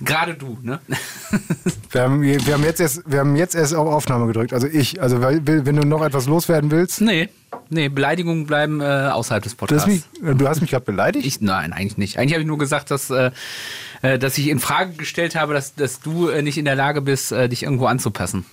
Gerade 0.00 0.34
du, 0.34 0.58
ne? 0.62 0.80
Wir 1.90 2.02
haben, 2.02 2.20
wir, 2.20 2.52
haben 2.52 2.64
jetzt 2.64 2.80
erst, 2.80 3.10
wir 3.10 3.20
haben 3.20 3.36
jetzt 3.36 3.54
erst 3.54 3.74
auf 3.74 3.88
Aufnahme 3.88 4.26
gedrückt. 4.26 4.52
Also 4.52 4.66
ich, 4.66 5.00
also 5.00 5.22
wenn 5.22 5.76
du 5.76 5.86
noch 5.86 6.04
etwas 6.04 6.26
loswerden 6.26 6.70
willst. 6.70 7.00
Nee, 7.00 7.30
nee, 7.70 7.88
Beleidigungen 7.88 8.44
bleiben 8.44 8.82
äh, 8.82 8.84
außerhalb 8.84 9.42
des 9.42 9.54
Podcasts. 9.54 9.86
mich, 9.86 10.02
du 10.20 10.46
hast 10.46 10.60
mich 10.60 10.70
gerade 10.70 10.84
beleidigt? 10.84 11.24
Ich, 11.24 11.40
nein, 11.40 11.72
eigentlich 11.72 11.96
nicht. 11.96 12.18
Eigentlich 12.18 12.34
habe 12.34 12.42
ich 12.42 12.46
nur 12.46 12.58
gesagt, 12.58 12.90
dass, 12.90 13.08
äh, 13.08 13.30
äh, 14.02 14.18
dass 14.18 14.36
ich 14.36 14.48
in 14.48 14.58
Frage 14.58 14.92
gestellt 14.92 15.36
habe, 15.36 15.54
dass, 15.54 15.74
dass 15.74 16.00
du 16.00 16.28
äh, 16.28 16.42
nicht 16.42 16.58
in 16.58 16.66
der 16.66 16.76
Lage 16.76 17.00
bist, 17.00 17.32
äh, 17.32 17.48
dich 17.48 17.62
irgendwo 17.62 17.86
anzupassen. 17.86 18.44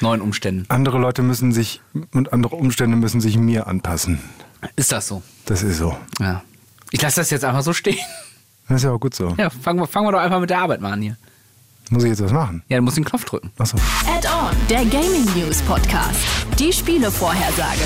Neuen 0.00 0.20
Umständen. 0.20 0.64
andere 0.68 0.98
Leute 0.98 1.22
müssen 1.22 1.52
sich 1.52 1.80
und 2.12 2.32
andere 2.32 2.56
Umstände 2.56 2.96
müssen 2.96 3.20
sich 3.20 3.38
mir 3.38 3.66
anpassen. 3.66 4.18
Ist 4.76 4.92
das 4.92 5.08
so? 5.08 5.22
Das 5.46 5.62
ist 5.62 5.78
so. 5.78 5.96
Ja. 6.20 6.42
Ich 6.90 7.00
lasse 7.02 7.20
das 7.20 7.30
jetzt 7.30 7.44
einfach 7.44 7.62
so 7.62 7.72
stehen. 7.72 7.98
Das 8.68 8.76
ist 8.76 8.84
ja 8.84 8.92
auch 8.92 9.00
gut 9.00 9.14
so. 9.14 9.34
Ja, 9.36 9.50
fangen 9.50 9.78
wir, 9.80 9.86
fangen 9.86 10.06
wir 10.06 10.12
doch 10.12 10.20
einfach 10.20 10.40
mit 10.40 10.50
der 10.50 10.58
Arbeit 10.58 10.80
mal 10.80 10.92
an 10.92 11.02
hier. 11.02 11.16
Muss 11.90 12.02
ich 12.04 12.10
jetzt 12.10 12.22
was 12.22 12.32
machen? 12.32 12.62
Ja, 12.68 12.78
du 12.78 12.82
musst 12.82 12.96
den 12.96 13.04
Knopf 13.04 13.24
drücken. 13.24 13.50
Achso. 13.58 13.76
Add-on, 14.06 14.56
der 14.70 14.84
Gaming 14.86 15.26
News 15.36 15.60
Podcast. 15.62 16.18
Die 16.58 16.72
Spielevorhersage. 16.72 17.84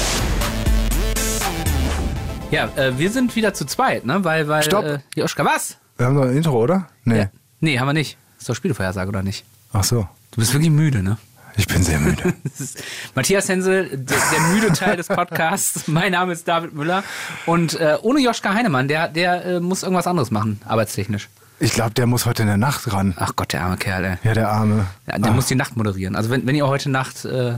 Ja, 2.53 2.69
äh, 2.77 2.97
wir 2.97 3.11
sind 3.11 3.35
wieder 3.35 3.53
zu 3.55 3.67
zweit, 3.67 4.07
ne? 4.07 4.25
Weil, 4.25 4.47
weil. 4.47 4.63
Stopp. 4.63 4.85
Äh, 4.85 4.99
Joschka, 5.17 5.45
was? 5.45 5.77
Wir 5.97 6.07
haben 6.07 6.15
noch 6.15 6.23
ein 6.23 6.37
Intro, 6.37 6.63
oder? 6.63 6.87
Nee. 7.05 7.19
Ja. 7.19 7.31
Nee, 7.61 7.79
haben 7.79 7.89
wir 7.89 7.93
nicht. 7.93 8.17
Ist 8.39 8.49
doch 8.49 8.55
Spielevorhersage, 8.55 9.09
oder 9.09 9.23
nicht? 9.23 9.45
Ach 9.73 9.83
so. 9.85 10.09
Du 10.31 10.37
bist 10.41 10.53
wirklich 10.53 10.71
müde, 10.71 11.03
ne? 11.03 11.19
Ich 11.59 11.67
bin 11.67 11.83
sehr 11.83 11.99
müde. 11.99 12.35
Matthias 13.17 13.49
Hensel, 13.49 13.89
der, 13.91 14.17
der 14.33 14.41
müde 14.55 14.73
Teil 14.73 14.97
des 14.97 15.09
Podcasts. 15.09 15.83
Mein 15.89 16.13
Name 16.13 16.33
ist 16.33 16.47
David 16.47 16.73
Müller. 16.73 17.03
Und 17.47 17.79
äh, 17.81 17.97
ohne 18.01 18.21
Joschka 18.21 18.55
Heinemann, 18.55 18.87
der, 18.87 19.09
der 19.09 19.45
äh, 19.45 19.61
muss 19.61 19.83
irgendwas 19.83 20.07
anderes 20.07 20.31
machen, 20.31 20.61
arbeitstechnisch. 20.65 21.29
Ich 21.59 21.73
glaube, 21.73 21.91
der 21.95 22.07
muss 22.07 22.27
heute 22.27 22.43
in 22.43 22.49
der 22.49 22.57
Nacht 22.59 22.93
ran. 22.93 23.15
Ach 23.19 23.33
Gott, 23.35 23.53
der 23.53 23.63
arme 23.63 23.77
Kerl, 23.77 24.05
ey. 24.05 24.17
Ja, 24.23 24.35
der 24.35 24.49
Arme. 24.51 24.87
Ja, 25.09 25.19
der 25.19 25.33
Ah. 25.33 25.35
muss 25.35 25.47
die 25.47 25.57
Nacht 25.57 25.77
moderieren. 25.77 26.15
Also 26.15 26.31
wenn, 26.31 26.47
wenn 26.47 26.55
ihr 26.55 26.69
heute 26.69 26.89
Nacht, 26.91 27.25
äh, 27.25 27.55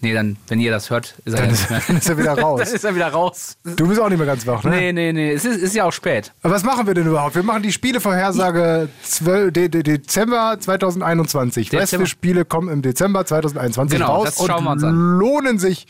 nee, 0.00 0.12
dann, 0.14 0.36
wenn 0.48 0.60
ihr 0.60 0.70
das 0.70 0.90
hört, 0.90 1.14
ist 1.24 1.34
er 1.34 1.40
Dann 1.42 1.50
ist, 1.50 1.70
dann 1.70 1.96
ist 1.96 2.08
er 2.08 2.18
wieder 2.18 2.32
raus. 2.38 2.60
Dann 2.64 2.74
ist 2.74 2.84
er 2.84 2.94
wieder 2.94 3.08
raus. 3.08 3.56
Du 3.76 3.88
bist 3.88 4.00
auch 4.00 4.08
nicht 4.08 4.18
mehr 4.18 4.26
ganz 4.26 4.46
wach, 4.46 4.62
ne? 4.64 4.70
Nee, 4.70 4.92
nee, 4.92 5.12
nee. 5.12 5.32
Es 5.32 5.44
ist, 5.44 5.60
ist 5.62 5.74
ja 5.74 5.84
auch 5.84 5.92
spät. 5.92 6.32
Aber 6.42 6.54
was 6.54 6.62
machen 6.64 6.86
wir 6.86 6.94
denn 6.94 7.06
überhaupt? 7.06 7.34
Wir 7.34 7.42
machen 7.42 7.62
die 7.62 7.72
Spielevorhersage 7.72 8.88
12, 9.02 9.52
De 9.52 9.68
De 9.68 9.82
Dezember 9.82 10.56
2021. 10.60 11.72
Was 11.72 11.80
Dezember. 11.80 12.04
für 12.06 12.10
Spiele 12.10 12.44
kommen 12.44 12.68
im 12.68 12.82
Dezember 12.82 13.24
2021 13.26 13.98
Genau, 13.98 14.12
raus 14.16 14.24
das 14.36 14.46
schauen 14.46 14.64
wir 14.64 14.70
und 14.70 14.76
uns 14.78 14.84
an. 14.84 14.94
lohnen 14.94 15.58
sich 15.58 15.86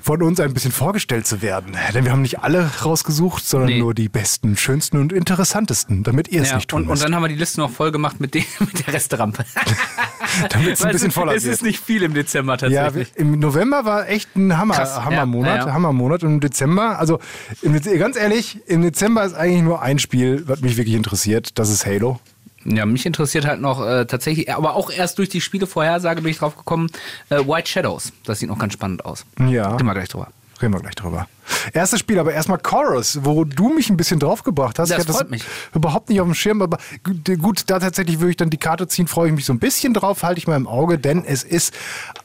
von 0.00 0.22
uns 0.22 0.40
ein 0.40 0.54
bisschen 0.54 0.72
vorgestellt 0.72 1.26
zu 1.26 1.42
werden. 1.42 1.76
Denn 1.94 2.04
wir 2.04 2.12
haben 2.12 2.22
nicht 2.22 2.40
alle 2.40 2.70
rausgesucht, 2.84 3.44
sondern 3.44 3.68
Nee. 3.70 3.78
nur 3.80 3.94
die 3.94 4.08
besten, 4.08 4.56
schönsten 4.56 4.98
und 4.98 5.12
interessantesten, 5.12 6.02
damit 6.02 6.28
ihr 6.28 6.42
es 6.42 6.50
Ja, 6.50 6.56
nicht 6.56 6.68
tun 6.70 6.78
und, 6.78 6.82
und 6.84 6.90
müsst. 6.92 7.04
dann 7.04 7.14
haben 7.14 7.22
wir 7.22 7.28
die 7.28 7.34
Liste 7.34 7.60
noch 7.60 7.70
voll 7.70 7.90
gemacht 7.92 8.20
mit, 8.20 8.34
den, 8.34 8.44
mit 8.60 8.86
der 8.86 8.94
Resterampe. 8.94 9.44
Damit 10.50 10.72
es 10.74 10.82
ein 10.82 10.92
bisschen 10.92 11.10
voller 11.10 11.34
Es 11.34 11.44
wird. 11.44 11.54
ist 11.54 11.62
nicht 11.62 11.80
viel 11.80 12.02
im 12.02 12.12
Dezember 12.14 12.54
Ja, 12.68 12.84
tatsächlich. 12.84 13.16
im 13.16 13.38
November 13.38 13.84
war 13.84 14.08
echt 14.08 14.36
ein 14.36 14.56
Hammer, 14.58 14.74
Krass, 14.74 15.02
Hammermonat, 15.04 15.60
ja, 15.60 15.66
ja. 15.68 15.72
Hammermonat 15.72 16.22
und 16.22 16.34
im 16.34 16.40
Dezember, 16.40 16.98
also 16.98 17.18
im, 17.62 17.80
ganz 17.98 18.16
ehrlich, 18.16 18.60
im 18.66 18.82
Dezember 18.82 19.24
ist 19.24 19.34
eigentlich 19.34 19.62
nur 19.62 19.80
ein 19.82 19.98
Spiel, 19.98 20.42
was 20.46 20.60
mich 20.60 20.76
wirklich 20.76 20.96
interessiert, 20.96 21.58
das 21.58 21.70
ist 21.70 21.86
Halo. 21.86 22.20
Ja, 22.64 22.86
mich 22.86 23.06
interessiert 23.06 23.46
halt 23.46 23.60
noch 23.60 23.84
äh, 23.84 24.04
tatsächlich, 24.06 24.52
aber 24.52 24.74
auch 24.74 24.90
erst 24.90 25.18
durch 25.18 25.28
die 25.28 25.40
Spielevorhersage 25.40 26.22
bin 26.22 26.30
ich 26.30 26.38
drauf 26.38 26.56
gekommen, 26.56 26.90
äh, 27.30 27.38
White 27.38 27.68
Shadows. 27.68 28.12
Das 28.24 28.40
sieht 28.40 28.48
noch 28.48 28.58
ganz 28.58 28.72
spannend 28.72 29.04
aus. 29.04 29.24
Ja. 29.38 29.70
Reden 29.72 29.86
wir 29.86 29.94
gleich 29.94 30.08
drüber. 30.08 30.28
Reden 30.60 30.74
wir 30.74 30.80
gleich 30.80 30.96
drüber. 30.96 31.28
Erstes 31.72 32.00
Spiel, 32.00 32.18
aber 32.18 32.32
erstmal 32.32 32.58
Chorus, 32.58 33.20
wo 33.22 33.44
du 33.44 33.68
mich 33.68 33.90
ein 33.90 33.96
bisschen 33.96 34.18
draufgebracht 34.18 34.78
hast. 34.78 34.90
Das 34.90 35.04
ich 35.04 35.10
freut 35.10 35.30
mich. 35.30 35.44
überhaupt 35.72 36.08
nicht 36.08 36.20
auf 36.20 36.26
dem 36.26 36.34
Schirm, 36.34 36.62
aber 36.62 36.78
gut, 37.04 37.62
da 37.68 37.78
tatsächlich 37.78 38.18
würde 38.18 38.30
ich 38.30 38.36
dann 38.36 38.50
die 38.50 38.58
Karte 38.58 38.88
ziehen, 38.88 39.06
freue 39.06 39.28
ich 39.28 39.34
mich 39.34 39.44
so 39.44 39.52
ein 39.52 39.60
bisschen 39.60 39.94
drauf, 39.94 40.24
halte 40.24 40.38
ich 40.38 40.48
mal 40.48 40.56
im 40.56 40.66
Auge, 40.66 40.98
denn 40.98 41.24
es 41.24 41.44
ist 41.44 41.74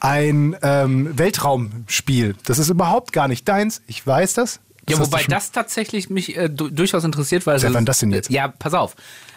ein 0.00 0.56
ähm, 0.62 1.16
Weltraumspiel. 1.16 2.34
Das 2.44 2.58
ist 2.58 2.70
überhaupt 2.70 3.12
gar 3.12 3.28
nicht 3.28 3.48
deins, 3.48 3.82
ich 3.86 4.04
weiß 4.04 4.34
das. 4.34 4.60
Ja, 4.88 4.98
Das 4.98 5.08
du 5.08 5.12
wobei 5.12 5.24
das 5.28 5.52
tatsächlich 5.52 6.10
mich 6.10 6.36
äh, 6.36 6.50
du 6.50 6.68
durchaus 6.68 7.04
interessiert, 7.04 7.46
weil 7.46 7.58
Seit 7.58 7.72
wann 7.72 7.86
das 7.86 8.00
denn 8.00 8.12
jetzt? 8.12 8.30
Ja, 8.30 8.48
pass 8.48 8.74
auf. 8.74 8.96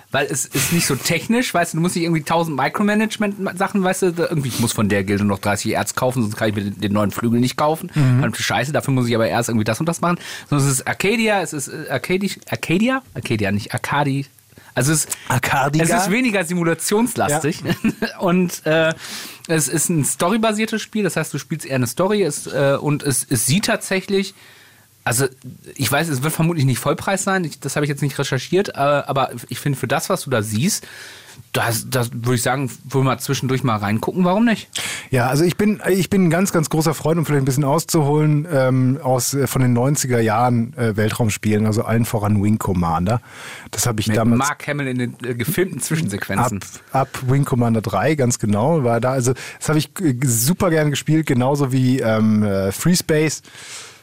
Weil 0.09 0.27
es 0.27 0.45
ist 0.45 0.71
nicht 0.71 0.87
so 0.87 0.95
technisch, 0.95 1.53
weißt 1.53 1.73
du, 1.73 1.77
du 1.77 1.81
musst 1.81 1.95
nicht 1.95 2.05
irgendwie 2.05 2.23
tausend 2.23 2.55
Micromanagement-Sachen, 2.55 3.83
weißt 3.83 4.03
du, 4.03 4.05
irgendwie, 4.17 4.47
ich 4.47 4.59
muss 4.59 4.71
von 4.71 4.87
der 4.87 5.03
Gilde 5.03 5.25
noch 5.25 5.39
30 5.39 5.73
Erz 5.73 5.95
kaufen, 5.95 6.21
sonst 6.21 6.37
kann 6.37 6.49
ich 6.49 6.55
mir 6.55 6.63
den, 6.63 6.79
den 6.79 6.93
neuen 6.93 7.11
Flügel 7.11 7.41
nicht 7.41 7.57
kaufen. 7.57 7.91
Mhm. 7.93 8.19
Verdammte 8.19 8.41
Scheiße, 8.41 8.71
dafür 8.71 8.93
muss 8.93 9.07
ich 9.07 9.15
aber 9.15 9.27
erst 9.27 9.49
irgendwie 9.49 9.65
das 9.65 9.81
und 9.81 9.85
das 9.85 9.99
machen. 9.99 10.17
Sondern 10.49 10.65
es 10.65 10.73
ist 10.75 10.87
Arcadia, 10.87 11.41
es 11.41 11.51
ist 11.51 11.67
äh, 11.67 11.89
Arcadi, 11.89 12.31
Arcadia? 12.49 13.01
Arcadia, 13.13 13.51
nicht 13.51 13.73
Arcadi. 13.73 14.25
Also 14.75 14.93
es, 14.93 15.07
Arcadiga? 15.27 15.83
es 15.83 16.03
ist 16.03 16.11
weniger 16.11 16.43
simulationslastig 16.45 17.63
und 18.19 18.65
äh, 18.65 18.93
es 19.47 19.67
ist 19.67 19.89
ein 19.89 20.05
storybasiertes 20.05 20.81
Spiel, 20.81 21.03
das 21.03 21.15
heißt, 21.15 21.33
du 21.33 21.39
spielst 21.39 21.65
eher 21.65 21.75
eine 21.75 21.87
Story 21.87 22.21
es, 22.23 22.47
äh, 22.47 22.77
und 22.79 23.01
es, 23.03 23.25
es 23.29 23.45
sieht 23.45 23.65
tatsächlich, 23.65 24.35
also 25.07 25.25
ich 25.75 25.91
weiß, 25.91 26.09
es 26.09 26.23
wird 26.23 26.33
vermutlich 26.33 26.65
nicht 26.65 26.79
Vollpreis 26.79 27.23
sein, 27.23 27.43
ich, 27.43 27.59
das 27.59 27.75
habe 27.75 27.85
ich 27.85 27.89
jetzt 27.89 28.01
nicht 28.01 28.17
recherchiert, 28.19 28.69
äh, 28.69 28.73
aber 28.73 29.31
ich 29.49 29.59
finde 29.59 29.79
für 29.79 29.87
das, 29.87 30.09
was 30.09 30.23
du 30.23 30.29
da 30.29 30.41
siehst, 30.41 30.85
das, 31.53 31.89
das 31.89 32.11
würde 32.13 32.35
ich 32.35 32.41
sagen, 32.41 32.69
wollen 32.85 33.05
wir 33.05 33.17
zwischendurch 33.17 33.63
mal 33.63 33.77
reingucken, 33.77 34.25
warum 34.25 34.45
nicht? 34.45 34.69
Ja, 35.09 35.27
also 35.27 35.43
ich 35.43 35.55
bin, 35.55 35.81
ich 35.87 36.09
bin 36.09 36.25
ein 36.25 36.29
ganz, 36.29 36.51
ganz 36.51 36.69
großer 36.69 36.93
Freund, 36.93 37.19
um 37.19 37.25
vielleicht 37.25 37.43
ein 37.43 37.45
bisschen 37.45 37.63
auszuholen, 37.63 38.47
ähm, 38.51 38.99
aus, 39.01 39.33
äh, 39.33 39.47
von 39.47 39.61
den 39.61 39.77
90er 39.77 40.19
Jahren 40.19 40.75
äh, 40.77 40.95
Weltraumspielen, 40.97 41.65
also 41.65 41.83
allen 41.83 42.05
voran 42.05 42.43
Wing 42.43 42.57
Commander. 42.57 43.21
Das 43.71 43.87
habe 43.87 44.01
ich 44.01 44.07
Mit 44.07 44.17
damals. 44.17 44.39
Mark 44.39 44.67
Hamill 44.67 44.87
in 44.87 44.97
den 44.99 45.17
äh, 45.23 45.35
gefilmten 45.35 45.79
Zwischensequenzen. 45.79 46.59
Ab, 46.91 47.09
ab 47.09 47.09
Wing 47.27 47.45
Commander 47.45 47.81
3, 47.81 48.15
ganz 48.15 48.39
genau, 48.39 48.83
war 48.83 48.99
da. 48.99 49.11
Also, 49.11 49.33
das 49.59 49.69
habe 49.69 49.79
ich 49.79 49.89
äh, 50.01 50.15
super 50.23 50.69
gern 50.69 50.89
gespielt, 50.89 51.25
genauso 51.25 51.71
wie 51.71 51.99
ähm, 51.99 52.43
äh, 52.43 52.71
Free 52.71 52.95
Space. 52.95 53.41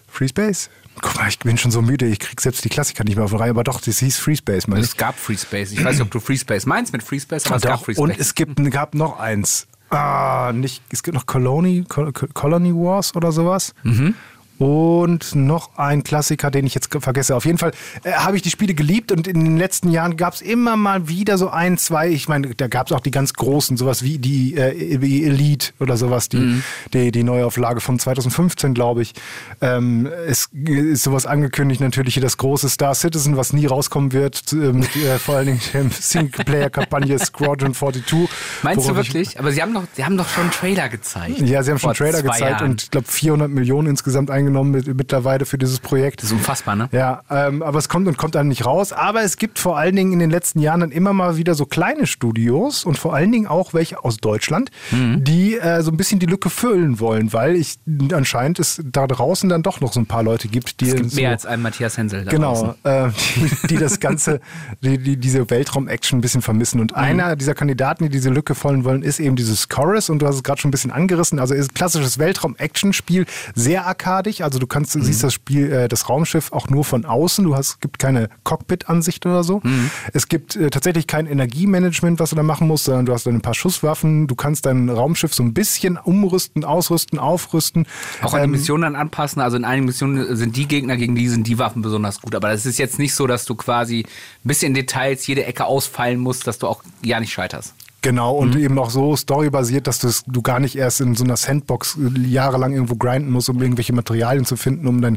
Free 0.09 0.29
Space? 0.29 0.71
Guck 1.01 1.17
mal, 1.17 1.29
ich 1.29 1.39
bin 1.39 1.59
schon 1.59 1.71
so 1.71 1.83
müde, 1.83 2.07
ich 2.07 2.19
krieg 2.19 2.41
selbst 2.41 2.65
die 2.65 2.69
Klassiker 2.69 3.05
nicht 3.05 3.17
mehr 3.17 3.25
auf 3.25 3.31
die 3.33 3.37
Reihe, 3.37 3.51
aber 3.51 3.65
doch, 3.65 3.81
das 3.81 3.99
hieß 3.99 4.19
Free 4.19 4.37
Space, 4.37 4.67
meine. 4.67 4.81
Es 4.83 4.97
gab 4.97 5.19
Free 5.19 5.37
Space. 5.37 5.73
Ich 5.73 5.85
weiß 5.85 5.95
nicht, 5.95 6.03
ob 6.03 6.11
du 6.11 6.21
Free 6.21 6.37
Space 6.37 6.67
meinst 6.67 6.93
mit 6.93 7.03
Free 7.03 7.21
Space, 7.21 7.47
aber 7.47 7.57
es 7.57 7.63
gab 7.63 7.79
Doch, 7.79 7.85
Free 7.85 7.95
Space. 7.95 8.03
und 8.03 8.11
es 8.19 8.35
gibt, 8.35 8.71
gab 8.71 8.95
noch 8.95 9.19
eins. 9.19 9.67
Ah, 9.91 10.53
nicht, 10.55 10.83
es 10.91 11.03
gibt 11.03 11.15
noch 11.15 11.27
Colony, 11.27 11.85
Col 11.89 12.13
Colony 12.13 12.75
Wars 12.75 13.15
oder 13.15 13.33
sowas. 13.33 13.75
Mhm. 13.83 14.15
Und 14.59 15.35
noch 15.35 15.77
ein 15.79 16.05
Klassiker, 16.05 16.51
den 16.51 16.65
ich 16.67 16.75
jetzt 16.75 16.89
vergesse. 17.01 17.35
Auf 17.35 17.45
jeden 17.45 17.59
Fall 17.59 17.73
äh, 18.05 18.13
habe 18.13 18.37
ich 18.37 18.43
die 18.43 18.51
Spiele 18.51 18.75
geliebt 18.75 19.11
und 19.11 19.27
in 19.27 19.43
den 19.45 19.57
letzten 19.57 19.91
Jahren 19.91 20.17
gab 20.17 20.35
es 20.35 20.41
immer 20.43 20.77
mal 20.77 21.09
wieder 21.09 21.39
so 21.39 21.49
ein, 21.51 21.77
zwei. 21.77 22.09
Ich 22.11 22.29
meine, 22.29 22.55
da 22.55 22.69
gab 22.69 22.87
es 22.87 22.93
auch 22.93 23.01
die 23.01 23.11
ganz 23.11 23.33
großen, 23.33 23.77
sowas 23.77 24.03
wie 24.05 24.19
die 24.19 24.55
äh, 24.57 24.95
Elite 24.95 25.73
oder 25.81 25.97
sowas, 25.97 26.29
die, 26.29 26.37
Mhm. 26.37 26.63
die, 26.93 27.11
die 27.11 27.23
Neuauflage 27.25 27.81
von 27.81 27.99
2015, 27.99 28.75
glaube 28.75 29.03
ich. 29.03 29.13
Ähm, 29.61 30.09
es 30.27 30.49
ist 30.53 31.03
sowas 31.03 31.27
angekündigt, 31.27 31.81
natürlich 31.81 32.15
hier 32.15 32.23
das 32.23 32.37
große 32.37 32.69
Star 32.69 32.95
Citizen, 32.95 33.37
was 33.37 33.53
nie 33.53 33.67
rauskommen 33.67 34.13
wird, 34.13 34.53
äh, 34.53 34.57
mit 34.57 34.95
äh, 34.97 35.19
vor 35.19 35.37
allen 35.37 35.47
Dingen 35.47 35.61
der 35.73 35.85
Singleplayer-Kampagne 35.91 37.19
Squadron 37.19 37.75
42. 37.75 38.29
Meinst 38.63 38.85
du 38.87 38.91
worauf 38.91 39.03
ich- 39.03 39.15
wirklich? 39.15 39.39
Aber 39.39 39.53
sie 39.53 39.63
haben 39.63 39.75
doch, 39.75 39.85
sie 39.95 40.05
haben 40.05 40.17
doch 40.17 40.29
schon 40.29 40.45
einen 40.45 40.53
Trailer 40.53 40.89
gezeigt. 40.89 41.41
ja, 41.41 41.63
sie 41.63 41.71
haben 41.71 41.79
schon 41.79 41.89
Vor 41.89 41.95
Trailer 41.95 42.23
gezeigt 42.23 42.41
Jahren. 42.61 42.71
und 42.71 42.83
ich 42.85 42.91
glaube 42.91 43.07
400 43.09 43.51
Millionen 43.51 43.89
insgesamt 43.89 44.31
eingenommen 44.45 44.71
mit, 44.71 44.95
mittlerweile 44.95 45.45
für 45.47 45.59
dieses 45.59 45.81
Projekt. 45.81 46.23
Das 46.23 46.31
ist 46.31 46.37
unfassbar, 46.37 46.77
ne? 46.77 46.89
Ja, 46.93 47.23
ähm, 47.31 47.63
aber 47.63 47.79
es 47.79 47.89
kommt 47.89 48.07
und 48.07 48.17
kommt 48.19 48.35
dann 48.35 48.49
nicht 48.49 48.67
raus. 48.67 48.93
Aber 48.93 49.23
es 49.23 49.37
gibt 49.37 49.59
vor 49.59 49.79
allen 49.79 49.97
Dingen 49.97 50.13
in 50.13 50.19
den 50.19 50.31
letzten 50.31 50.61
Jahren 50.61 50.81
dann 50.81 50.91
immer 50.91 51.13
mal 51.13 51.37
wieder 51.37 51.55
so 51.55 51.67
kleine 51.67 52.07
Studios 52.07 52.85
und 52.85 52.99
vor 52.99 53.15
allen 53.15 53.33
Dingen 53.33 53.47
auch 53.47 53.75
welche 53.75 54.05
aus 54.05 54.19
Deutschland, 54.19 54.71
Mhm. 54.91 55.25
die 55.25 55.57
äh, 55.57 55.83
so 55.83 55.91
ein 55.91 55.97
bisschen 55.97 56.19
die 56.19 56.27
Lücke 56.27 56.51
füllen 56.51 57.01
wollen, 57.01 57.33
weil 57.33 57.57
ich 57.57 57.77
anscheinend 58.13 58.59
es 58.59 58.83
da 58.85 59.07
draußen 59.07 59.49
dann 59.49 59.63
doch 59.63 59.81
noch 59.81 59.93
so 59.93 60.01
ein 60.01 60.07
paar 60.07 60.23
Leute 60.23 60.49
gibt, 60.49 60.81
die 60.81 60.89
Es 60.89 60.97
gibt 60.97 61.11
so, 61.11 61.21
mehr 61.21 61.31
als 61.31 61.47
einen 61.47 61.63
Matthias 61.63 61.97
Hensel 61.97 62.25
da. 62.25 62.31
Genau, 62.31 62.75
äh, 62.85 63.09
die, 63.37 63.69
die 63.69 63.77
das 63.77 64.01
Ganze, 64.01 64.41
die, 64.83 64.99
die 64.99 65.17
diese 65.17 65.49
Weltraum-Action 65.49 66.19
ein 66.19 66.23
bisschen 66.23 66.43
vermissen. 66.43 66.77
Mhm. 66.79 66.83
Und 66.83 66.95
einer 66.97 67.37
dieser 67.37 67.55
Kandidaten, 67.55 68.05
die 68.05 68.11
diese 68.11 68.31
Lücke 68.31 68.55
füllen 68.55 68.85
wollen, 68.85 69.03
ist 69.03 69.21
eben 69.21 69.37
dieses 69.37 69.69
Chorus. 69.69 70.11
Und 70.11 70.21
du 70.21 70.27
hast 70.27 70.37
es 70.37 70.43
gerade 70.43 70.61
schon 70.61 70.69
ein 70.69 70.73
bisschen 70.73 70.91
angerissen. 70.91 71.39
Also 71.39 71.55
ist 71.55 71.71
ein 71.71 71.75
klassisches 71.75 72.19
Weltraum-Action-Spiel, 72.19 73.27
sehr 73.55 73.87
arkadig. 73.87 74.34
Also 74.43 74.59
du 74.59 74.67
kannst, 74.67 74.95
du 74.95 74.99
Mhm. 74.99 75.05
siehst 75.05 75.23
das 75.23 75.35
Spiel, 75.35 75.71
äh, 75.73 75.89
das 75.89 76.09
Raumschiff 76.09 76.51
auch 76.53 76.69
nur 76.69 76.85
von 76.85 77.05
außen. 77.05 77.45
Du 77.45 77.55
hast, 77.55 77.69
es 77.69 77.81
gibt 77.81 77.99
keine 77.99 78.29
Cockpit-Ansicht 78.43 79.25
oder 79.27 79.45
so. 79.45 79.61
Mhm. 79.63 79.91
Es 80.13 80.29
gibt 80.29 80.57
äh, 80.57 80.71
tatsächlich 80.71 81.07
kein 81.07 81.27
Energiemanagement, 81.27 82.19
was 82.19 82.31
du 82.31 82.37
da 82.37 82.43
machen 82.43 82.67
musst, 82.67 82.85
sondern 82.87 83.07
du 83.07 83.13
hast 83.13 83.27
dann 83.27 83.35
ein 83.35 83.43
paar 83.43 83.55
Schusswaffen. 83.55 84.27
Du 84.27 84.35
kannst 84.35 84.67
dein 84.67 84.89
Raumschiff 84.89 85.35
so 85.35 85.43
ein 85.43 85.55
bisschen 85.55 85.97
umrüsten, 85.99 86.65
ausrüsten, 86.65 87.19
aufrüsten. 87.19 87.87
Auch 88.23 88.33
an 88.35 88.41
die 88.41 88.45
Ähm, 88.47 88.51
Missionen 88.53 88.83
dann 88.83 88.97
anpassen. 88.97 89.41
Also 89.43 89.57
in 89.57 89.65
einigen 89.65 89.87
Missionen 89.87 90.37
sind 90.37 90.57
die 90.57 90.67
Gegner, 90.67 90.97
gegen 90.97 91.15
die 91.15 91.29
sind 91.29 91.47
die 91.47 91.59
Waffen 91.59 91.83
besonders 91.83 92.21
gut. 92.21 92.35
Aber 92.35 92.49
das 92.49 92.67
ist 92.67 92.79
jetzt 92.79 92.99
nicht 92.99 93.15
so, 93.15 93.27
dass 93.27 93.45
du 93.45 93.55
quasi 93.55 94.01
ein 94.01 94.49
bisschen 94.49 94.69
in 94.69 94.75
Details 94.75 95.27
jede 95.27 95.45
Ecke 95.45 95.65
ausfallen 95.67 96.19
musst, 96.19 96.47
dass 96.47 96.59
du 96.59 96.67
auch 96.67 96.83
ja 97.05 97.21
nicht 97.21 97.33
scheiterst. 97.33 97.75
Genau, 98.05 98.37
und 98.37 98.55
eben 98.55 98.79
auch 98.79 98.91
so 98.91 99.17
storybasiert, 99.17 99.87
dass 99.87 100.25
du 100.27 100.43
gar 100.43 100.61
nicht 100.61 100.77
erst 100.77 101.01
in 101.01 101.15
so 101.15 101.25
einer 101.25 101.39
Sandbox 101.39 101.97
äh, 101.97 102.21
jahrelang 102.21 102.75
irgendwo 102.75 102.97
grinden 102.97 103.31
musst, 103.31 103.49
um 103.49 103.63
irgendwelche 103.63 103.95
Materialien 103.95 104.45
zu 104.45 104.57
finden, 104.57 104.87
um 104.87 105.01
dein 105.01 105.17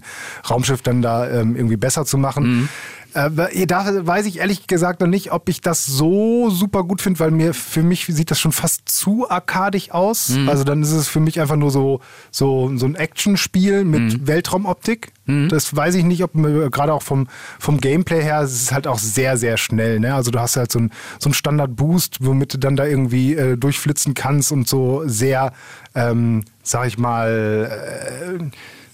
Raumschiff 0.49 0.83
dann 0.83 1.01
da 1.01 1.29
ähm, 1.29 1.57
irgendwie 1.57 1.75
besser 1.75 2.05
zu 2.05 2.17
machen. 2.17 2.69
Äh, 3.17 3.65
da 3.65 4.05
weiß 4.05 4.27
ich 4.27 4.39
ehrlich 4.39 4.67
gesagt 4.67 5.01
noch 5.01 5.07
nicht, 5.07 5.31
ob 5.31 5.49
ich 5.49 5.61
das 5.61 5.85
so 5.85 6.51
super 6.51 6.83
gut 6.83 7.01
finde, 7.01 7.19
weil 7.19 7.31
mir 7.31 7.55
für 7.55 7.81
mich 7.81 8.05
sieht 8.05 8.29
das 8.29 8.39
schon 8.39 8.51
fast 8.51 8.87
zu 8.87 9.27
arkadig 9.29 9.91
aus. 9.91 10.29
Mhm. 10.29 10.49
Also 10.49 10.63
dann 10.63 10.83
ist 10.83 10.91
es 10.91 11.07
für 11.07 11.19
mich 11.19 11.41
einfach 11.41 11.55
nur 11.55 11.71
so, 11.71 11.99
so, 12.29 12.71
so 12.75 12.85
ein 12.85 12.95
Actionspiel 12.95 13.85
mit 13.85 14.01
mhm. 14.01 14.27
Weltraumoptik. 14.27 15.13
Mhm. 15.25 15.49
Das 15.49 15.75
weiß 15.75 15.95
ich 15.95 16.03
nicht, 16.03 16.23
ob 16.23 16.33
gerade 16.33 16.93
auch 16.93 17.01
vom, 17.01 17.27
vom 17.59 17.79
Gameplay 17.79 18.21
her, 18.21 18.41
es 18.41 18.53
ist 18.53 18.71
halt 18.71 18.85
auch 18.85 18.99
sehr, 18.99 19.37
sehr 19.37 19.57
schnell. 19.57 19.99
Ne? 19.99 20.13
Also 20.13 20.29
du 20.29 20.39
hast 20.39 20.55
halt 20.55 20.71
so 20.71 20.79
einen 20.79 20.91
so 21.17 21.31
Standard-Boost, 21.31 22.17
womit 22.21 22.53
du 22.53 22.59
dann 22.59 22.75
da 22.75 22.85
irgendwie 22.85 23.33
äh, 23.33 23.57
durchflitzen 23.57 24.13
kannst 24.13 24.51
und 24.51 24.67
so 24.67 25.03
sehr, 25.07 25.53
ähm, 25.95 26.43
sag 26.61 26.87
ich 26.87 26.99
mal, 26.99 28.39
äh, 28.39 28.43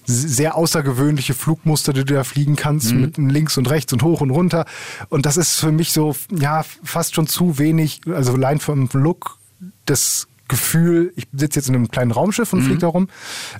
sehr 0.06 0.56
außergewöhnliche 0.56 1.34
Flugmuster, 1.34 1.92
die 1.92 2.04
du 2.04 2.14
da 2.14 2.24
fliegen 2.24 2.56
kannst, 2.56 2.92
mhm. 2.92 3.00
mit 3.00 3.16
links 3.18 3.58
und 3.58 3.68
rechts 3.70 3.92
und 3.92 4.02
hoch 4.02 4.20
und 4.20 4.30
runter. 4.30 4.64
Und 5.08 5.26
das 5.26 5.36
ist 5.36 5.56
für 5.56 5.72
mich 5.72 5.92
so, 5.92 6.14
ja, 6.30 6.64
fast 6.82 7.14
schon 7.14 7.26
zu 7.26 7.58
wenig, 7.58 8.00
also 8.06 8.34
allein 8.34 8.60
vom 8.60 8.88
Look 8.92 9.38
das 9.86 10.28
Gefühl, 10.48 11.12
ich 11.16 11.26
sitze 11.32 11.58
jetzt 11.58 11.68
in 11.68 11.74
einem 11.74 11.90
kleinen 11.90 12.10
Raumschiff 12.10 12.52
und 12.52 12.60
mhm. 12.60 12.64
fliege 12.64 12.80
da 12.80 12.88
rum. 12.88 13.08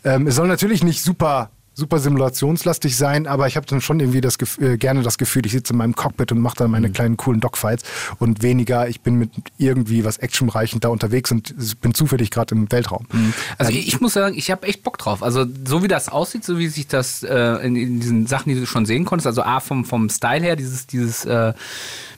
Ähm, 0.05 0.27
es 0.27 0.37
soll 0.37 0.49
natürlich 0.49 0.85
nicht 0.85 1.03
super 1.03 1.51
super 1.75 1.99
simulationslastig 1.99 2.97
sein, 2.97 3.27
aber 3.27 3.47
ich 3.47 3.57
habe 3.57 3.67
dann 3.67 3.81
schon 3.81 4.01
irgendwie 4.01 4.21
das 4.21 4.39
äh, 4.61 4.77
gerne 4.77 5.03
das 5.03 5.19
Gefühl, 5.19 5.45
ich 5.45 5.53
sitze 5.53 5.73
in 5.73 5.79
meinem 5.79 5.97
Cockpit 5.97 6.33
und 6.33 6.41
mache 6.41 6.57
dann 6.57 6.71
meine 6.71 6.89
mhm. 6.89 6.93
kleinen 6.93 7.17
coolen 7.17 7.41
Dogfights 7.41 7.85
und 8.19 8.43
weniger, 8.43 8.89
ich 8.89 9.01
bin 9.01 9.17
mit 9.17 9.31
irgendwie 9.59 10.05
was 10.05 10.19
actionreichend 10.19 10.85
da 10.85 10.89
unterwegs 10.89 11.33
und 11.33 11.81
bin 11.81 11.95
zufällig 11.95 12.31
gerade 12.31 12.55
im 12.55 12.71
Weltraum. 12.71 13.07
Mhm. 13.13 13.35
Also 13.59 13.73
ähm, 13.73 13.79
ich 13.85 14.01
muss 14.01 14.13
sagen, 14.13 14.37
ich 14.37 14.51
habe 14.51 14.67
echt 14.67 14.83
Bock 14.85 14.99
drauf. 14.99 15.23
Also 15.23 15.45
so 15.67 15.83
wie 15.83 15.89
das 15.89 16.09
aussieht, 16.09 16.45
so 16.45 16.59
wie 16.59 16.69
sich 16.69 16.87
das 16.87 17.23
äh, 17.23 17.67
in, 17.67 17.77
in, 17.77 18.01
diesen 18.01 18.27
Sachen, 18.27 18.51
die 18.51 18.61
du 18.61 18.67
schon 18.67 18.87
sehen 18.87 19.05
konntest, 19.05 19.27
also 19.27 19.43
A 19.43 19.61
vom, 19.61 19.85
vom 19.85 20.09
Style 20.09 20.43
her, 20.43 20.57
dieses, 20.57 20.87
dieses 20.87 21.25
äh, 21.25 21.53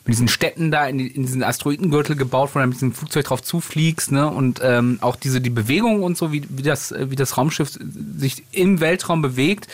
mit 0.07 0.13
diesen 0.13 0.29
Städten 0.29 0.71
da 0.71 0.87
in, 0.87 0.99
in 0.99 1.23
diesen 1.23 1.43
Asteroidengürtel 1.43 2.15
gebaut, 2.15 2.51
wo 2.53 2.59
du 2.59 2.65
mit 2.65 2.75
diesem 2.75 2.93
Flugzeug 2.93 3.25
drauf 3.25 3.43
zufliegst, 3.43 4.11
ne? 4.11 4.29
Und 4.29 4.61
ähm, 4.63 4.99
auch 5.01 5.17
diese 5.17 5.41
die 5.41 5.49
Bewegung 5.49 6.01
und 6.01 6.17
so, 6.17 6.31
wie, 6.31 6.43
wie 6.47 6.63
das, 6.63 6.93
wie 6.97 7.17
das 7.17 7.37
Raumschiff 7.37 7.77
sich 8.17 8.43
im 8.51 8.79
Weltraum 8.79 9.21
bewegt 9.21 9.67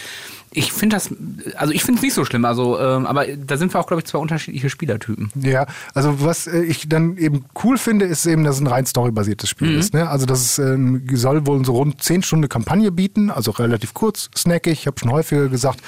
ich 0.53 0.71
finde 0.71 0.95
das, 0.95 1.09
also 1.55 1.73
ich 1.73 1.83
finde 1.83 1.97
es 1.97 2.03
nicht 2.03 2.13
so 2.13 2.25
schlimm, 2.25 2.45
also, 2.45 2.79
ähm, 2.79 3.05
aber 3.05 3.25
da 3.25 3.57
sind 3.57 3.73
wir 3.73 3.79
auch, 3.79 3.87
glaube 3.87 4.01
ich, 4.01 4.05
zwei 4.05 4.19
unterschiedliche 4.19 4.69
Spielertypen. 4.69 5.31
Ja, 5.35 5.65
also 5.93 6.23
was 6.23 6.47
äh, 6.47 6.61
ich 6.63 6.87
dann 6.87 7.17
eben 7.17 7.45
cool 7.63 7.77
finde, 7.77 8.05
ist 8.05 8.25
eben, 8.25 8.43
dass 8.43 8.55
es 8.55 8.61
ein 8.61 8.67
rein 8.67 8.85
storybasiertes 8.85 9.49
Spiel 9.49 9.71
mhm. 9.71 9.79
ist. 9.79 9.93
Ne? 9.93 10.07
Also 10.07 10.25
das 10.25 10.59
ähm, 10.59 11.03
soll 11.13 11.45
wohl 11.47 11.65
so 11.65 11.73
rund 11.73 12.01
10 12.01 12.23
Stunden 12.23 12.49
Kampagne 12.49 12.91
bieten, 12.91 13.31
also 13.31 13.51
relativ 13.51 13.93
kurz, 13.93 14.29
snackig. 14.35 14.73
Ich 14.73 14.87
habe 14.87 14.99
schon 14.99 15.11
häufiger 15.11 15.47
gesagt, 15.47 15.79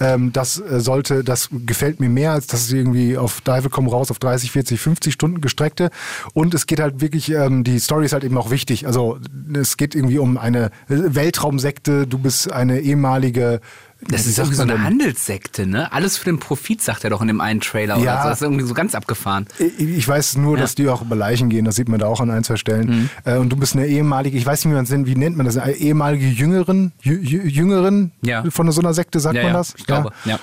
ähm, 0.00 0.32
das 0.32 0.60
äh, 0.60 0.80
sollte, 0.80 1.22
das 1.22 1.48
gefällt 1.52 2.00
mir 2.00 2.08
mehr, 2.08 2.32
als 2.32 2.46
dass 2.46 2.62
es 2.62 2.72
irgendwie 2.72 3.16
auf 3.16 3.40
Dive 3.42 3.68
kommen 3.70 3.88
raus 3.88 4.10
auf 4.10 4.18
30, 4.18 4.50
40, 4.50 4.80
50 4.80 5.12
Stunden 5.12 5.40
gestreckte. 5.40 5.90
Und 6.32 6.54
es 6.54 6.66
geht 6.66 6.80
halt 6.80 7.00
wirklich, 7.00 7.30
ähm, 7.30 7.64
die 7.64 7.78
Story 7.78 8.06
ist 8.06 8.12
halt 8.12 8.24
eben 8.24 8.38
auch 8.38 8.50
wichtig. 8.50 8.86
Also 8.86 9.18
es 9.52 9.76
geht 9.76 9.94
irgendwie 9.94 10.18
um 10.18 10.38
eine 10.38 10.70
Weltraumsekte, 10.88 12.06
du 12.06 12.18
bist 12.18 12.50
eine 12.52 12.80
ehemalige 12.80 13.60
das 14.00 14.26
ist 14.26 14.38
irgendwie 14.38 14.56
so 14.56 14.62
eine 14.62 14.82
Handelssekte, 14.82 15.66
ne? 15.66 15.90
Alles 15.90 16.18
für 16.18 16.26
den 16.26 16.38
Profit, 16.38 16.82
sagt 16.82 17.04
er 17.04 17.10
doch 17.10 17.22
in 17.22 17.28
dem 17.28 17.40
einen 17.40 17.60
Trailer. 17.60 17.96
Ja. 17.96 18.00
Oder 18.00 18.22
so. 18.22 18.28
Das 18.28 18.38
ist 18.38 18.42
irgendwie 18.42 18.64
so 18.66 18.74
ganz 18.74 18.94
abgefahren. 18.94 19.46
Ich 19.78 20.06
weiß 20.06 20.36
nur, 20.36 20.56
ja. 20.56 20.62
dass 20.62 20.74
die 20.74 20.88
auch 20.88 21.00
über 21.00 21.16
Leichen 21.16 21.48
gehen. 21.48 21.64
Das 21.64 21.76
sieht 21.76 21.88
man 21.88 21.98
da 21.98 22.06
auch 22.06 22.20
an 22.20 22.30
ein, 22.30 22.44
zwei 22.44 22.56
Stellen. 22.56 22.88
Mhm. 22.88 23.10
Äh, 23.24 23.36
und 23.38 23.48
du 23.48 23.56
bist 23.56 23.74
eine 23.74 23.86
ehemalige, 23.86 24.36
ich 24.36 24.44
weiß 24.44 24.64
nicht, 24.64 24.72
wie 24.72 24.74
man 24.74 24.84
es 24.84 24.90
nennt, 24.90 25.06
wie 25.06 25.16
nennt 25.16 25.36
man 25.36 25.46
das? 25.46 25.56
Eine 25.56 25.72
ehemalige 25.72 26.26
Jüngerin, 26.26 26.92
Jüngerin 27.00 28.12
ja. 28.20 28.44
von 28.50 28.70
so 28.70 28.80
einer 28.80 28.92
Sekte, 28.92 29.18
sagt 29.18 29.42
man 29.42 29.52
das? 29.52 29.74
Ich 29.76 29.86
glaube, 29.86 30.12
ja. 30.24 30.38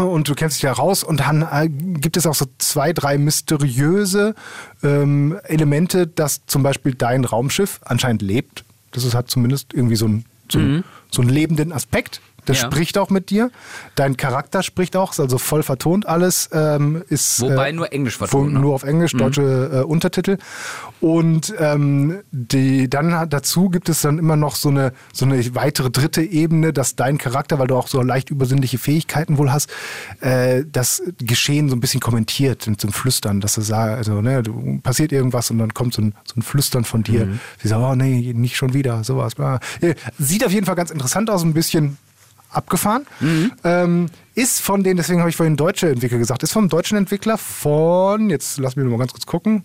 Und 0.00 0.28
du 0.28 0.34
kennst 0.34 0.56
dich 0.56 0.62
ja 0.62 0.72
raus 0.72 1.04
und 1.04 1.20
dann 1.20 1.42
äh, 1.42 1.68
gibt 1.68 2.16
es 2.16 2.26
auch 2.26 2.34
so 2.34 2.46
zwei, 2.58 2.92
drei 2.92 3.18
mysteriöse 3.18 4.34
ähm, 4.82 5.38
Elemente, 5.44 6.08
dass 6.08 6.44
zum 6.46 6.64
Beispiel 6.64 6.94
dein 6.94 7.24
Raumschiff 7.24 7.80
anscheinend 7.84 8.22
lebt. 8.22 8.64
Das 8.90 9.04
ist, 9.04 9.14
hat 9.14 9.30
zumindest 9.30 9.74
irgendwie 9.74 9.96
so, 9.96 10.08
ein, 10.08 10.24
so, 10.50 10.58
mhm. 10.58 10.84
so 11.10 11.22
einen 11.22 11.30
lebenden 11.30 11.72
Aspekt. 11.72 12.20
Das 12.46 12.62
ja. 12.62 12.66
spricht 12.66 12.96
auch 12.96 13.10
mit 13.10 13.30
dir. 13.30 13.50
Dein 13.94 14.16
Charakter 14.16 14.62
spricht 14.62 14.96
auch, 14.96 15.12
ist 15.12 15.20
also 15.20 15.38
voll 15.38 15.62
vertont 15.62 16.06
alles. 16.06 16.48
Ähm, 16.52 17.02
ist, 17.08 17.40
Wobei 17.40 17.70
äh, 17.70 17.72
nur 17.72 17.92
Englisch 17.92 18.16
vertont. 18.16 18.54
Ne? 18.54 18.60
Nur 18.60 18.74
auf 18.74 18.84
Englisch, 18.84 19.12
mhm. 19.12 19.18
deutsche 19.18 19.70
äh, 19.72 19.82
Untertitel. 19.82 20.38
Und 21.00 21.54
ähm, 21.58 22.20
die, 22.30 22.88
dann 22.88 23.28
dazu 23.28 23.68
gibt 23.68 23.88
es 23.88 24.00
dann 24.00 24.18
immer 24.18 24.36
noch 24.36 24.56
so 24.56 24.70
eine, 24.70 24.92
so 25.12 25.26
eine 25.26 25.54
weitere 25.54 25.90
dritte 25.90 26.22
Ebene, 26.22 26.72
dass 26.72 26.96
dein 26.96 27.18
Charakter, 27.18 27.58
weil 27.58 27.66
du 27.66 27.76
auch 27.76 27.88
so 27.88 28.00
leicht 28.00 28.30
übersinnliche 28.30 28.78
Fähigkeiten 28.78 29.36
wohl 29.38 29.52
hast, 29.52 29.70
äh, 30.20 30.64
das 30.70 31.02
Geschehen 31.18 31.68
so 31.68 31.76
ein 31.76 31.80
bisschen 31.80 32.00
kommentiert 32.00 32.66
mit 32.66 32.80
so 32.80 32.88
einem 32.88 32.92
Flüstern, 32.92 33.40
dass 33.40 33.54
du 33.56 33.60
sagst, 33.60 33.96
also 33.98 34.22
ne, 34.22 34.42
du, 34.42 34.80
passiert 34.82 35.12
irgendwas 35.12 35.50
und 35.50 35.58
dann 35.58 35.74
kommt 35.74 35.94
so 35.94 36.02
ein, 36.02 36.14
so 36.24 36.38
ein 36.38 36.42
Flüstern 36.42 36.84
von 36.84 37.02
dir. 37.02 37.26
Mhm. 37.26 37.40
Sie 37.60 37.68
sagen, 37.68 37.84
oh 37.84 37.94
nee, 37.94 38.32
nicht 38.32 38.56
schon 38.56 38.72
wieder, 38.72 39.04
sowas. 39.04 39.34
Sieht 40.18 40.44
auf 40.44 40.52
jeden 40.52 40.66
Fall 40.66 40.76
ganz 40.76 40.90
interessant 40.90 41.28
aus, 41.28 41.42
ein 41.42 41.52
bisschen 41.52 41.98
abgefahren. 42.50 43.06
Mhm. 43.20 43.52
Ähm, 43.64 44.06
ist 44.34 44.60
von 44.60 44.82
den, 44.84 44.96
deswegen 44.96 45.20
habe 45.20 45.30
ich 45.30 45.36
vorhin 45.36 45.56
deutsche 45.56 45.88
Entwickler 45.88 46.18
gesagt, 46.18 46.42
ist 46.42 46.52
vom 46.52 46.68
deutschen 46.68 46.98
Entwickler 46.98 47.38
von, 47.38 48.30
jetzt 48.30 48.58
lass 48.58 48.76
mich 48.76 48.84
mal 48.86 48.98
ganz 48.98 49.12
kurz 49.12 49.26
gucken, 49.26 49.64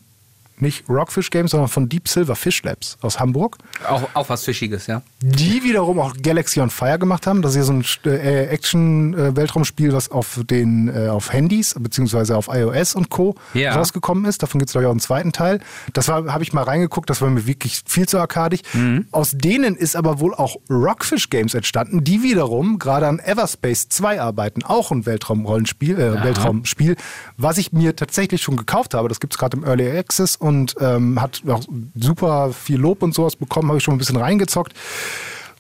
nicht 0.62 0.88
Rockfish 0.90 1.30
Games, 1.30 1.52
sondern 1.52 1.70
von 1.70 1.90
Deep 1.90 2.08
Silver 2.08 2.36
Fish 2.36 2.64
Labs 2.64 2.98
aus 3.02 3.20
Hamburg. 3.20 3.58
Auch, 3.88 4.04
auch 4.14 4.30
was 4.30 4.44
Fischiges, 4.44 4.88
ja. 4.88 5.02
Die 5.22 5.64
wiederum 5.64 6.00
auch 6.00 6.14
Galaxy 6.22 6.62
on 6.62 6.70
Fire 6.70 7.00
gemacht 7.00 7.28
haben. 7.28 7.42
Das 7.42 7.52
ist 7.52 7.58
ja 7.58 7.64
so 7.64 7.74
ein 7.74 7.86
äh, 8.06 8.46
Action-Weltraumspiel, 8.48 9.94
was 9.94 10.12
auf 10.12 10.40
den 10.44 10.88
äh, 10.90 11.10
auf 11.10 11.34
Handys 11.34 11.76
beziehungsweise 11.80 12.38
auf 12.38 12.48
iOS 12.48 12.96
und 12.96 13.10
Co. 13.10 13.36
Ja. 13.54 13.76
rausgekommen 13.76 14.26
ist. 14.26 14.44
Davon 14.44 14.60
gibt 14.60 14.70
es, 14.70 14.74
glaube 14.74 14.84
ich, 14.84 14.88
auch 14.88 14.92
einen 14.92 15.00
zweiten 15.00 15.32
Teil. 15.32 15.60
Das 15.94 16.08
habe 16.08 16.44
ich 16.44 16.54
mal 16.54 16.64
reingeguckt, 16.64 17.10
das 17.10 17.22
war 17.22 17.30
mir 17.30 17.46
wirklich 17.48 17.82
viel 17.86 18.08
zu 18.08 18.20
arkadig. 18.20 18.62
Mhm. 18.74 19.08
Aus 19.12 19.32
denen 19.34 19.76
ist 19.76 19.96
aber 19.96 20.20
wohl 20.20 20.34
auch 20.34 20.58
Rockfish 20.70 21.30
Games 21.30 21.54
entstanden, 21.54 22.04
die 22.04 22.24
wiederum 22.24 22.80
gerade 22.80 23.08
an 23.08 23.20
Everspace 23.20 23.90
2 23.90 24.22
arbeiten. 24.22 24.64
Auch 24.64 24.92
ein 24.92 25.06
Weltraumrollenspiel, 25.06 26.00
äh, 26.00 26.24
Weltraumspiel, 26.24 26.96
was 27.38 27.58
ich 27.58 27.72
mir 27.72 27.96
tatsächlich 27.96 28.42
schon 28.42 28.58
gekauft 28.58 28.94
habe. 28.94 29.10
Das 29.10 29.20
gibt 29.20 29.34
es 29.34 29.38
gerade 29.38 29.58
im 29.58 29.64
Early 29.64 29.90
Access 29.98 30.36
und 30.36 30.51
und 30.52 30.76
ähm, 30.82 31.20
hat 31.22 31.42
auch 31.48 31.64
super 31.96 32.52
viel 32.52 32.78
Lob 32.78 33.02
und 33.04 33.16
sowas 33.16 33.38
bekommen, 33.38 33.70
habe 33.70 33.78
ich 33.78 33.84
schon 33.84 33.96
ein 33.96 33.98
bisschen 33.98 34.18
reingezockt. 34.18 34.74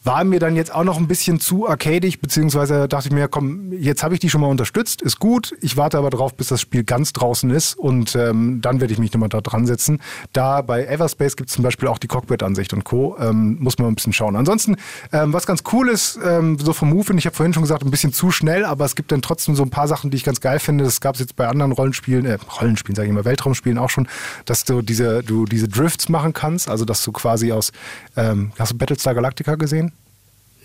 War 0.04 0.24
mir 0.24 0.40
dann 0.40 0.56
jetzt 0.56 0.74
auch 0.74 0.84
noch 0.84 0.98
ein 0.98 1.08
bisschen 1.08 1.40
zu 1.40 1.70
arcadig, 1.70 2.22
beziehungsweise 2.22 2.88
dachte 2.88 3.10
ich 3.10 3.14
mir, 3.14 3.28
komm, 3.28 3.72
jetzt 3.72 4.02
habe 4.02 4.16
ich 4.16 4.20
die 4.20 4.32
schon 4.32 4.42
mal 4.42 4.48
unterstützt, 4.48 5.04
ist 5.04 5.20
gut. 5.20 5.56
Ich 5.62 5.78
warte 5.78 6.00
aber 6.00 6.10
drauf, 6.10 6.34
bis 6.34 6.48
das 6.48 6.60
Spiel 6.60 6.84
ganz 6.84 7.14
draußen 7.14 7.52
ist 7.52 7.78
und 7.78 8.16
ähm, 8.16 8.62
dann 8.62 8.82
werde 8.82 8.94
ich 8.94 9.00
mich 9.00 9.14
nochmal 9.14 9.30
da 9.30 9.42
dran 9.42 9.68
setzen. 9.68 10.02
Da 10.34 10.64
bei 10.64 10.86
Everspace 10.86 11.36
gibt 11.36 11.50
es 11.50 11.56
zum 11.56 11.64
Beispiel 11.64 11.88
auch 11.88 12.00
die 12.00 12.08
Cockpit-Ansicht 12.08 12.74
und 12.74 12.84
Co. 12.84 13.16
Ähm, 13.20 13.58
muss 13.60 13.78
man 13.78 13.90
ein 13.90 13.96
bisschen 13.96 14.12
schauen. 14.12 14.36
Ansonsten, 14.36 14.78
ähm, 15.14 15.34
was 15.34 15.46
ganz 15.46 15.62
cool 15.72 15.88
ist, 15.88 16.18
ähm, 16.26 16.58
so 16.58 16.74
vom 16.74 16.90
Move, 16.90 17.14
ich 17.16 17.28
habe 17.28 17.36
vorhin 17.36 17.54
schon 17.54 17.62
gesagt, 17.62 17.84
ein 17.84 17.92
bisschen 17.92 18.12
zu 18.12 18.32
schnell, 18.32 18.66
aber 18.66 18.86
es 18.86 18.96
gibt 18.96 19.12
dann 19.12 19.22
trotzdem 19.22 19.54
so 19.54 19.62
ein 19.62 19.70
paar 19.70 19.88
Sachen, 19.88 20.10
die 20.10 20.18
ich 20.18 20.24
ganz 20.24 20.42
geil 20.42 20.58
finde. 20.58 20.84
Das 20.84 21.00
gab 21.00 21.14
es 21.14 21.22
jetzt 21.22 21.36
bei 21.36 21.48
anderen 21.48 21.74
Rollenspielen, 21.74 22.26
äh, 22.26 22.40
Rollenspielen, 22.60 22.96
sage 22.96 23.08
ich 23.08 23.14
mal, 23.14 23.26
Weltraumspielen 23.26 23.78
auch 23.78 23.92
schon, 23.92 24.08
dass 24.46 24.64
du 24.66 24.82
diese, 24.82 25.22
du 25.22 25.46
diese 25.46 25.68
Drifts 25.68 26.10
machen 26.10 26.34
kannst, 26.34 26.70
also 26.70 26.86
dass 26.86 27.04
du 27.04 27.12
quasi 27.12 27.52
aus, 27.52 27.72
ähm, 28.18 28.52
hast 28.58 28.72
du 28.72 28.78
Battlestar 28.80 29.14
Galactica 29.14 29.54
gesehen? 29.54 29.92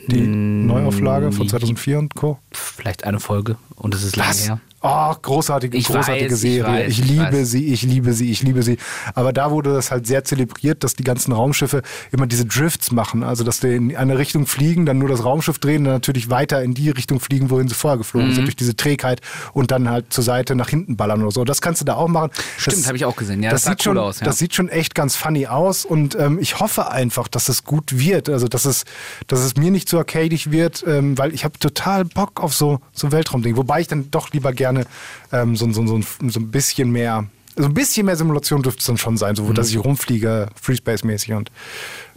Die 0.08 0.26
Neuauflage 0.26 1.32
von 1.32 1.48
2004 1.48 1.98
und 1.98 2.14
Co. 2.14 2.38
Vielleicht 2.52 3.04
eine 3.04 3.20
Folge 3.20 3.56
und 3.74 3.94
es 3.94 4.02
ist 4.02 4.16
lange 4.16 4.34
her. 4.34 4.60
Oh, 4.86 5.14
großartige, 5.20 5.76
ich 5.76 5.86
großartige 5.86 6.30
weiß, 6.30 6.40
Serie. 6.40 6.86
Ich, 6.86 6.98
weiß, 6.98 6.98
ich 6.98 7.10
liebe 7.10 7.32
weiß. 7.32 7.50
sie, 7.50 7.66
ich 7.66 7.82
liebe 7.82 8.12
sie, 8.12 8.30
ich 8.30 8.42
liebe 8.42 8.62
sie. 8.62 8.78
Aber 9.14 9.32
da 9.32 9.50
wurde 9.50 9.72
das 9.72 9.90
halt 9.90 10.06
sehr 10.06 10.24
zelebriert, 10.24 10.84
dass 10.84 10.94
die 10.94 11.04
ganzen 11.04 11.32
Raumschiffe 11.32 11.82
immer 12.12 12.26
diese 12.26 12.44
Drifts 12.44 12.92
machen. 12.92 13.22
Also, 13.22 13.42
dass 13.42 13.60
die 13.60 13.74
in 13.74 13.96
eine 13.96 14.18
Richtung 14.18 14.46
fliegen, 14.46 14.86
dann 14.86 14.98
nur 14.98 15.08
das 15.08 15.24
Raumschiff 15.24 15.58
drehen, 15.58 15.84
dann 15.84 15.94
natürlich 15.94 16.30
weiter 16.30 16.62
in 16.62 16.74
die 16.74 16.90
Richtung 16.90 17.20
fliegen, 17.20 17.50
wohin 17.50 17.68
sie 17.68 17.74
vorher 17.74 17.98
geflogen 17.98 18.28
mhm. 18.28 18.34
sind, 18.34 18.44
durch 18.44 18.56
diese 18.56 18.76
Trägheit 18.76 19.20
und 19.52 19.70
dann 19.70 19.88
halt 19.88 20.12
zur 20.12 20.22
Seite 20.22 20.54
nach 20.54 20.68
hinten 20.68 20.96
ballern 20.96 21.22
oder 21.22 21.32
so. 21.32 21.44
Das 21.44 21.60
kannst 21.60 21.80
du 21.80 21.84
da 21.84 21.94
auch 21.94 22.08
machen. 22.08 22.30
Stimmt, 22.56 22.86
habe 22.86 22.96
ich 22.96 23.04
auch 23.04 23.16
gesehen. 23.16 23.42
Ja, 23.42 23.50
das, 23.50 23.62
das 23.62 23.72
sieht 23.72 23.80
cool 23.80 23.94
schon, 23.94 23.98
aus. 23.98 24.20
Ja. 24.20 24.26
Das 24.26 24.38
sieht 24.38 24.54
schon 24.54 24.68
echt 24.68 24.94
ganz 24.94 25.16
funny 25.16 25.46
aus 25.46 25.84
und 25.84 26.14
ähm, 26.14 26.38
ich 26.40 26.60
hoffe 26.60 26.90
einfach, 26.90 27.28
dass 27.28 27.48
es 27.48 27.64
gut 27.64 27.98
wird. 27.98 28.28
Also, 28.28 28.46
dass 28.46 28.64
es, 28.64 28.84
dass 29.26 29.40
es 29.40 29.56
mir 29.56 29.70
nicht 29.70 29.88
zu 29.88 29.98
arcadig 29.98 30.50
wird, 30.50 30.84
ähm, 30.86 31.18
weil 31.18 31.34
ich 31.34 31.44
habe 31.44 31.58
total 31.58 32.04
Bock 32.04 32.42
auf 32.42 32.54
so, 32.54 32.80
so 32.92 33.10
Weltraumding. 33.10 33.56
Wobei 33.56 33.80
ich 33.80 33.88
dann 33.88 34.10
doch 34.10 34.30
lieber 34.32 34.52
gerne 34.52 34.75
gerne 34.76 34.86
ähm, 35.32 35.56
so, 35.56 35.70
so, 35.72 35.86
so, 35.86 36.00
so 36.28 36.40
ein 36.40 36.50
bisschen 36.50 36.90
mehr, 36.90 37.26
so 37.56 37.64
ein 37.64 37.74
bisschen 37.74 38.06
mehr 38.06 38.16
Simulation 38.16 38.62
dürfte 38.62 38.80
es 38.80 38.86
dann 38.86 38.98
schon 38.98 39.16
sein, 39.16 39.36
so 39.36 39.44
mhm. 39.44 39.54
dass 39.54 39.70
ich 39.70 39.78
rumfliege, 39.78 40.48
Freespace-mäßig 40.60 41.34
und 41.34 41.50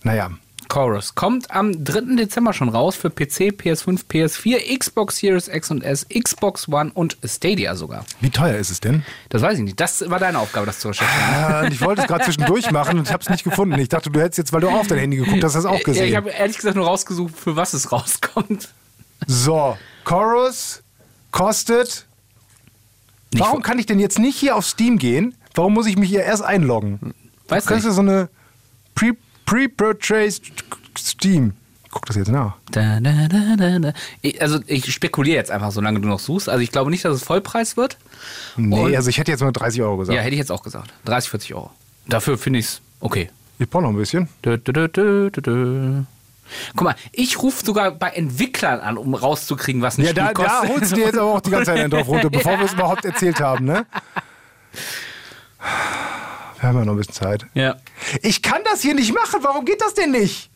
naja. 0.04 0.32
Chorus 0.68 1.16
kommt 1.16 1.50
am 1.50 1.84
3. 1.84 2.16
Dezember 2.16 2.54
schon 2.54 2.70
raus 2.70 2.96
für 2.96 3.10
PC, 3.10 3.56
PS5, 3.58 4.02
PS4, 4.08 4.78
Xbox 4.78 5.18
Series 5.18 5.48
X 5.48 5.72
und 5.72 5.82
S, 5.84 6.06
Xbox 6.08 6.70
One 6.70 6.92
und 6.94 7.18
Stadia 7.24 7.76
sogar. 7.76 8.06
Wie 8.22 8.30
teuer 8.30 8.56
ist 8.56 8.70
es 8.70 8.80
denn? 8.80 9.04
Das 9.30 9.42
weiß 9.42 9.58
ich 9.58 9.64
nicht. 9.64 9.80
Das 9.80 10.08
war 10.12 10.20
deine 10.20 10.38
Aufgabe, 10.38 10.68
das 10.68 10.80
zu 10.80 10.90
recherchieren. 10.90 11.24
Ah, 11.34 11.68
ich 11.68 11.82
wollte 11.82 12.04
es 12.04 12.08
gerade 12.08 12.24
zwischendurch 12.26 12.70
machen 12.70 13.00
und 13.00 13.08
ich 13.08 13.12
habe 13.12 13.24
es 13.24 13.30
nicht 13.32 13.44
gefunden. 13.44 13.80
Ich 13.80 13.90
dachte, 13.90 14.12
du 14.12 14.20
hättest 14.20 14.38
jetzt, 14.38 14.54
weil 14.54 14.62
du 14.62 14.70
auch 14.70 14.82
auf 14.82 14.88
dein 14.88 15.00
Handy 15.00 15.18
geguckt 15.18 15.44
hast, 15.44 15.56
das 15.56 15.66
auch 15.66 15.82
gesehen. 15.82 16.04
Ja, 16.04 16.10
ich 16.10 16.16
habe 16.16 16.30
ehrlich 16.30 16.58
gesagt 16.58 16.76
nur 16.76 16.86
rausgesucht, 16.86 17.36
für 17.36 17.56
was 17.56 17.74
es 17.74 17.92
rauskommt. 17.92 18.70
So, 19.26 19.76
Chorus 20.04 20.84
kostet 21.32 22.06
Warum 23.32 23.62
kann 23.62 23.80
ich 23.80 23.86
denn 23.86 24.00
jetzt 24.00 24.20
nicht 24.20 24.38
hier 24.38 24.56
auf 24.56 24.66
Steam 24.66 24.98
gehen? 24.98 25.36
Warum 25.56 25.74
muss 25.74 25.88
ich 25.88 25.98
mich 25.98 26.10
hier 26.10 26.24
erst 26.24 26.44
einloggen? 26.44 27.14
Weiß 27.48 27.66
Du 27.66 27.74
ja 27.74 27.80
nicht. 27.80 27.92
so 27.92 28.02
eine 28.02 28.30
Pre- 28.96 29.18
Pre-Purchased 29.46 30.44
Steam. 30.98 31.54
Guck 31.92 32.06
das 32.06 32.16
jetzt 32.18 32.30
nach. 32.32 32.56
Da, 32.72 33.00
da, 33.00 33.28
da, 33.28 33.56
da, 33.58 33.80
da. 33.80 33.94
Ich, 34.22 34.40
also 34.42 34.60
ich 34.68 34.94
spekuliere 34.94 35.38
jetzt 35.38 35.50
einfach, 35.50 35.72
solange 35.72 36.00
du 36.00 36.08
noch 36.08 36.20
suchst. 36.20 36.48
Also 36.48 36.62
ich 36.62 36.72
glaube 36.72 36.92
nicht, 36.92 37.04
dass 37.04 37.16
es 37.16 37.24
Vollpreis 37.24 37.78
wird. 37.78 37.98
Nee, 38.58 38.80
Und- 38.86 38.96
also 38.96 39.10
ich 39.10 39.18
hätte 39.18 39.32
jetzt 39.32 39.42
mal 39.42 39.52
30 39.52 39.82
Euro 39.82 39.98
gesagt. 39.98 40.16
Ja, 40.16 40.22
hätte 40.22 40.34
ich 40.36 40.40
jetzt 40.40 40.52
auch 40.52 40.62
gesagt. 40.62 40.94
30, 41.06 41.30
40 41.32 41.54
Euro. 41.56 41.72
Dafür 42.08 42.38
finde 42.38 42.60
ich 42.60 42.66
es 42.66 42.82
okay. 43.00 43.30
Ich 43.58 43.70
brauche 43.70 43.84
noch 43.84 43.90
ein 43.90 43.96
bisschen. 43.98 44.30
Dö, 44.46 44.58
dö, 44.58 44.72
dö, 44.72 44.88
dö, 44.88 45.30
dö, 45.32 45.42
dö. 45.42 46.02
Guck 46.76 46.84
mal, 46.84 46.96
ich 47.12 47.42
rufe 47.42 47.66
sogar 47.66 47.92
bei 47.92 48.10
Entwicklern 48.10 48.80
an, 48.80 48.98
um 48.98 49.14
rauszukriegen, 49.14 49.82
was 49.82 49.98
ein 49.98 50.02
Ja, 50.04 50.10
Spiel 50.10 50.24
da, 50.24 50.28
da 50.28 50.34
kostet. 50.34 50.70
holst 50.70 50.92
du 50.92 50.96
dir 50.96 51.06
jetzt 51.06 51.18
aber 51.18 51.34
auch 51.34 51.42
die 51.42 51.50
ganze 51.52 51.66
Zeit 51.72 51.80
einen 51.80 51.92
drauf 51.92 52.08
runter, 52.08 52.30
bevor 52.32 52.58
wir 52.58 52.66
es 52.66 52.74
überhaupt 52.74 53.06
erzählt 53.06 53.40
haben, 53.40 53.66
ne? 53.66 53.86
Wir 56.60 56.68
haben 56.70 56.78
ja 56.78 56.86
noch 56.86 56.94
ein 56.94 56.98
bisschen 56.98 57.14
Zeit. 57.14 57.46
ja. 57.54 57.76
Ich 58.22 58.42
kann 58.42 58.62
das 58.66 58.82
hier 58.82 58.96
nicht 58.96 59.14
machen. 59.14 59.40
Warum 59.44 59.66
geht 59.66 59.82
das 59.82 59.94
denn 59.94 60.12
nicht? 60.12 60.50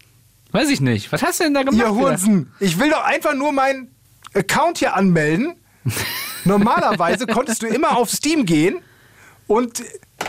Weiß 0.52 0.70
ich 0.70 0.82
nicht. 0.82 1.12
Was 1.12 1.22
hast 1.24 1.40
du 1.40 1.44
denn 1.46 1.54
da 1.54 1.64
gemacht? 1.64 1.78
Ihr? 1.78 1.94
Hurzen. 1.94 2.52
Ich 2.60 2.80
will 2.80 2.90
doch 2.90 3.04
einfach 3.04 3.34
nur 3.34 3.52
meinen 3.54 3.94
Account 4.34 4.80
hier 4.80 4.96
anmelden. 4.96 5.56
Normalerweise 6.46 7.26
konntest 7.28 7.62
du 7.64 7.68
immer 7.68 7.98
auf 7.98 8.10
Steam 8.10 8.46
gehen 8.46 8.80
und 9.48 9.84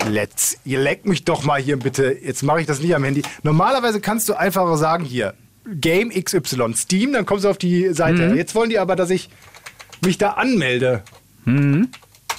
let's, 0.09 0.59
ihr 0.65 0.79
leckt 0.81 1.07
mich 1.07 1.25
doch 1.25 1.45
mal 1.45 1.61
hier 1.61 1.79
bitte. 1.79 2.13
Jetzt 2.23 2.43
mache 2.43 2.61
ich 2.61 2.67
das 2.67 2.81
nicht 2.81 2.95
am 2.95 3.05
Handy. 3.05 3.23
Normalerweise 3.43 4.01
kannst 4.01 4.29
du 4.29 4.35
einfach 4.35 4.77
sagen 4.77 5.05
hier 5.05 5.35
Game 5.67 6.11
XY 6.11 6.75
Steam, 6.75 7.13
dann 7.13 7.27
kommst 7.27 7.45
du 7.45 7.49
auf 7.49 7.59
die 7.59 7.93
Seite. 7.95 8.35
Jetzt 8.37 8.55
wollen 8.55 8.71
die 8.71 8.79
aber, 8.79 8.97
dass 8.97 9.11
ich 9.11 9.31
mich 10.05 10.19
da 10.19 10.33
anmelde, 10.33 11.03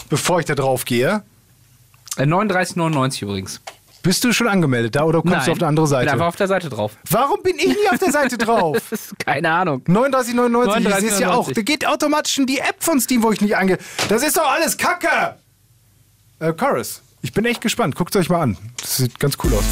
bevor 0.09 0.39
ich 0.39 0.45
da 0.45 0.55
drauf 0.55 0.85
gehe. 0.85 1.23
Äh, 2.17 2.23
39,99 2.23 3.23
übrigens. 3.23 3.61
Bist 4.03 4.23
du 4.23 4.31
schon 4.33 4.47
angemeldet 4.47 4.95
da 4.95 5.03
oder 5.03 5.21
kommst 5.21 5.35
Nein, 5.35 5.45
du 5.45 5.51
auf 5.53 5.57
eine 5.57 5.67
andere 5.67 5.87
Bin 5.87 5.95
einfach 5.95 6.11
Seite? 6.11 6.25
auf 6.25 6.35
der 6.35 6.47
Seite 6.47 6.69
drauf. 6.69 6.91
Warum 7.09 7.41
bin 7.41 7.55
ich 7.57 7.69
nie 7.69 7.89
auf 7.91 7.97
der 7.97 8.11
Seite 8.11 8.37
drauf? 8.37 8.77
Keine 9.25 9.49
Ahnung. 9.49 9.81
39,99, 9.87 10.87
ich 10.87 10.95
sehe 10.95 11.09
es 11.09 11.19
ja 11.19 11.31
auch. 11.31 11.49
39,99. 11.49 11.53
Da 11.55 11.61
geht 11.63 11.87
automatisch 11.87 12.37
in 12.37 12.45
die 12.45 12.59
App 12.59 12.75
von 12.77 13.01
Steam, 13.01 13.23
wo 13.23 13.31
ich 13.31 13.41
nicht 13.41 13.57
ange... 13.57 13.79
Das 14.07 14.21
ist 14.21 14.37
doch 14.37 14.47
alles 14.47 14.77
Kacke! 14.77 15.37
Äh, 16.39 16.53
Chorus. 16.53 17.01
Ich 17.23 17.33
bin 17.33 17.45
echt 17.45 17.61
gespannt. 17.61 17.95
Guckt 17.95 18.15
euch 18.15 18.29
mal 18.29 18.41
an. 18.41 18.57
Das 18.79 18.97
sieht 18.97 19.19
ganz 19.19 19.37
cool 19.43 19.51
aus. 19.55 19.63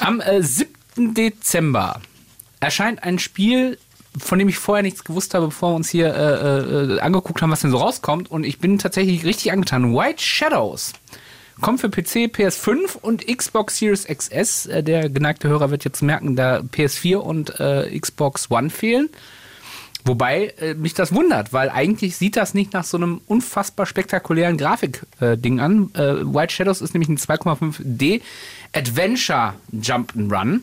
Am 0.00 0.20
äh, 0.20 0.42
7. 0.42 0.70
Dezember 1.14 2.00
erscheint 2.60 3.02
ein 3.02 3.18
Spiel, 3.18 3.78
von 4.18 4.38
dem 4.38 4.48
ich 4.48 4.58
vorher 4.58 4.82
nichts 4.82 5.04
gewusst 5.04 5.34
habe, 5.34 5.46
bevor 5.46 5.72
wir 5.72 5.76
uns 5.76 5.88
hier 5.88 6.14
äh, 6.14 6.94
äh, 6.94 7.00
angeguckt 7.00 7.42
haben, 7.42 7.50
was 7.50 7.60
denn 7.60 7.70
so 7.70 7.78
rauskommt. 7.78 8.30
Und 8.30 8.44
ich 8.44 8.58
bin 8.58 8.78
tatsächlich 8.78 9.24
richtig 9.24 9.52
angetan. 9.52 9.94
White 9.94 10.22
Shadows. 10.22 10.92
Kommt 11.60 11.80
für 11.80 11.90
PC, 11.90 12.32
PS5 12.34 12.96
und 13.00 13.26
Xbox 13.26 13.78
Series 13.78 14.06
XS. 14.06 14.66
Äh, 14.66 14.82
der 14.82 15.08
geneigte 15.08 15.48
Hörer 15.48 15.70
wird 15.70 15.84
jetzt 15.84 16.02
merken, 16.02 16.36
da 16.36 16.58
PS4 16.58 17.16
und 17.16 17.60
äh, 17.60 17.98
Xbox 17.98 18.50
One 18.50 18.70
fehlen. 18.70 19.10
Wobei 20.04 20.54
äh, 20.58 20.74
mich 20.74 20.94
das 20.94 21.14
wundert, 21.14 21.52
weil 21.52 21.68
eigentlich 21.68 22.16
sieht 22.16 22.36
das 22.36 22.54
nicht 22.54 22.72
nach 22.72 22.84
so 22.84 22.96
einem 22.96 23.20
unfassbar 23.26 23.84
spektakulären 23.84 24.56
Grafik-Ding 24.56 25.60
an. 25.60 25.90
Äh, 25.94 26.24
White 26.24 26.54
Shadows 26.54 26.80
ist 26.80 26.94
nämlich 26.94 27.10
ein 27.10 27.18
2,5D 27.18 28.22
Adventure 28.72 29.54
Jump'n'Run. 29.72 30.60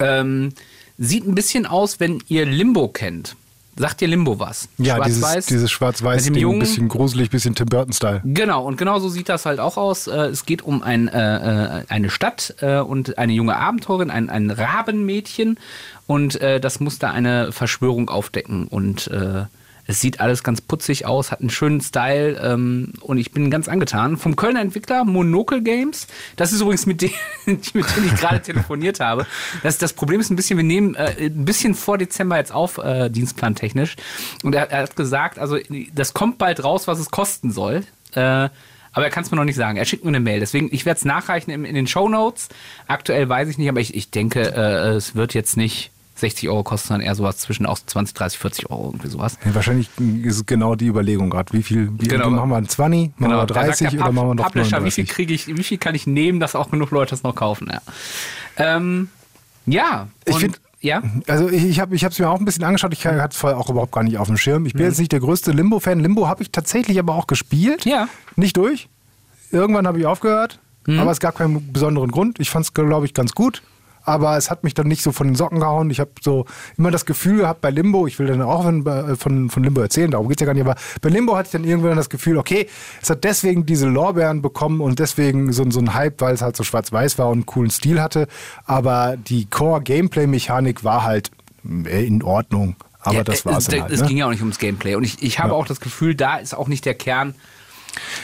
Ähm, 0.00 0.52
sieht 0.98 1.26
ein 1.26 1.34
bisschen 1.34 1.66
aus, 1.66 2.00
wenn 2.00 2.22
ihr 2.28 2.46
Limbo 2.46 2.88
kennt. 2.88 3.36
Sagt 3.78 4.00
ihr 4.00 4.08
Limbo 4.08 4.38
was? 4.40 4.70
Ja, 4.78 4.98
dieses, 5.00 5.20
Schwarz-Weiß. 5.20 5.46
dieses 5.46 5.70
schwarz-weiß 5.70 6.16
Mit 6.22 6.26
dem 6.28 6.32
Ding, 6.34 6.42
Jungen- 6.44 6.58
bisschen 6.60 6.88
gruselig, 6.88 7.28
bisschen 7.28 7.54
Tim 7.54 7.66
Burton-Style. 7.66 8.22
Genau, 8.24 8.64
und 8.64 8.78
genau 8.78 8.98
so 9.00 9.10
sieht 9.10 9.28
das 9.28 9.44
halt 9.44 9.60
auch 9.60 9.76
aus. 9.76 10.06
Äh, 10.06 10.28
Es 10.28 10.46
geht 10.46 10.62
um 10.62 10.82
ein, 10.82 11.08
äh, 11.08 11.80
äh, 11.80 11.84
eine 11.88 12.08
Stadt 12.08 12.54
äh, 12.62 12.78
und 12.78 13.18
eine 13.18 13.34
junge 13.34 13.54
Abenteurerin, 13.56 14.10
ein, 14.10 14.30
ein 14.30 14.50
Rabenmädchen. 14.50 15.58
Und 16.06 16.40
äh, 16.40 16.58
das 16.58 16.80
muss 16.80 16.98
da 16.98 17.10
eine 17.10 17.52
Verschwörung 17.52 18.08
aufdecken. 18.08 18.66
Und 18.66 19.08
äh, 19.08 19.44
es 19.86 20.00
sieht 20.00 20.20
alles 20.20 20.42
ganz 20.42 20.60
putzig 20.60 21.06
aus, 21.06 21.30
hat 21.30 21.40
einen 21.40 21.50
schönen 21.50 21.80
Style. 21.80 22.40
Ähm, 22.42 22.92
und 23.00 23.18
ich 23.18 23.32
bin 23.32 23.50
ganz 23.50 23.68
angetan. 23.68 24.16
Vom 24.16 24.36
Kölner 24.36 24.60
Entwickler 24.60 25.04
Monocle 25.04 25.62
Games. 25.62 26.06
Das 26.36 26.52
ist 26.52 26.60
übrigens 26.60 26.86
mit 26.86 27.02
denen, 27.02 27.14
mit 27.46 27.74
denen 27.74 28.06
ich 28.06 28.16
gerade 28.16 28.42
telefoniert 28.42 29.00
habe. 29.00 29.26
Das, 29.62 29.78
das 29.78 29.92
Problem 29.92 30.20
ist 30.20 30.30
ein 30.30 30.36
bisschen, 30.36 30.56
wir 30.56 30.64
nehmen 30.64 30.94
äh, 30.94 31.26
ein 31.26 31.44
bisschen 31.44 31.74
vor 31.74 31.98
Dezember 31.98 32.36
jetzt 32.36 32.52
auf, 32.52 32.78
äh, 32.78 33.08
dienstplantechnisch. 33.10 33.96
Und 34.42 34.54
er, 34.54 34.70
er 34.70 34.82
hat 34.82 34.96
gesagt, 34.96 35.38
also 35.38 35.58
das 35.94 36.14
kommt 36.14 36.38
bald 36.38 36.64
raus, 36.64 36.88
was 36.88 36.98
es 36.98 37.10
kosten 37.10 37.52
soll. 37.52 37.84
Äh, 38.12 38.48
aber 38.96 39.04
er 39.04 39.10
kann 39.10 39.24
es 39.24 39.30
mir 39.30 39.36
noch 39.36 39.44
nicht 39.44 39.56
sagen. 39.56 39.76
Er 39.76 39.84
schickt 39.84 40.04
mir 40.04 40.08
eine 40.08 40.20
Mail. 40.20 40.40
Deswegen, 40.40 40.70
ich 40.72 40.86
werde 40.86 40.96
es 40.98 41.04
nachreichen 41.04 41.50
in, 41.50 41.66
in 41.66 41.74
den 41.74 41.86
Show 41.86 42.08
Notes. 42.08 42.48
Aktuell 42.86 43.28
weiß 43.28 43.48
ich 43.50 43.58
nicht, 43.58 43.68
aber 43.68 43.80
ich, 43.80 43.94
ich 43.94 44.10
denke, 44.10 44.40
äh, 44.40 44.94
es 44.94 45.14
wird 45.14 45.34
jetzt 45.34 45.58
nicht 45.58 45.90
60 46.16 46.48
Euro 46.48 46.62
kosten, 46.62 46.88
sondern 46.88 47.06
eher 47.06 47.14
sowas 47.14 47.36
zwischen 47.38 47.66
auch 47.66 47.78
20, 47.78 48.14
30, 48.14 48.38
40 48.38 48.70
Euro, 48.70 48.86
irgendwie 48.86 49.08
sowas. 49.08 49.38
Ja, 49.44 49.54
wahrscheinlich 49.54 49.88
ist 50.22 50.36
es 50.36 50.46
genau 50.46 50.74
die 50.74 50.86
Überlegung 50.86 51.28
gerade. 51.30 51.52
Wie 51.52 51.62
viel, 51.62 51.90
wie 51.98 52.08
Genau. 52.08 52.30
machen 52.30 52.48
wir 52.50 52.56
ein 52.56 52.68
20, 52.68 53.12
machen 53.18 53.32
wir 53.32 53.46
Da 53.46 53.54
sagt 53.54 53.66
30 53.68 53.88
der 53.90 54.00
oder 54.00 54.04
Pub- 54.08 54.14
machen 54.14 54.28
wir 54.28 54.34
noch 54.36 54.44
Publisher, 54.46 54.84
wie 54.84 54.90
viel 54.90 55.04
39? 55.04 55.08
kriege 55.08 55.34
ich, 55.34 55.46
wie 55.46 55.62
viel 55.62 55.78
kann 55.78 55.94
ich 55.94 56.06
nehmen, 56.06 56.40
dass 56.40 56.54
auch 56.54 56.70
genug 56.70 56.90
Leute 56.90 57.14
es 57.14 57.22
noch 57.22 57.34
kaufen? 57.34 57.68
Ja, 57.70 57.80
ähm, 58.56 59.08
ja. 59.66 60.08
Ich 60.24 60.34
und- 60.34 60.40
find- 60.40 60.60
ja. 60.80 61.02
Also 61.26 61.48
ich, 61.48 61.64
ich 61.64 61.80
habe 61.80 61.94
es 61.96 62.18
mir 62.18 62.28
auch 62.30 62.38
ein 62.38 62.44
bisschen 62.44 62.62
angeschaut. 62.64 62.92
Ich 62.92 63.04
hatte 63.06 63.28
es 63.32 63.36
vorher 63.36 63.58
auch 63.58 63.68
überhaupt 63.68 63.92
gar 63.92 64.04
nicht 64.04 64.18
auf 64.18 64.28
dem 64.28 64.36
Schirm. 64.36 64.66
Ich 64.66 64.72
bin 64.74 64.84
jetzt 64.84 64.98
nicht 64.98 65.10
der 65.10 65.20
größte 65.20 65.50
Limbo-Fan. 65.50 65.98
Limbo 66.00 66.28
habe 66.28 66.42
ich 66.42 66.50
tatsächlich 66.52 66.98
aber 66.98 67.14
auch 67.14 67.26
gespielt. 67.26 67.84
Ja. 67.86 68.08
Nicht 68.36 68.56
durch. 68.56 68.88
Irgendwann 69.50 69.86
habe 69.86 69.98
ich 69.98 70.06
aufgehört. 70.06 70.60
Aber 70.86 71.10
es 71.10 71.18
gab 71.18 71.36
keinen 71.36 71.72
besonderen 71.72 72.12
Grund. 72.12 72.38
Ich 72.38 72.48
fand 72.50 72.64
es, 72.66 72.72
glaube 72.74 73.06
ich, 73.06 73.14
ganz 73.14 73.32
gut. 73.32 73.62
Aber 74.06 74.36
es 74.36 74.50
hat 74.50 74.64
mich 74.64 74.72
dann 74.72 74.86
nicht 74.86 75.02
so 75.02 75.12
von 75.12 75.26
den 75.26 75.34
Socken 75.36 75.60
gehauen. 75.60 75.90
Ich 75.90 76.00
habe 76.00 76.10
so 76.22 76.46
immer 76.78 76.90
das 76.90 77.04
Gefühl 77.06 77.38
gehabt 77.38 77.60
bei 77.60 77.70
Limbo, 77.70 78.06
ich 78.06 78.18
will 78.18 78.26
dann 78.28 78.40
auch 78.40 78.62
von, 78.62 79.16
von, 79.18 79.50
von 79.50 79.64
Limbo 79.64 79.80
erzählen, 79.80 80.10
darum 80.10 80.28
geht 80.28 80.38
es 80.38 80.40
ja 80.40 80.46
gar 80.46 80.54
nicht, 80.54 80.64
aber 80.64 80.76
bei 81.02 81.08
Limbo 81.08 81.36
hatte 81.36 81.48
ich 81.48 81.52
dann 81.52 81.64
irgendwann 81.64 81.96
das 81.96 82.08
Gefühl, 82.08 82.38
okay, 82.38 82.68
es 83.02 83.10
hat 83.10 83.24
deswegen 83.24 83.66
diese 83.66 83.86
Lorbeeren 83.88 84.40
bekommen 84.42 84.80
und 84.80 84.98
deswegen 85.00 85.52
so, 85.52 85.68
so 85.70 85.80
ein 85.80 85.92
Hype, 85.92 86.20
weil 86.20 86.34
es 86.34 86.40
halt 86.42 86.56
so 86.56 86.62
schwarz-weiß 86.64 87.18
war 87.18 87.26
und 87.28 87.32
einen 87.38 87.46
coolen 87.46 87.70
Stil 87.70 88.00
hatte. 88.00 88.28
Aber 88.64 89.16
die 89.16 89.46
Core-Gameplay-Mechanik 89.46 90.84
war 90.84 91.02
halt 91.02 91.30
äh, 91.84 92.06
in 92.06 92.22
Ordnung. 92.22 92.76
Aber 93.00 93.16
ja, 93.16 93.24
das 93.24 93.40
äh, 93.42 93.44
war 93.46 93.58
es 93.58 93.68
halt. 93.68 93.90
es 93.90 94.00
ne? 94.02 94.06
ging 94.08 94.16
ja 94.18 94.26
auch 94.26 94.30
nicht 94.30 94.40
ums 94.40 94.58
Gameplay. 94.58 94.94
Und 94.94 95.04
ich, 95.04 95.22
ich 95.22 95.38
habe 95.38 95.50
Ja. 95.50 95.54
auch 95.56 95.66
das 95.66 95.80
Gefühl, 95.80 96.14
da 96.14 96.36
ist 96.36 96.54
auch 96.54 96.68
nicht 96.68 96.84
der 96.84 96.94
Kern. 96.94 97.34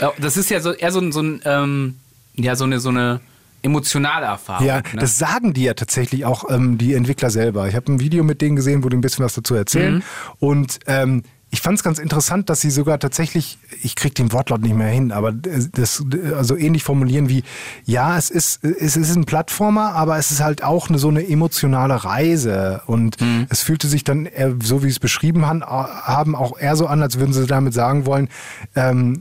Äh, 0.00 0.08
Das 0.18 0.36
ist 0.36 0.50
ja 0.50 0.60
so 0.60 0.72
eher 0.72 0.92
so 0.92 1.00
ein, 1.00 1.12
so 1.12 1.20
ein 1.22 1.40
ähm, 1.44 1.96
ja, 2.34 2.56
so 2.56 2.64
eine, 2.64 2.80
so 2.80 2.88
eine 2.88 3.20
emotionale 3.62 4.26
Erfahrung. 4.26 4.66
Ja, 4.66 4.76
ne? 4.78 4.82
das 4.98 5.18
sagen 5.18 5.54
die 5.54 5.64
ja 5.64 5.74
tatsächlich 5.74 6.24
auch, 6.24 6.50
ähm, 6.50 6.78
die 6.78 6.94
Entwickler 6.94 7.30
selber. 7.30 7.68
Ich 7.68 7.74
habe 7.74 7.92
ein 7.92 8.00
Video 8.00 8.24
mit 8.24 8.40
denen 8.40 8.56
gesehen, 8.56 8.84
wo 8.84 8.88
die 8.88 8.96
ein 8.96 9.00
bisschen 9.00 9.24
was 9.24 9.34
dazu 9.34 9.54
erzählen. 9.54 9.96
Mhm. 9.96 10.02
Und 10.40 10.78
ähm, 10.86 11.22
ich 11.54 11.60
fand 11.60 11.76
es 11.76 11.84
ganz 11.84 11.98
interessant, 11.98 12.48
dass 12.48 12.62
sie 12.62 12.70
sogar 12.70 12.98
tatsächlich, 12.98 13.58
ich 13.82 13.94
kriege 13.94 14.14
den 14.14 14.32
Wortlaut 14.32 14.62
nicht 14.62 14.74
mehr 14.74 14.88
hin, 14.88 15.12
aber 15.12 15.32
das 15.32 16.02
also 16.34 16.56
ähnlich 16.56 16.82
formulieren 16.82 17.28
wie, 17.28 17.44
ja, 17.84 18.16
es 18.16 18.30
ist, 18.30 18.64
es 18.64 18.96
ist 18.96 19.14
ein 19.14 19.26
Plattformer, 19.26 19.92
aber 19.92 20.16
es 20.16 20.30
ist 20.30 20.42
halt 20.42 20.64
auch 20.64 20.88
eine, 20.88 20.98
so 20.98 21.08
eine 21.08 21.28
emotionale 21.28 22.04
Reise. 22.04 22.80
Und 22.86 23.20
Mhm. 23.20 23.48
es 23.50 23.60
fühlte 23.60 23.86
sich 23.86 24.02
dann, 24.02 24.30
so 24.62 24.82
wie 24.82 24.86
sie 24.86 24.92
es 24.92 24.98
beschrieben 24.98 25.44
haben, 25.44 25.62
haben, 25.62 26.34
auch 26.34 26.58
eher 26.58 26.74
so 26.74 26.86
an, 26.86 27.02
als 27.02 27.18
würden 27.18 27.34
sie 27.34 27.46
damit 27.46 27.74
sagen 27.74 28.06
wollen, 28.06 28.30
ähm, 28.74 29.20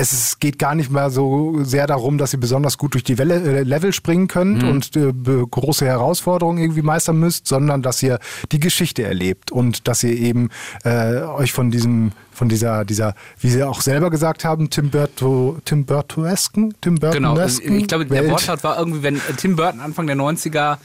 es 0.00 0.12
ist, 0.14 0.40
geht 0.40 0.58
gar 0.58 0.74
nicht 0.74 0.90
mehr 0.90 1.10
so 1.10 1.62
sehr 1.62 1.86
darum, 1.86 2.16
dass 2.16 2.32
ihr 2.32 2.40
besonders 2.40 2.78
gut 2.78 2.94
durch 2.94 3.04
die 3.04 3.18
Welle, 3.18 3.34
äh, 3.34 3.62
Level 3.62 3.92
springen 3.92 4.28
könnt 4.28 4.62
und 4.62 4.96
äh, 4.96 5.12
große 5.50 5.84
Herausforderungen 5.84 6.58
irgendwie 6.58 6.80
meistern 6.80 7.18
müsst, 7.18 7.46
sondern 7.46 7.82
dass 7.82 8.02
ihr 8.02 8.18
die 8.50 8.60
Geschichte 8.60 9.02
erlebt 9.02 9.52
und 9.52 9.88
dass 9.88 10.02
ihr 10.02 10.16
eben 10.16 10.48
äh, 10.84 11.20
euch 11.20 11.52
von 11.52 11.70
diesem, 11.70 12.12
von 12.32 12.48
dieser, 12.48 12.86
dieser, 12.86 13.14
wie 13.40 13.50
sie 13.50 13.62
auch 13.62 13.82
selber 13.82 14.08
gesagt 14.08 14.44
haben, 14.44 14.70
Tim 14.70 14.88
Burto, 14.88 15.58
Tim 15.66 15.84
Burtoesken, 15.84 16.74
Tim 16.80 16.98
Genau, 16.98 17.34
also 17.34 17.62
ich 17.62 17.86
glaube, 17.86 18.06
der 18.06 18.22
Welt. 18.22 18.30
Wortlaut 18.30 18.64
war 18.64 18.78
irgendwie, 18.78 19.02
wenn 19.02 19.20
Tim 19.36 19.56
Burton 19.56 19.80
Anfang 19.80 20.06
der 20.06 20.16
90er 20.16 20.78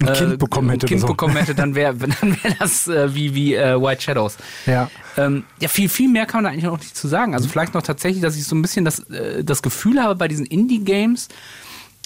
Ein 0.00 0.12
Kind 0.12 0.38
bekommen 0.38 0.70
hätte 0.70 0.86
Kind 0.86 1.02
so. 1.02 1.06
bekommen 1.06 1.36
hätte, 1.36 1.54
dann 1.54 1.76
wäre 1.76 1.94
dann 2.20 2.36
wär 2.42 2.56
das 2.58 2.88
äh, 2.88 3.14
wie, 3.14 3.32
wie 3.34 3.54
äh, 3.54 3.80
White 3.80 4.02
Shadows. 4.02 4.36
Ja. 4.66 4.90
Ähm, 5.16 5.44
ja, 5.60 5.68
viel, 5.68 5.88
viel 5.88 6.08
mehr 6.08 6.26
kann 6.26 6.38
man 6.38 6.44
da 6.44 6.50
eigentlich 6.50 6.64
noch 6.64 6.78
nicht 6.78 6.96
zu 6.96 7.08
sagen. 7.08 7.34
Also 7.34 7.48
vielleicht 7.48 7.74
noch 7.74 7.82
tatsächlich, 7.82 8.22
dass 8.22 8.36
ich 8.36 8.44
so 8.44 8.54
ein 8.54 8.62
bisschen 8.62 8.84
das, 8.84 9.00
äh, 9.10 9.42
das 9.42 9.62
Gefühl 9.62 10.02
habe 10.02 10.14
bei 10.14 10.28
diesen 10.28 10.46
Indie-Games, 10.46 11.28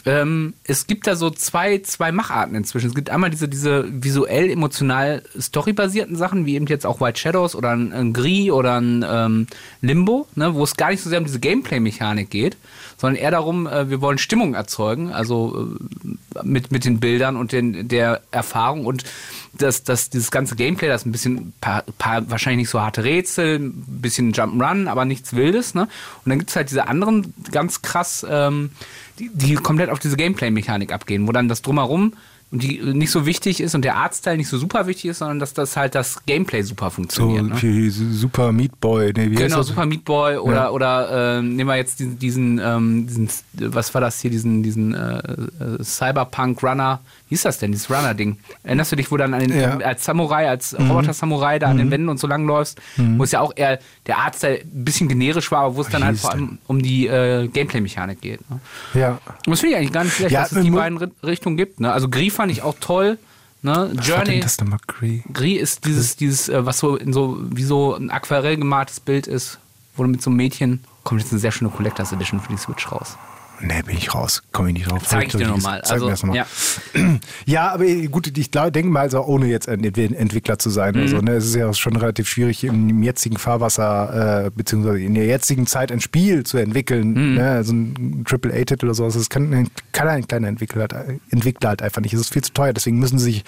ähm, 0.06 0.54
es 0.64 0.86
gibt 0.86 1.06
da 1.06 1.14
so 1.14 1.30
zwei, 1.30 1.78
zwei 1.78 2.12
Macharten 2.12 2.54
inzwischen. 2.54 2.88
Es 2.88 2.94
gibt 2.94 3.10
einmal 3.10 3.30
diese, 3.30 3.48
diese 3.48 3.84
visuell, 3.90 4.50
emotional, 4.50 5.22
storybasierten 5.38 6.16
Sachen, 6.16 6.46
wie 6.46 6.54
eben 6.54 6.66
jetzt 6.66 6.86
auch 6.86 7.00
White 7.00 7.18
Shadows 7.18 7.54
oder 7.54 7.70
ein, 7.70 7.92
ein 7.92 8.12
Gris 8.12 8.50
oder 8.50 8.80
ein 8.80 9.04
ähm, 9.06 9.46
Limbo, 9.82 10.26
ne, 10.36 10.54
wo 10.54 10.64
es 10.64 10.76
gar 10.76 10.90
nicht 10.90 11.02
so 11.02 11.10
sehr 11.10 11.18
um 11.18 11.26
diese 11.26 11.40
Gameplay-Mechanik 11.40 12.30
geht, 12.30 12.56
sondern 13.00 13.20
eher 13.20 13.30
darum, 13.30 13.66
äh, 13.66 13.88
wir 13.88 14.02
wollen 14.02 14.18
Stimmung 14.18 14.54
erzeugen. 14.54 15.10
Also 15.10 15.74
äh, 16.34 16.44
mit, 16.44 16.70
mit 16.70 16.84
den 16.84 17.00
Bildern 17.00 17.36
und 17.36 17.52
den, 17.52 17.88
der 17.88 18.20
Erfahrung 18.30 18.84
und 18.84 19.04
das, 19.54 19.82
das, 19.84 20.10
dieses 20.10 20.30
ganze 20.30 20.54
Gameplay, 20.54 20.88
das 20.88 21.02
ist 21.02 21.06
ein 21.06 21.12
bisschen, 21.12 21.52
paar, 21.60 21.82
paar, 21.98 22.30
wahrscheinlich 22.30 22.64
nicht 22.64 22.70
so 22.70 22.80
harte 22.80 23.02
Rätsel, 23.02 23.58
ein 23.58 23.84
bisschen 23.86 24.32
Jump'n'Run, 24.32 24.86
aber 24.88 25.06
nichts 25.06 25.34
Wildes. 25.34 25.74
Ne? 25.74 25.82
Und 25.82 26.30
dann 26.30 26.38
gibt 26.38 26.50
es 26.50 26.56
halt 26.56 26.70
diese 26.70 26.88
anderen 26.88 27.32
ganz 27.50 27.82
krass, 27.82 28.24
ähm, 28.28 28.70
die, 29.18 29.30
die 29.32 29.54
komplett 29.54 29.90
auf 29.90 29.98
diese 29.98 30.16
Gameplay-Mechanik 30.16 30.92
abgehen, 30.92 31.26
wo 31.26 31.32
dann 31.32 31.48
das 31.48 31.62
Drumherum 31.62 32.12
und 32.52 32.62
die 32.64 32.80
nicht 32.82 33.10
so 33.12 33.26
wichtig 33.26 33.60
ist 33.60 33.74
und 33.76 33.82
der 33.84 33.96
Artstyle 33.96 34.36
nicht 34.36 34.48
so 34.48 34.58
super 34.58 34.86
wichtig 34.88 35.10
ist, 35.12 35.18
sondern 35.18 35.38
dass 35.38 35.54
das 35.54 35.76
halt 35.76 35.94
das 35.94 36.24
Gameplay 36.26 36.62
super 36.62 36.90
funktioniert. 36.90 37.60
So 37.60 37.66
ne? 37.66 37.90
Super 37.90 38.50
Meat 38.50 38.80
Boy. 38.80 39.12
Nee, 39.16 39.30
wie 39.30 39.36
Genau? 39.36 39.62
Super 39.62 39.86
Meat 39.86 40.04
Boy 40.04 40.36
oder, 40.36 40.54
Ja. 40.54 40.70
oder 40.70 41.38
äh, 41.38 41.42
nehmen 41.42 41.68
wir 41.68 41.76
jetzt 41.76 42.00
diesen, 42.00 42.18
diesen, 42.18 42.58
ähm, 42.58 43.06
diesen, 43.06 43.28
was 43.54 43.94
war 43.94 44.00
das 44.00 44.20
hier, 44.20 44.30
diesen, 44.32 44.64
diesen 44.64 44.94
äh, 44.94 45.18
äh, 45.18 45.84
Cyberpunk 45.84 46.62
Runner, 46.62 47.00
wie 47.30 47.34
ist 47.34 47.46
das 47.46 47.56
denn, 47.58 47.72
dieses 47.72 47.88
Runner-Ding? 47.88 48.36
Erinnerst 48.64 48.92
du 48.92 48.96
dich, 48.96 49.10
wo 49.10 49.16
dann 49.16 49.32
an 49.32 49.40
den, 49.40 49.58
Ja. 49.58 49.76
Mhm. 49.76 49.82
als 49.82 50.04
Samurai, 50.04 50.48
als 50.50 50.78
Roboter-Samurai 50.78 51.58
da 51.58 51.68
an 51.68 51.78
den 51.78 51.90
Wänden 51.90 52.10
und 52.10 52.20
so 52.20 52.26
lang 52.26 52.44
läufst, 52.44 52.78
wo 52.96 53.22
es 53.24 53.30
ja 53.32 53.40
auch 53.40 53.52
eher 53.56 53.78
der 54.06 54.18
Artstyle 54.18 54.60
ein 54.60 54.84
bisschen 54.84 55.08
generisch 55.08 55.50
war, 55.50 55.60
aber 55.64 55.76
wo 55.76 55.80
es 55.80 55.88
dann 55.88 56.04
halt 56.04 56.16
hieß 56.16 56.20
vor 56.20 56.32
allem 56.32 56.58
um 56.66 56.82
die 56.82 57.06
äh, 57.06 57.48
Gameplay-Mechanik 57.48 58.20
geht. 58.20 58.40
Ne? 58.50 58.60
Ja. 58.92 59.10
Und 59.46 59.46
das 59.46 59.60
finde 59.60 59.72
ich 59.74 59.78
eigentlich 59.78 59.92
gar 59.92 60.04
nicht 60.04 60.16
schlecht, 60.16 60.32
Ja, 60.32 60.42
dass 60.42 60.52
es 60.52 60.62
die 60.62 60.70
beiden 60.70 60.98
Ri- 60.98 61.10
Richtungen 61.22 61.56
gibt. 61.56 61.80
Ne? 61.80 61.90
Also 61.90 62.08
Gris 62.10 62.34
fand 62.34 62.52
ich 62.52 62.62
auch 62.62 62.74
toll. 62.80 63.16
Ne? 63.62 63.72
Was 63.72 63.78
war 63.78 63.88
denn 63.88 64.02
Journey, 64.02 64.40
das 64.40 64.58
nochmal? 64.60 64.78
Cree? 64.86 65.20
Gris 65.32 65.60
ist 65.60 65.84
dieses, 65.86 66.16
dieses, 66.16 66.48
äh, 66.48 66.66
was 66.66 66.78
so 66.78 66.96
in 66.96 67.12
so, 67.12 67.38
wie 67.54 67.62
so 67.62 67.94
ein 67.94 68.10
Aquarell 68.10 68.56
gemaltes 68.56 69.00
Bild 69.00 69.26
ist, 69.26 69.58
wo 69.96 70.02
du 70.02 70.08
mit 70.08 70.20
so 70.22 70.30
einem 70.30 70.38
Mädchen, 70.38 70.82
kommt 71.04 71.20
jetzt 71.20 71.30
eine 71.32 71.40
sehr 71.40 71.52
schöne 71.52 71.70
Collectors 71.70 72.10
Edition 72.12 72.40
für 72.40 72.50
die 72.52 72.58
Switch 72.58 72.90
raus. 72.90 73.16
Nee, 73.62 73.82
bin 73.82 73.96
ich 73.96 74.14
raus. 74.14 74.42
Komme 74.52 74.68
ich 74.70 74.74
nicht 74.74 74.90
drauf. 74.90 75.02
Zeig 75.06 75.26
ich 75.26 75.32
dir 75.36 75.46
nochmal. 75.48 75.82
Zeig 75.82 75.92
Also, 75.92 76.04
mir 76.06 76.10
das 76.12 76.22
nochmal. 76.22 76.36
ja. 76.38 76.46
Ja, 77.46 77.72
aber 77.72 77.84
gut, 78.10 78.36
ich 78.38 78.50
glaub, 78.50 78.72
denke 78.72 78.90
mal, 78.90 79.00
also 79.00 79.22
ohne 79.24 79.46
jetzt 79.46 79.68
ein 79.68 79.82
Ent- 79.84 79.98
Entwickler 79.98 80.58
zu 80.58 80.70
sein. 80.70 80.94
Mhm. 80.94 81.00
Also, 81.02 81.18
ne, 81.20 81.32
es 81.32 81.44
ist 81.46 81.54
ja 81.56 81.72
schon 81.74 81.96
relativ 81.96 82.28
schwierig, 82.28 82.64
im 82.64 83.02
jetzigen 83.02 83.36
Fahrwasser, 83.38 84.46
äh, 84.46 84.50
beziehungsweise 84.54 85.00
in 85.00 85.14
der 85.14 85.26
jetzigen 85.26 85.66
Zeit 85.66 85.90
ein 85.92 86.00
Spiel 86.00 86.44
zu 86.44 86.58
entwickeln. 86.58 87.08
Mhm. 87.12 87.34
Ne, 87.34 87.50
also 87.50 87.72
ein 87.72 88.24
AAA-Titel 88.28 88.86
oder 88.86 88.94
sowas. 88.94 89.14
Das 89.14 89.28
kann, 89.28 89.68
kann 89.92 90.08
ein 90.08 90.26
kleiner 90.26 90.48
Entwickler 90.48 90.82
halt, 90.92 91.20
Entwickler 91.30 91.70
halt 91.70 91.82
einfach 91.82 92.00
nicht. 92.00 92.14
Es 92.14 92.20
ist 92.20 92.32
viel 92.32 92.42
zu 92.42 92.52
teuer, 92.52 92.72
deswegen 92.72 92.98
müssen 92.98 93.18
sie 93.18 93.24
sich 93.32 93.44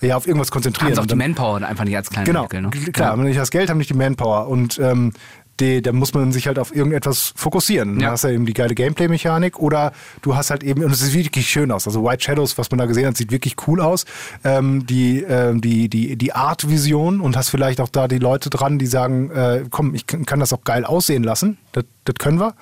ja 0.00 0.16
auf 0.16 0.26
irgendwas 0.26 0.50
konzentrieren. 0.50 0.88
Haben 0.88 0.94
sie 0.94 0.98
auch 1.00 1.02
Und 1.04 1.10
die 1.12 1.16
Manpower 1.16 1.62
einfach 1.62 1.84
nicht 1.84 1.96
als 1.96 2.10
kleiner 2.10 2.26
Genau, 2.26 2.42
entwickeln. 2.44 2.64
Ne? 2.86 2.92
klar, 2.92 3.10
haben 3.12 3.22
nicht 3.22 3.38
das 3.38 3.50
Geld, 3.50 3.70
haben 3.70 3.78
nicht 3.78 3.90
die 3.90 3.94
Manpower 3.94 4.48
und 4.48 4.78
ähm, 4.78 5.12
die, 5.60 5.80
da 5.80 5.92
muss 5.92 6.12
man 6.14 6.32
sich 6.32 6.46
halt 6.46 6.58
auf 6.58 6.74
irgendetwas 6.74 7.32
fokussieren. 7.36 8.00
Ja. 8.00 8.08
Du 8.08 8.12
hast 8.12 8.24
ja 8.24 8.30
eben 8.30 8.44
die 8.44 8.52
geile 8.52 8.74
Gameplay-Mechanik 8.74 9.58
oder 9.58 9.92
du 10.22 10.36
hast 10.36 10.50
halt 10.50 10.62
eben, 10.64 10.82
und 10.82 10.90
es 10.90 11.00
sieht 11.00 11.24
wirklich 11.24 11.48
schön 11.48 11.70
aus. 11.70 11.86
Also 11.86 12.04
White 12.04 12.22
Shadows, 12.22 12.58
was 12.58 12.70
man 12.70 12.78
da 12.78 12.86
gesehen 12.86 13.06
hat, 13.06 13.16
sieht 13.16 13.30
wirklich 13.30 13.56
cool 13.66 13.80
aus. 13.80 14.04
Ähm, 14.42 14.84
die, 14.86 15.22
ähm, 15.22 15.60
die, 15.60 15.88
die, 15.88 16.16
die 16.16 16.32
Art-Vision 16.32 17.20
und 17.20 17.36
hast 17.36 17.50
vielleicht 17.50 17.80
auch 17.80 17.88
da 17.88 18.08
die 18.08 18.18
Leute 18.18 18.50
dran, 18.50 18.78
die 18.78 18.86
sagen, 18.86 19.30
äh, 19.30 19.64
komm, 19.70 19.94
ich 19.94 20.06
kann 20.06 20.24
kann 20.34 20.40
das 20.40 20.52
auch 20.52 20.64
geil 20.64 20.84
aussehen 20.84 21.22
lassen. 21.22 21.58
Das, 21.70 21.84
das 22.04 22.16
können 22.16 22.40
wir. 22.40 22.54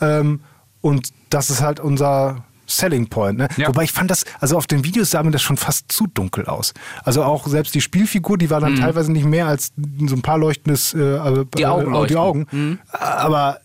Ähm, 0.00 0.38
und 0.80 1.08
das 1.30 1.50
ist 1.50 1.60
halt 1.60 1.80
unser 1.80 2.44
Selling 2.68 3.08
Point. 3.08 3.38
Ne? 3.38 3.48
Ja. 3.56 3.68
Wobei 3.68 3.84
ich 3.84 3.92
fand 3.92 4.10
das, 4.10 4.24
also 4.40 4.56
auf 4.56 4.66
den 4.66 4.84
Videos 4.84 5.10
sah 5.10 5.22
mir 5.22 5.30
das 5.30 5.42
schon 5.42 5.56
fast 5.56 5.90
zu 5.90 6.06
dunkel 6.06 6.46
aus. 6.46 6.74
Also 7.02 7.24
auch 7.24 7.46
selbst 7.46 7.74
die 7.74 7.80
Spielfigur, 7.80 8.38
die 8.38 8.50
war 8.50 8.60
dann 8.60 8.76
teilweise 8.76 9.10
nicht 9.10 9.24
mehr 9.24 9.46
als 9.46 9.72
so 10.06 10.14
ein 10.14 10.22
paar 10.22 10.38
leuchtendes 10.38 10.94
äh, 10.94 10.98
äh, 10.98 11.44
Die 11.56 11.66
Augen 11.66 11.94
äh, 11.94 12.06
die 12.06 12.16
Augen. 12.16 12.78
Aber 12.92 13.60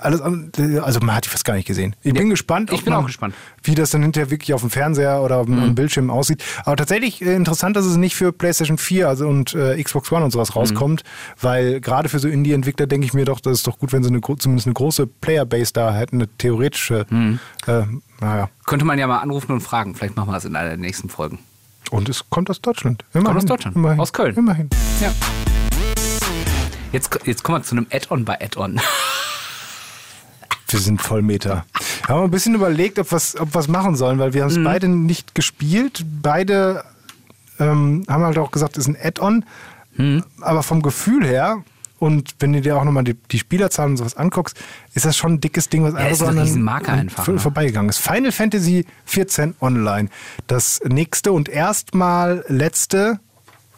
alles, 0.00 0.20
also 0.20 1.00
man 1.00 1.14
hat 1.14 1.24
die 1.24 1.28
fast 1.28 1.44
gar 1.44 1.54
nicht 1.54 1.66
gesehen. 1.66 1.94
Ich 2.02 2.14
bin 2.14 2.30
gespannt, 2.30 2.72
ich 2.72 2.84
bin 2.84 2.92
man, 2.92 3.02
auch 3.02 3.06
gespannt. 3.06 3.34
wie 3.62 3.74
das 3.74 3.90
dann 3.90 4.02
hinterher 4.02 4.30
wirklich 4.30 4.54
auf 4.54 4.60
dem 4.60 4.70
Fernseher 4.70 5.22
oder 5.22 5.38
auf 5.38 5.46
dem 5.46 5.58
am 5.58 5.74
Bildschirm 5.74 6.10
aussieht. 6.10 6.42
Aber 6.64 6.76
tatsächlich 6.76 7.22
äh, 7.22 7.34
interessant, 7.34 7.76
dass 7.76 7.84
es 7.84 7.96
nicht 7.96 8.14
für 8.16 8.32
PlayStation 8.32 8.78
4 8.78 9.08
also 9.08 9.28
und 9.28 9.54
äh, 9.54 9.82
Xbox 9.82 10.10
One 10.12 10.24
und 10.24 10.30
sowas 10.30 10.56
rauskommt, 10.56 11.02
weil 11.40 11.80
gerade 11.80 12.08
für 12.08 12.18
so 12.18 12.28
Indie-Entwickler 12.28 12.86
denke 12.86 13.06
ich 13.06 13.14
mir 13.14 13.24
doch, 13.24 13.40
das 13.40 13.58
ist 13.58 13.66
doch 13.66 13.78
gut, 13.78 13.92
wenn 13.92 14.02
sie 14.02 14.10
eine, 14.10 14.20
zumindest 14.20 14.66
eine 14.66 14.74
große 14.74 15.06
Playerbase 15.06 15.72
da 15.72 15.94
hätten, 15.94 16.16
eine 16.16 16.28
theoretische. 16.28 17.06
Äh, 17.66 17.82
naja. 18.20 18.48
Könnte 18.66 18.84
man 18.84 18.98
ja 18.98 19.06
mal 19.06 19.18
anrufen 19.18 19.52
und 19.52 19.60
fragen. 19.60 19.94
Vielleicht 19.94 20.16
machen 20.16 20.28
wir 20.28 20.34
das 20.34 20.44
in 20.44 20.56
einer 20.56 20.70
der 20.70 20.78
nächsten 20.78 21.08
Folgen. 21.08 21.38
Und 21.90 22.08
es 22.08 22.28
kommt 22.30 22.50
aus 22.50 22.60
Deutschland. 22.60 23.04
Immerhin. 23.12 23.36
aus 23.36 23.44
Deutschland. 23.44 23.76
Immerhin. 23.76 24.00
Aus 24.00 24.12
Köln. 24.12 24.34
Immerhin. 24.34 24.70
Ja. 25.00 25.12
Jetzt, 26.92 27.18
jetzt 27.24 27.42
kommen 27.42 27.58
wir 27.58 27.62
zu 27.64 27.76
einem 27.76 27.86
Add-on 27.90 28.24
bei 28.24 28.40
Add-on. 28.40 28.80
Wir 30.68 30.80
sind 30.80 31.00
Vollmeter. 31.00 31.64
Wir 32.06 32.14
haben 32.14 32.24
ein 32.24 32.30
bisschen 32.30 32.54
überlegt, 32.54 32.98
ob 32.98 33.10
wir 33.12 33.16
es 33.16 33.38
ob 33.38 33.54
wir's 33.54 33.68
machen 33.68 33.96
sollen, 33.96 34.18
weil 34.18 34.32
wir 34.34 34.42
haben 34.42 34.50
es 34.50 34.58
Mhm. 34.58 34.64
beide 34.64 34.88
nicht 34.88 35.34
gespielt. 35.34 36.04
Beide 36.22 36.84
ähm, 37.58 38.04
haben 38.08 38.24
halt 38.24 38.38
auch 38.38 38.50
gesagt, 38.50 38.76
es 38.76 38.88
ist 38.88 38.94
ein 38.94 38.98
Add-on. 39.00 39.44
Mhm. 39.96 40.24
Aber 40.40 40.62
vom 40.62 40.82
Gefühl 40.82 41.24
her, 41.26 41.62
und 42.00 42.34
wenn 42.40 42.52
du 42.52 42.60
dir 42.60 42.76
auch 42.76 42.84
nochmal 42.84 43.04
die, 43.04 43.14
die 43.14 43.38
Spielerzahlen 43.38 43.92
und 43.92 43.96
sowas 43.98 44.16
anguckst, 44.16 44.56
ist 44.94 45.04
das 45.06 45.16
schon 45.16 45.34
ein 45.34 45.40
dickes 45.40 45.68
Ding, 45.68 45.84
was 45.84 45.94
einfach 45.94 46.10
ist 46.12 46.18
so 46.18 46.26
ein 46.26 46.68
einfach, 46.68 47.28
ne? 47.28 47.38
vorbeigegangen 47.38 47.88
ist. 47.88 47.98
Final 47.98 48.32
Fantasy 48.32 48.84
14 49.04 49.54
Online. 49.60 50.08
Das 50.48 50.80
nächste 50.84 51.32
und 51.32 51.48
erstmal 51.48 52.44
letzte 52.48 53.20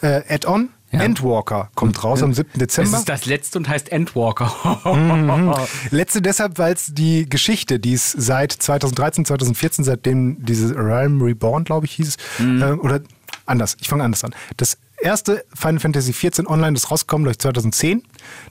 äh, 0.01 0.23
Add-on. 0.29 0.71
Ja. 0.93 1.01
Endwalker 1.03 1.71
kommt 1.75 2.03
raus 2.05 2.23
am 2.23 2.33
7. 2.33 2.49
Es 2.53 2.59
Dezember. 2.59 2.99
ist 2.99 3.09
das 3.09 3.27
letzte 3.27 3.59
und 3.59 3.69
heißt 3.69 3.91
Endwalker. 3.91 4.53
Letzte 5.91 6.23
deshalb, 6.23 6.59
weil 6.59 6.75
es 6.75 6.95
die 6.95 7.29
Geschichte, 7.29 7.79
die 7.81 7.95
es 7.95 8.13
seit 8.13 8.53
2013, 8.53 9.25
2014, 9.25 9.85
seitdem 9.85 10.45
diese 10.45 10.75
Realm 10.77 11.21
Reborn, 11.21 11.65
glaube 11.65 11.87
ich, 11.87 11.93
hieß, 11.93 12.17
Mhm. 12.39 12.63
äh, 12.63 12.73
oder 12.73 13.01
anders, 13.47 13.77
ich 13.81 13.89
fange 13.89 14.05
anders 14.05 14.23
an. 14.25 14.35
Das 14.57 14.79
erste 15.01 15.45
Final 15.55 15.81
Fantasy 15.81 16.13
14 16.13 16.47
Online, 16.47 16.75
das 16.75 16.91
rauskommt, 16.91 17.29
ich, 17.29 17.39
2010. 17.39 18.03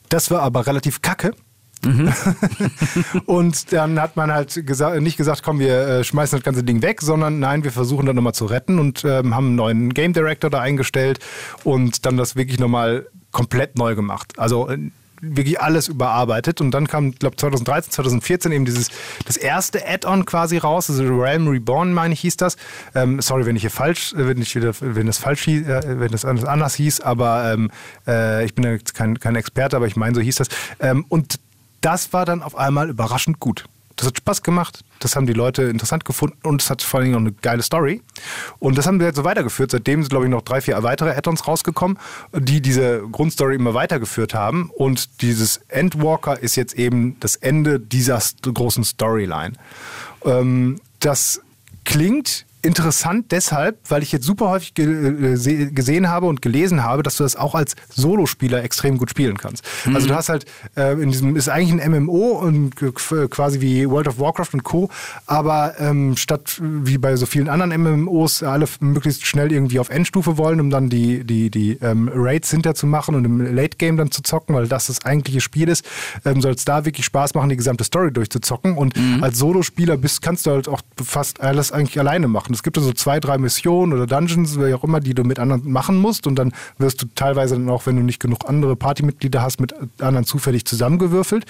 Das 0.09 0.29
war 0.29 0.41
aber 0.41 0.67
relativ 0.67 1.01
kacke. 1.01 1.33
Mhm. 1.83 2.13
und 3.25 3.71
dann 3.73 3.99
hat 3.99 4.15
man 4.15 4.31
halt 4.31 4.65
gesa 4.65 4.99
nicht 4.99 5.17
gesagt, 5.17 5.43
komm, 5.43 5.59
wir 5.59 5.87
äh, 5.87 6.03
schmeißen 6.03 6.37
das 6.39 6.43
ganze 6.43 6.63
Ding 6.63 6.81
weg, 6.81 7.01
sondern 7.01 7.39
nein, 7.39 7.63
wir 7.63 7.71
versuchen 7.71 8.05
das 8.05 8.15
nochmal 8.15 8.33
zu 8.33 8.45
retten 8.45 8.79
und 8.79 9.03
ähm, 9.05 9.35
haben 9.35 9.47
einen 9.47 9.55
neuen 9.55 9.93
Game 9.93 10.13
Director 10.13 10.49
da 10.49 10.61
eingestellt 10.61 11.19
und 11.63 12.05
dann 12.05 12.17
das 12.17 12.35
wirklich 12.35 12.59
nochmal 12.59 13.07
komplett 13.31 13.77
neu 13.77 13.95
gemacht. 13.95 14.33
Also 14.37 14.69
äh, 14.69 14.77
wirklich 15.21 15.59
alles 15.59 15.87
überarbeitet 15.87 16.61
und 16.61 16.71
dann 16.71 16.87
kam, 16.87 17.11
glaube 17.11 17.35
2013, 17.35 17.91
2014 17.91 18.51
eben 18.51 18.65
dieses 18.65 18.89
das 19.25 19.37
erste 19.37 19.87
Add-on 19.87 20.25
quasi 20.25 20.57
raus, 20.57 20.89
also 20.89 21.03
Realm 21.03 21.47
Reborn, 21.47 21.93
meine 21.93 22.13
ich, 22.13 22.21
hieß 22.21 22.37
das. 22.37 22.57
Ähm, 22.93 23.21
sorry, 23.21 23.45
wenn 23.45 23.55
ich 23.55 23.61
hier 23.61 23.71
falsch, 23.71 24.13
äh, 24.13 24.27
wenn 24.27 24.41
ich 24.41 24.55
wieder, 24.55 24.73
wenn 24.79 25.07
das 25.07 25.17
falsch 25.17 25.43
hieß, 25.43 25.67
äh, 25.67 25.99
wenn 25.99 26.11
das 26.11 26.25
anders, 26.25 26.75
hieß, 26.75 27.01
aber 27.01 27.53
ähm, 27.53 27.71
äh, 28.07 28.45
ich 28.45 28.55
bin 28.55 28.63
ja 28.63 28.77
kein, 28.93 29.19
kein 29.19 29.35
Experte, 29.35 29.75
aber 29.75 29.87
ich 29.87 29.95
meine, 29.95 30.15
so 30.15 30.21
hieß 30.21 30.35
das. 30.35 30.47
Ähm, 30.79 31.05
und 31.09 31.39
das 31.85 32.13
war 32.13 32.25
dann 32.25 32.41
auf 32.41 32.55
einmal 32.55 32.89
überraschend 32.89 33.39
gut. 33.39 33.65
Das 33.95 34.07
hat 34.07 34.17
Spaß 34.17 34.41
gemacht, 34.41 34.83
das 34.99 35.15
haben 35.15 35.25
die 35.27 35.33
Leute 35.33 35.63
interessant 35.63 36.03
gefunden 36.03 36.35
und 36.43 36.61
es 36.61 36.69
hat 36.69 36.81
vor 36.81 37.01
Dingen 37.01 37.15
auch 37.15 37.19
eine 37.19 37.31
geile 37.31 37.61
Story. 37.61 38.01
Und 38.59 38.77
das 38.77 38.87
haben 38.87 38.99
wir 38.99 39.07
jetzt 39.07 39.15
so 39.15 39.23
weitergeführt. 39.23 39.71
Seitdem 39.71 40.01
sind, 40.01 40.09
glaube 40.09 40.25
ich, 40.25 40.31
noch 40.31 40.41
drei, 40.41 40.59
vier 40.59 40.81
weitere 40.83 41.11
Add-ons 41.11 41.47
rausgekommen, 41.47 41.97
die 42.33 42.59
diese 42.59 43.03
Grundstory 43.09 43.55
immer 43.55 43.73
weitergeführt 43.73 44.33
haben. 44.33 44.69
Und 44.75 45.21
dieses 45.21 45.57
Endwalker 45.69 46.37
ist 46.37 46.55
jetzt 46.57 46.73
eben 46.73 47.17
das 47.19 47.37
Ende 47.37 47.79
dieser 47.79 48.19
großen 48.41 48.83
Storyline. 48.83 49.53
Ähm, 50.25 50.81
das 50.99 51.39
klingt 51.85 52.45
interessant 52.65 53.31
deshalb, 53.31 53.77
weil 53.89 54.03
ich 54.03 54.11
jetzt 54.11 54.25
super 54.25 54.49
häufig 54.49 54.73
ge 54.73 54.85
äh, 55.33 55.35
se- 55.37 55.71
gesehen 55.71 56.09
habe 56.09 56.25
und 56.25 56.41
gelesen 56.41 56.83
habe, 56.83 57.03
dass 57.03 57.17
du 57.17 57.23
das 57.23 57.35
auch 57.35 57.55
als 57.55 57.75
Solospieler 57.93 58.63
extrem 58.63 58.97
gut 58.97 59.09
spielen 59.09 59.37
kannst. 59.37 59.63
Also 59.93 60.07
du 60.07 60.15
hast 60.15 60.29
halt 60.29 60.45
äh, 60.75 60.93
in 61.01 61.11
diesem 61.11 61.35
ist 61.35 61.47
eigentlich 61.49 61.81
ein 61.81 61.91
MMO 62.03 62.31
und 62.39 62.75
qu- 62.75 63.27
quasi 63.27 63.61
wie 63.61 63.89
World 63.89 64.07
of 64.07 64.19
Warcraft 64.19 64.49
und 64.53 64.63
Co. 64.63 64.89
Aber 65.25 65.75
ähm, 65.79 66.17
statt 66.17 66.59
wie 66.61 66.97
bei 66.97 67.15
so 67.15 67.25
vielen 67.25 67.49
anderen 67.49 67.81
MMOs 67.81 68.43
alle 68.43 68.65
möglichst 68.79 69.25
schnell 69.25 69.51
irgendwie 69.51 69.79
auf 69.79 69.89
Endstufe 69.89 70.37
wollen, 70.37 70.59
um 70.59 70.69
dann 70.69 70.89
die 70.89 71.23
die 71.23 71.49
die 71.49 71.73
ähm, 71.81 72.09
Raids 72.13 72.51
hinterzumachen 72.51 73.15
und 73.15 73.25
im 73.25 73.55
Late 73.55 73.77
Game 73.77 73.97
dann 73.97 74.11
zu 74.11 74.21
zocken, 74.23 74.55
weil 74.55 74.67
das 74.67 74.87
das 74.87 75.05
eigentliche 75.05 75.41
Spiel 75.41 75.69
ist, 75.69 75.85
ähm, 76.25 76.41
soll 76.41 76.53
es 76.53 76.65
da 76.65 76.85
wirklich 76.85 77.05
Spaß 77.05 77.33
machen, 77.35 77.49
die 77.49 77.57
gesamte 77.57 77.83
Story 77.83 78.11
durchzuzocken. 78.11 78.77
Und 78.77 78.93
als 79.21 79.37
Solospieler 79.37 79.97
bist 79.97 80.21
kannst 80.21 80.45
du 80.45 80.51
halt 80.51 80.67
auch 80.67 80.81
fast 81.03 81.41
alles 81.41 81.71
eigentlich 81.71 81.99
alleine 81.99 82.27
machen. 82.27 82.54
Es 82.55 82.63
gibt 82.63 82.77
so 82.77 82.91
zwei, 82.93 83.19
drei 83.19 83.37
Missionen 83.37 83.93
oder 83.93 84.07
Dungeons, 84.07 84.59
wie 84.59 84.73
auch 84.73 84.83
immer, 84.83 84.99
die 84.99 85.13
du 85.13 85.23
mit 85.23 85.39
anderen 85.39 85.69
machen 85.71 85.97
musst. 85.97 86.27
Und 86.27 86.35
dann 86.35 86.53
wirst 86.77 87.01
du 87.01 87.07
teilweise 87.15 87.55
dann 87.55 87.69
auch, 87.69 87.85
wenn 87.85 87.95
du 87.95 88.01
nicht 88.01 88.19
genug 88.19 88.47
andere 88.47 88.75
Partymitglieder 88.75 89.41
hast, 89.41 89.59
mit 89.59 89.73
anderen 89.99 90.25
zufällig 90.25 90.65
zusammengewürfelt. 90.65 91.45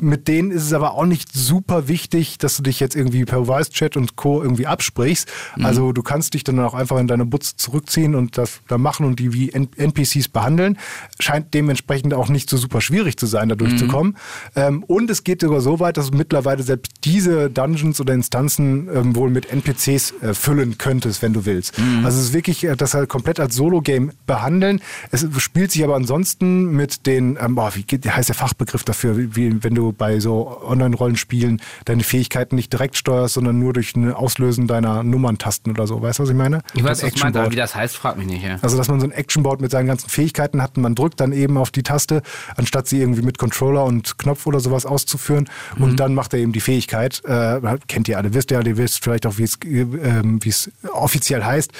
Mit 0.00 0.28
denen 0.28 0.50
ist 0.50 0.64
es 0.64 0.72
aber 0.72 0.94
auch 0.94 1.06
nicht 1.06 1.32
super 1.32 1.88
wichtig, 1.88 2.38
dass 2.38 2.56
du 2.56 2.62
dich 2.62 2.80
jetzt 2.80 2.94
irgendwie 2.94 3.24
per 3.24 3.46
Voice-Chat 3.46 3.96
und 3.96 4.16
Co. 4.16 4.42
irgendwie 4.42 4.66
absprichst. 4.66 5.28
Also 5.62 5.92
du 5.92 6.02
kannst 6.02 6.34
dich 6.34 6.44
dann 6.44 6.58
auch 6.60 6.74
einfach 6.74 6.98
in 6.98 7.06
deine 7.06 7.26
Butze 7.26 7.56
zurückziehen 7.56 8.14
und 8.14 8.38
das 8.38 8.60
da 8.68 8.78
machen 8.78 9.06
und 9.06 9.18
die 9.18 9.32
wie 9.32 9.50
NPCs 9.50 10.28
behandeln. 10.28 10.78
Scheint 11.18 11.54
dementsprechend 11.54 12.14
auch 12.14 12.28
nicht 12.28 12.48
so 12.50 12.56
super 12.56 12.80
schwierig 12.80 13.16
zu 13.16 13.26
sein, 13.26 13.48
da 13.48 13.54
durchzukommen. 13.54 14.16
Ähm, 14.54 14.84
und 14.84 15.10
es 15.10 15.24
geht 15.24 15.40
sogar 15.40 15.60
so 15.60 15.80
weit, 15.80 15.96
dass 15.96 16.10
mittlerweile 16.10 16.62
selbst 16.62 16.92
diese 17.04 17.50
Dungeons 17.50 18.00
oder 18.00 18.14
Instanzen 18.14 18.88
ähm, 18.92 19.16
wohl 19.16 19.30
mit 19.30 19.50
NPCs 19.50 20.14
äh, 20.22 20.34
ausfüllen 20.42 20.78
könntest, 20.78 21.22
wenn 21.22 21.32
du 21.32 21.44
willst. 21.46 21.74
Also 22.04 22.18
es 22.18 22.26
ist 22.26 22.32
wirklich 22.32 22.64
äh, 22.64 22.76
das 22.76 22.94
halt 22.94 23.08
komplett 23.08 23.38
als 23.40 23.54
Solo-Game 23.54 24.12
behandeln. 24.26 24.80
Es 25.10 25.26
spielt 25.38 25.70
sich 25.70 25.84
aber 25.84 25.94
ansonsten 25.94 26.72
mit 26.72 27.06
den, 27.06 27.38
ähm, 27.40 27.54
boah, 27.54 27.72
wie 27.74 27.82
geht- 27.84 28.04
heißt 28.08 28.28
der 28.28 28.36
Fachbegriff 28.36 28.82
dafür, 28.84 29.16
wie, 29.36 29.62
wenn 29.62 29.74
du 29.74 29.92
bei 29.92 30.18
so 30.20 30.60
Online-Rollenspielen 30.64 31.60
deine 31.84 32.02
Fähigkeiten 32.02 32.56
nicht 32.56 32.72
direkt 32.72 32.96
steuerst, 32.96 33.34
sondern 33.34 33.58
nur 33.58 33.72
durch 33.72 33.94
ein 33.94 34.12
Auslösen 34.12 34.66
deiner 34.66 35.02
Nummerntasten 35.02 35.72
oder 35.72 35.86
so. 35.86 36.02
Weißt 36.02 36.18
du, 36.18 36.24
was 36.24 36.30
ich 36.30 36.36
meine? 36.36 36.62
Ich 36.74 36.82
weiß, 36.82 37.04
ein 37.04 37.12
was 37.14 37.22
aber 37.22 37.50
wie 37.52 37.56
das 37.56 37.74
heißt, 37.74 37.96
frag 37.96 38.18
mich 38.18 38.26
nicht. 38.26 38.44
Ja. 38.44 38.58
Also, 38.62 38.76
dass 38.76 38.88
man 38.88 39.00
so 39.00 39.06
ein 39.06 39.12
Actionboard 39.12 39.60
mit 39.60 39.70
seinen 39.70 39.86
ganzen 39.86 40.08
Fähigkeiten 40.08 40.60
hat 40.62 40.76
und 40.76 40.82
man 40.82 40.94
drückt 40.94 41.20
dann 41.20 41.32
eben 41.32 41.56
auf 41.56 41.70
die 41.70 41.82
Taste, 41.82 42.22
anstatt 42.56 42.88
sie 42.88 43.00
irgendwie 43.00 43.22
mit 43.22 43.38
Controller 43.38 43.84
und 43.84 44.18
Knopf 44.18 44.46
oder 44.46 44.60
sowas 44.60 44.86
auszuführen. 44.86 45.48
Und 45.78 46.00
dann 46.00 46.14
macht 46.14 46.32
er 46.34 46.40
eben 46.40 46.52
die 46.52 46.60
Fähigkeit. 46.60 47.22
Äh, 47.24 47.60
kennt 47.88 48.08
ihr 48.08 48.18
alle, 48.18 48.34
wisst 48.34 48.50
ihr 48.50 48.58
alle, 48.58 48.70
ihr 48.70 48.76
wisst 48.76 49.02
vielleicht 49.04 49.26
auch, 49.26 49.38
wie 49.38 49.44
es 49.44 49.56
äh, 49.64 50.22
ähm, 50.32 50.44
wie 50.44 50.48
es 50.48 50.70
offiziell 50.92 51.44
heißt. 51.44 51.72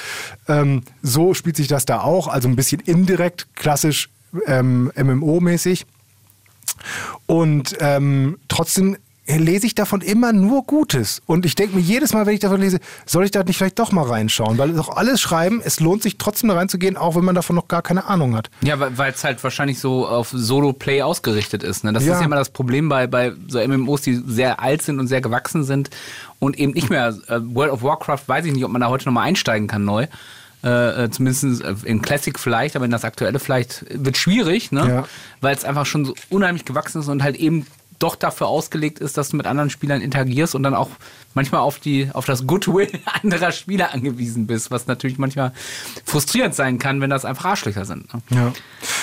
Ähm, 0.49 0.83
so 1.03 1.35
spielt 1.35 1.57
sich 1.57 1.69
das 1.69 1.85
da 1.85 2.01
auch, 2.01 2.29
also 2.29 2.49
ein 2.49 2.57
bisschen 2.57 2.81
indirekt, 2.81 3.47
klassisch 3.55 4.09
ähm, 4.47 4.93
MMO-mäßig. 4.97 5.85
Und 7.27 7.77
ähm, 7.81 8.38
trotzdem 8.49 8.97
lese 9.27 9.67
ich 9.67 9.75
davon 9.75 10.01
immer 10.01 10.33
nur 10.33 10.65
Gutes. 10.65 11.23
Und 11.27 11.47
ich 11.47 11.55
denke 11.55 11.77
mir 11.77 11.83
jedes 11.83 12.13
Mal, 12.13 12.27
wenn 12.27 12.35
ich 12.35 12.41
davon 12.41 12.61
lese, 12.61 12.81
soll 13.07 13.25
ich 13.25 13.31
da 13.31 13.43
nicht 13.45 13.57
vielleicht 13.57 13.79
doch 13.79 13.93
mal 13.93 14.05
reinschauen? 14.05 14.59
Weil 14.59 14.73
doch 14.73 14.89
alles 14.97 15.21
schreiben, 15.21 15.61
es 15.65 15.79
lohnt 15.81 16.03
sich 16.03 16.19
trotzdem 16.19 16.49
da 16.49 16.57
reinzugehen, 16.57 16.97
auch 16.97 17.15
wenn 17.15 17.25
man 17.25 17.35
davon 17.35 17.55
noch 17.57 17.69
gar 17.69 17.83
keine 17.83 18.07
Ahnung 18.07 18.35
hat. 18.37 18.51
Ja, 18.63 18.79
weil 18.79 19.13
es 19.13 19.23
halt 19.23 19.43
wahrscheinlich 19.45 19.79
so 19.79 20.07
auf 20.09 20.31
Solo-Play 20.33 21.03
ausgerichtet 21.03 21.63
ist. 21.63 21.85
Ne? 21.85 21.93
Das 21.93 22.05
Ja. 22.05 22.15
ist 22.15 22.21
ja 22.21 22.27
immer 22.27 22.37
das 22.37 22.51
Problem 22.51 22.89
bei, 22.89 23.07
bei 23.07 23.33
so 23.49 23.59
MMOs, 23.61 24.03
die 24.03 24.21
sehr 24.27 24.61
alt 24.61 24.83
sind 24.83 24.99
und 24.99 25.07
sehr 25.07 25.21
gewachsen 25.21 25.63
sind 25.65 25.91
und 26.41 26.59
eben 26.59 26.73
nicht 26.73 26.91
mehr. 26.91 27.09
Äh, 27.29 27.39
World 27.43 27.73
of 27.73 27.83
Warcraft 27.83 28.23
weiß 28.27 28.45
ich 28.47 28.53
nicht, 28.53 28.65
ob 28.65 28.73
man 28.73 28.81
da 28.81 28.89
heute 28.89 29.05
nochmal 29.07 29.27
einsteigen 29.29 29.69
kann 29.69 29.85
neu. 29.85 30.07
Äh, 30.65 31.05
äh, 31.05 31.11
zumindest 31.11 31.61
äh, 31.63 31.75
in 31.85 32.03
Classic 32.03 32.39
vielleicht, 32.39 32.77
aber 32.77 32.85
in 32.85 32.91
das 32.93 33.05
aktuelle 33.05 33.41
vielleicht 33.41 33.85
wird 33.91 34.17
schwierig, 34.17 34.71
ne? 34.71 34.89
Ja. 34.89 35.05
weil 35.41 35.57
es 35.57 35.65
einfach 35.65 35.87
schon 35.87 36.05
so 36.05 36.15
unheimlich 36.31 36.65
gewachsen 36.65 37.01
ist 37.01 37.09
und 37.09 37.23
halt 37.25 37.35
eben 37.37 37.67
doch 38.03 38.17
dafür 38.17 38.49
ausgelegt 38.49 38.99
ist, 38.99 39.17
dass 39.17 39.31
du 39.31 39.37
mit 39.37 39.47
anderen 39.47 39.71
Spielern 39.71 40.01
interagierst 40.01 40.55
und 40.55 40.62
dann 40.62 40.75
auch 40.75 40.91
manchmal 41.35 41.61
auf 41.61 41.79
die 41.79 42.09
auf 42.12 42.27
das 42.27 42.47
Goodwill 42.47 42.88
anderer 43.23 43.53
Spieler 43.53 43.93
angewiesen 43.93 44.47
bist, 44.47 44.71
was 44.71 44.87
natürlich 44.87 45.19
manchmal 45.19 45.53
frustrierend 46.05 46.55
sein 46.55 46.79
kann, 46.79 47.01
wenn 47.01 47.11
das 47.11 47.25
einfach 47.25 47.47
Arschlöcher 47.47 47.85
sind. 47.85 48.12
Ne? 48.12 48.23
Ja. 48.31 48.53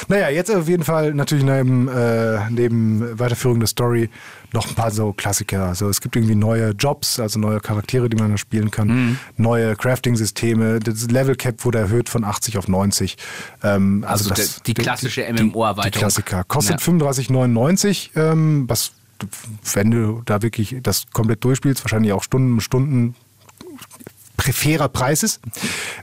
Naja, 0.08 0.30
jetzt 0.30 0.52
auf 0.54 0.68
jeden 0.68 0.84
Fall 0.84 1.14
natürlich 1.14 1.44
neben, 1.44 1.88
äh, 1.88 2.50
neben 2.50 3.20
Weiterführung 3.20 3.60
der 3.60 3.68
Story 3.68 4.10
noch 4.54 4.68
ein 4.68 4.76
paar 4.76 4.92
so 4.92 5.14
Klassiker. 5.14 5.66
Also 5.66 5.90
es 5.90 6.02
gibt 6.02 6.16
irgendwie 6.16 6.36
neue 6.36 6.72
Jobs, 6.72 7.20
also 7.20 7.40
neue 7.40 7.60
Charaktere, 7.60 8.10
die 8.10 8.18
man 8.18 8.32
da 8.32 8.38
spielen 8.38 8.72
kann, 8.72 9.18
neue 9.38 9.76
Crafting-Systeme, 9.76 10.80
das 10.80 11.10
Level 11.12 11.36
Cap 11.36 11.64
wurde 11.66 11.80
erhöht 11.80 12.10
von 12.10 12.24
80 12.24 12.58
auf 12.58 12.68
90. 12.68 13.18
Ähm, 13.64 14.04
Also 14.08 14.30
das, 14.30 14.56
der- 14.56 14.64
die 14.66 14.74
klassische 14.74 15.22
die- 15.22 15.34
MMO-Erweiterung. 15.44 15.92
Die 15.92 15.98
Klassiker. 16.00 16.44
Kostet 16.46 16.80
Ja. 16.80 16.84
35,99, 16.84 18.12
ähm, 18.16 18.66
was 18.68 18.92
wenn 19.74 19.92
du 19.92 20.22
da 20.26 20.42
wirklich 20.42 20.78
das 20.82 21.06
komplett 21.12 21.44
durchspielst, 21.44 21.84
wahrscheinlich 21.84 22.14
auch 22.14 22.24
Stunden, 22.24 22.62
Stunden 22.62 23.16
fairer 24.42 24.90
Preis 24.90 25.24
ist. 25.24 25.42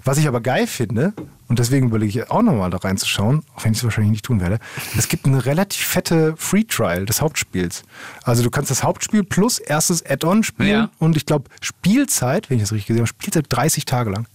Was 0.05 0.19
ich 0.19 0.29
aber 0.29 0.41
geil 0.41 0.67
finde, 0.67 1.13
und 1.49 1.59
deswegen 1.59 1.87
überlege 1.89 2.21
ich 2.23 2.31
auch 2.31 2.43
nochmal 2.43 2.71
da 2.71 2.79
reinzuschauen, 2.79 3.43
auch 3.55 3.65
wenn 3.65 3.73
ich 3.73 3.79
es 3.79 3.85
wahrscheinlich 3.85 4.11
nicht 4.11 4.25
tun 4.25 4.41
werde, 4.41 4.59
es 4.99 5.09
gibt 5.09 5.27
eine 5.27 5.45
relativ 5.47 5.85
fette 5.87 6.35
Free 6.37 6.65
Trial 6.65 7.07
des 7.07 7.21
Hauptspiels. 7.21 7.83
Also 8.25 8.43
du 8.43 8.51
kannst 8.51 8.71
das 8.71 8.83
Hauptspiel 8.83 9.23
plus 9.25 9.59
erstes 9.59 10.05
Add-on 10.05 10.43
spielen 10.43 10.69
Ja. 10.71 10.91
und 10.99 11.17
ich 11.17 11.25
glaube 11.27 11.49
Spielzeit, 11.61 12.51
wenn 12.51 12.57
ich 12.57 12.63
das 12.65 12.73
richtig 12.73 12.87
gesehen 12.89 13.03
habe, 13.03 13.09
Spielzeit 13.09 13.47
30 13.49 13.85
Tage 13.85 14.11
lang. 14.11 14.27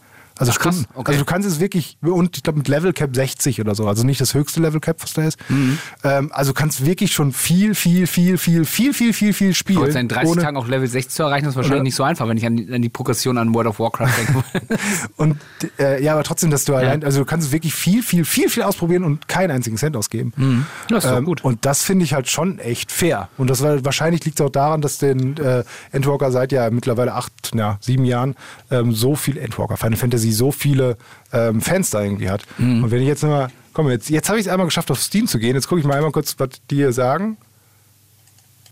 Also, 0.42 0.54
Ach, 0.56 0.60
krass, 0.60 0.84
okay. 0.96 1.12
also 1.12 1.20
du 1.20 1.26
kannst 1.26 1.48
es 1.48 1.60
wirklich, 1.60 1.98
und 2.02 2.36
ich 2.36 2.44
glaube 2.44 2.58
mit 2.58 2.68
Level 2.68 2.94
Cap 2.94 3.16
60 3.16 3.62
oder 3.62 3.76
so, 3.76 3.88
also 3.88 4.04
nicht 4.04 4.20
das 4.20 4.34
höchste 4.34 4.60
Level 4.60 4.80
Cap, 4.80 4.98
was 5.02 5.14
da 5.14 5.24
ist. 5.24 5.38
Mhm. 5.50 5.78
Ähm, 6.04 6.32
also 6.34 6.52
du 6.52 6.60
kannst 6.60 6.84
wirklich 6.86 7.12
schon 7.14 7.32
viel, 7.32 7.76
viel, 7.76 8.08
viel, 8.08 8.38
viel, 8.38 8.66
viel, 8.66 8.94
viel, 8.94 9.14
viel, 9.14 9.34
viel 9.34 9.54
spielen. 9.54 9.78
Und 9.84 9.96
in 9.96 10.08
30 10.08 10.30
ohne- 10.30 10.42
Tagen 10.42 10.58
auch 10.58 10.68
Level 10.68 10.88
60 10.88 11.14
zu 11.14 11.24
erreichen, 11.24 11.46
ist 11.48 11.56
wahrscheinlich 11.56 11.76
Oder- 11.78 11.84
nicht 11.84 11.96
so 11.96 12.04
einfach, 12.04 12.28
wenn 12.28 12.38
ich 12.38 12.46
an 12.46 12.58
die, 12.58 12.74
an 12.74 12.82
die 12.82 12.90
Progression 12.90 13.38
an 13.38 13.54
World 13.54 13.68
of 13.68 13.80
Warcraft 13.80 14.10
denke. 14.18 14.44
Und 15.18 15.38
äh, 15.80 16.04
ja, 16.04 16.14
aber 16.14 16.24
trotzdem, 16.24 16.50
dass 16.52 16.66
du 16.66 16.76
allein, 16.76 17.04
also 17.04 17.20
du 17.20 17.26
kannst 17.26 17.52
wirklich 17.52 17.74
viel, 17.74 18.02
viel, 18.04 18.26
viel, 18.26 18.50
viel 18.50 18.64
ausprobieren 18.64 19.04
und 19.04 19.28
keinen 19.28 19.52
einzigen 19.52 19.78
Cent 19.78 19.96
ausgeben. 19.96 20.34
Ähm, 20.38 20.52
Mhm. 20.52 20.66
Das 20.90 21.06
ist 21.06 21.12
doch 21.12 21.24
gut. 21.24 21.44
Und 21.44 21.66
das 21.66 21.84
finde 21.84 22.04
ich 22.04 22.14
halt 22.14 22.30
schon 22.30 22.60
echt 22.60 22.92
fair. 22.92 23.30
Und 23.38 23.50
das 23.50 23.62
war 23.62 23.84
wahrscheinlich 23.86 24.26
liegt 24.26 24.40
es 24.40 24.46
auch 24.46 24.50
daran, 24.50 24.82
dass 24.82 24.98
den 24.98 25.38
äh, 25.38 25.64
Endwalker 25.92 26.32
seit 26.32 26.52
ja 26.52 26.70
mittlerweile 26.72 27.14
acht, 27.14 27.32
ja, 27.54 27.78
sieben 27.80 28.06
Jahren 28.06 28.36
ähm, 28.72 28.94
so 28.94 29.16
viel 29.16 29.38
Endwalker, 29.38 29.78
Final 29.78 29.98
Fantasy 29.98 30.31
so 30.32 30.52
viele 30.52 30.98
ähm, 31.34 31.62
Fans 31.62 31.90
da 31.90 32.02
irgendwie 32.02 32.30
hat. 32.30 32.44
Mhm. 32.58 32.84
Und 32.84 32.92
wenn 32.92 33.02
ich 33.02 33.08
jetzt 33.08 33.24
nochmal, 33.24 33.50
komm, 33.74 33.90
jetzt, 33.90 34.10
jetzt 34.10 34.30
habe 34.30 34.40
ich 34.40 34.46
es 34.46 34.52
einmal 34.52 34.68
geschafft, 34.68 34.92
auf 34.92 35.02
Steam 35.02 35.28
zu 35.28 35.40
gehen. 35.40 35.56
Jetzt 35.56 35.68
gucke 35.68 35.80
ich 35.80 35.88
mal 35.88 35.96
einmal 35.96 36.12
kurz, 36.12 36.36
was 36.38 36.50
die 36.70 36.76
hier 36.76 36.94
sagen. 36.94 37.38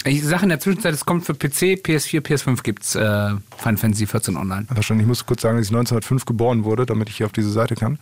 ich 0.05 0.23
sage 0.23 0.43
in 0.43 0.49
der 0.49 0.59
Zwischenzeit, 0.59 0.93
es 0.93 1.05
kommt 1.05 1.25
für 1.25 1.33
PC, 1.33 1.81
PS4, 1.85 2.21
PS5 2.21 2.63
gibt 2.63 2.83
es 2.83 2.95
äh, 2.95 2.99
Final 3.57 3.77
Fantasy 3.77 4.07
14 4.07 4.37
online. 4.37 4.65
Wahrscheinlich, 4.69 5.03
ich 5.03 5.07
muss 5.07 5.25
kurz 5.25 5.41
sagen, 5.41 5.57
dass 5.57 5.67
ich 5.67 5.71
1905 5.71 6.25
geboren 6.25 6.63
wurde, 6.63 6.85
damit 6.85 7.09
ich 7.09 7.17
hier 7.17 7.25
auf 7.25 7.33
diese 7.33 7.51
Seite 7.51 7.75
kann. 7.75 7.99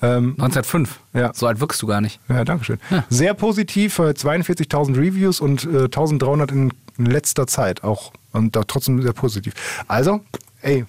Ähm, 0.00 0.34
1905. 0.38 1.00
Ja. 1.14 1.32
So 1.34 1.46
alt 1.46 1.60
wirkst 1.60 1.82
du 1.82 1.86
gar 1.86 2.00
nicht. 2.00 2.20
Ja, 2.28 2.44
danke 2.44 2.64
schön. 2.64 2.78
Sehr 3.08 3.34
positiv, 3.34 3.98
äh, 3.98 4.10
42.000 4.10 4.96
Reviews 4.96 5.40
und 5.40 5.64
äh, 5.64 5.84
1.300 5.86 6.52
in, 6.52 6.72
in 6.98 7.06
letzter 7.06 7.46
Zeit 7.46 7.84
auch. 7.84 8.12
Und 8.32 8.56
da 8.56 8.62
trotzdem 8.64 9.02
sehr 9.02 9.12
positiv. 9.12 9.54
Also, 9.88 10.20
ey, 10.62 10.86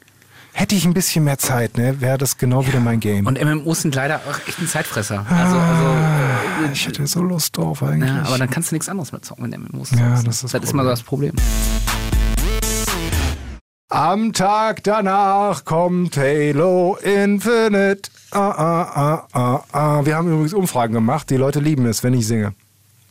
hätte 0.53 0.75
ich 0.75 0.85
ein 0.85 0.93
bisschen 0.93 1.23
mehr 1.25 1.37
Zeit, 1.37 1.77
ne, 1.77 1.99
wäre 2.01 2.17
das 2.17 2.37
genau 2.37 2.65
wieder 2.65 2.79
mein 2.79 2.99
Game. 2.99 3.25
Und 3.25 3.43
MMOs 3.43 3.81
sind 3.81 3.95
leider 3.95 4.17
auch 4.17 4.39
echt 4.47 4.59
ein 4.59 4.67
Zeitfresser. 4.67 5.25
Also, 5.29 5.57
also 5.57 5.83
äh, 6.65 6.71
ich 6.71 6.87
hätte 6.87 7.05
so 7.07 7.21
Lust 7.21 7.57
drauf 7.57 7.83
eigentlich. 7.83 8.09
ja, 8.09 8.23
aber 8.25 8.37
dann 8.37 8.49
kannst 8.49 8.71
du 8.71 8.75
nichts 8.75 8.87
anderes 8.89 9.11
mehr 9.11 9.21
zocken, 9.21 9.51
wenn 9.51 9.61
MMOs 9.61 9.91
Ja, 9.91 10.15
zockst. 10.15 10.27
das 10.27 10.35
ist 10.35 10.43
das 10.45 10.51
das 10.53 10.63
ist 10.63 10.71
immer 10.73 10.83
so 10.83 10.89
das 10.89 11.03
Problem. 11.03 11.35
Am 13.89 14.33
Tag 14.33 14.83
danach 14.83 15.65
kommt 15.65 16.17
Halo 16.17 16.97
Infinite. 17.03 18.09
Ah, 18.31 18.49
ah, 18.49 18.91
ah, 18.95 19.27
ah, 19.33 19.63
ah. 19.71 20.01
Wir 20.05 20.15
haben 20.15 20.29
übrigens 20.29 20.53
Umfragen 20.53 20.93
gemacht. 20.95 21.29
Die 21.29 21.35
Leute 21.37 21.59
lieben 21.59 21.85
es, 21.85 22.01
wenn 22.03 22.15
ich 22.15 22.25
singe. 22.25 22.53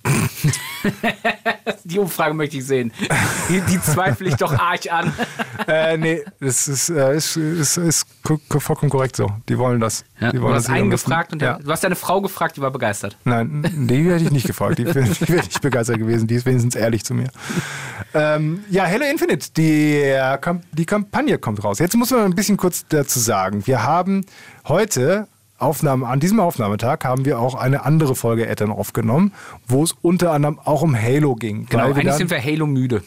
Die 1.84 1.98
Umfrage 1.98 2.34
möchte 2.34 2.56
ich 2.56 2.64
sehen. 2.66 2.92
Die, 3.48 3.60
die 3.60 3.80
zweifle 3.80 4.28
ich 4.28 4.36
doch 4.36 4.52
arg 4.52 4.90
an. 4.92 5.12
äh, 5.66 5.96
nee, 5.96 6.24
das 6.40 6.68
ist, 6.68 6.90
äh, 6.90 7.16
ist, 7.16 7.36
ist, 7.36 7.76
ist 7.76 8.06
ko- 8.22 8.40
ko- 8.48 8.60
vollkommen 8.60 8.90
korrekt 8.90 9.16
so. 9.16 9.30
Die 9.48 9.58
wollen 9.58 9.80
das. 9.80 10.04
Ja, 10.20 10.30
die 10.30 10.36
du 10.38 10.42
wollen 10.42 10.54
hast 10.54 10.68
das 10.68 10.74
einen 10.74 10.90
gefragt 10.90 11.32
und 11.32 11.42
ja. 11.42 11.58
du 11.58 11.70
hast 11.70 11.84
deine 11.84 11.96
Frau 11.96 12.20
gefragt, 12.20 12.56
die 12.56 12.60
war 12.60 12.70
begeistert. 12.70 13.16
Nein, 13.24 13.62
die 13.88 14.10
hätte 14.10 14.24
ich 14.24 14.30
nicht 14.30 14.46
gefragt. 14.46 14.78
Die 14.78 14.84
wäre 14.86 15.02
die 15.04 15.28
wär 15.28 15.42
nicht 15.42 15.60
begeistert 15.60 15.98
gewesen. 15.98 16.26
Die 16.26 16.34
ist 16.34 16.46
wenigstens 16.46 16.74
ehrlich 16.74 17.04
zu 17.04 17.14
mir. 17.14 17.28
Ähm, 18.14 18.64
ja, 18.70 18.84
Halo 18.86 19.04
Infinite, 19.04 19.50
die, 19.56 20.00
äh, 20.00 20.38
die 20.72 20.84
Kampagne 20.86 21.38
kommt 21.38 21.62
raus. 21.64 21.78
Jetzt 21.78 21.96
muss 21.96 22.10
man 22.10 22.24
ein 22.24 22.34
bisschen 22.34 22.56
kurz 22.56 22.84
dazu 22.88 23.18
sagen. 23.18 23.66
Wir 23.66 23.82
haben 23.84 24.24
heute, 24.66 25.28
Aufnahmen, 25.62 26.04
an 26.04 26.20
diesem 26.20 26.40
Aufnahmetag, 26.40 26.98
haben 27.04 27.24
wir 27.24 27.38
auch 27.38 27.54
eine 27.54 27.84
andere 27.84 28.14
Folge 28.14 28.50
Addon 28.50 28.70
aufgenommen, 28.70 29.32
wo 29.66 29.82
es 29.84 29.94
unter 30.02 30.32
anderem 30.32 30.58
auch 30.58 30.82
um 30.82 30.94
Halo 31.00 31.34
ging. 31.34 31.66
Genau, 31.70 31.84
Weil 31.84 31.90
eigentlich 31.92 32.06
dann- 32.06 32.18
sind 32.18 32.30
wir 32.30 32.42
Halo 32.44 32.66
müde. 32.66 33.02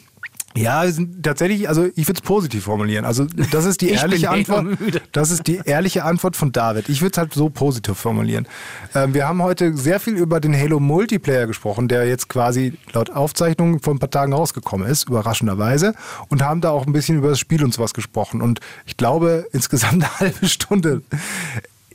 ja, 0.58 0.86
tatsächlich, 1.22 1.68
also 1.68 1.88
ich 1.98 2.08
würde 2.08 2.20
es 2.20 2.22
positiv 2.22 2.64
formulieren. 2.64 3.04
Also 3.04 3.26
das 3.52 3.66
ist 3.66 3.82
die 3.82 3.90
Ich 3.92 4.02
ehrliche 4.02 4.30
Antwort. 4.30 4.66
Das 5.12 5.30
ist 5.30 5.48
die 5.48 5.60
ehrliche 5.66 6.06
Antwort 6.06 6.38
von 6.38 6.54
David. 6.54 6.88
Ich 6.88 7.02
würde 7.02 7.12
es 7.12 7.18
halt 7.18 7.34
so 7.34 7.50
positiv 7.50 7.98
formulieren. 7.98 8.48
Ähm, 8.94 9.14
wir 9.14 9.28
haben 9.28 9.44
heute 9.44 9.76
sehr 9.76 10.00
viel 10.00 10.14
über 10.16 10.40
den 10.40 10.56
Halo 10.58 10.80
Multiplayer 10.80 11.46
gesprochen, 11.46 11.90
der 11.90 12.08
jetzt 12.08 12.30
quasi 12.30 12.74
laut 12.94 13.10
Aufzeichnung 13.10 13.82
vor 13.82 13.94
ein 13.94 14.00
paar 14.00 14.10
Tagen 14.10 14.32
rausgekommen 14.32 14.88
ist, 14.88 15.10
überraschenderweise, 15.10 15.94
und 16.30 16.42
haben 16.42 16.62
da 16.62 16.70
auch 16.70 16.88
ein 16.88 16.94
bisschen 16.94 17.18
über 17.18 17.30
das 17.30 17.40
Spiel 17.40 17.62
und 17.62 17.74
sowas 17.74 17.94
gesprochen. 17.94 18.42
Und 18.42 18.62
ich 18.86 18.96
glaube 18.96 19.48
insgesamt 19.52 19.94
eine 20.04 20.20
halbe 20.22 20.48
Stunde. 20.48 21.02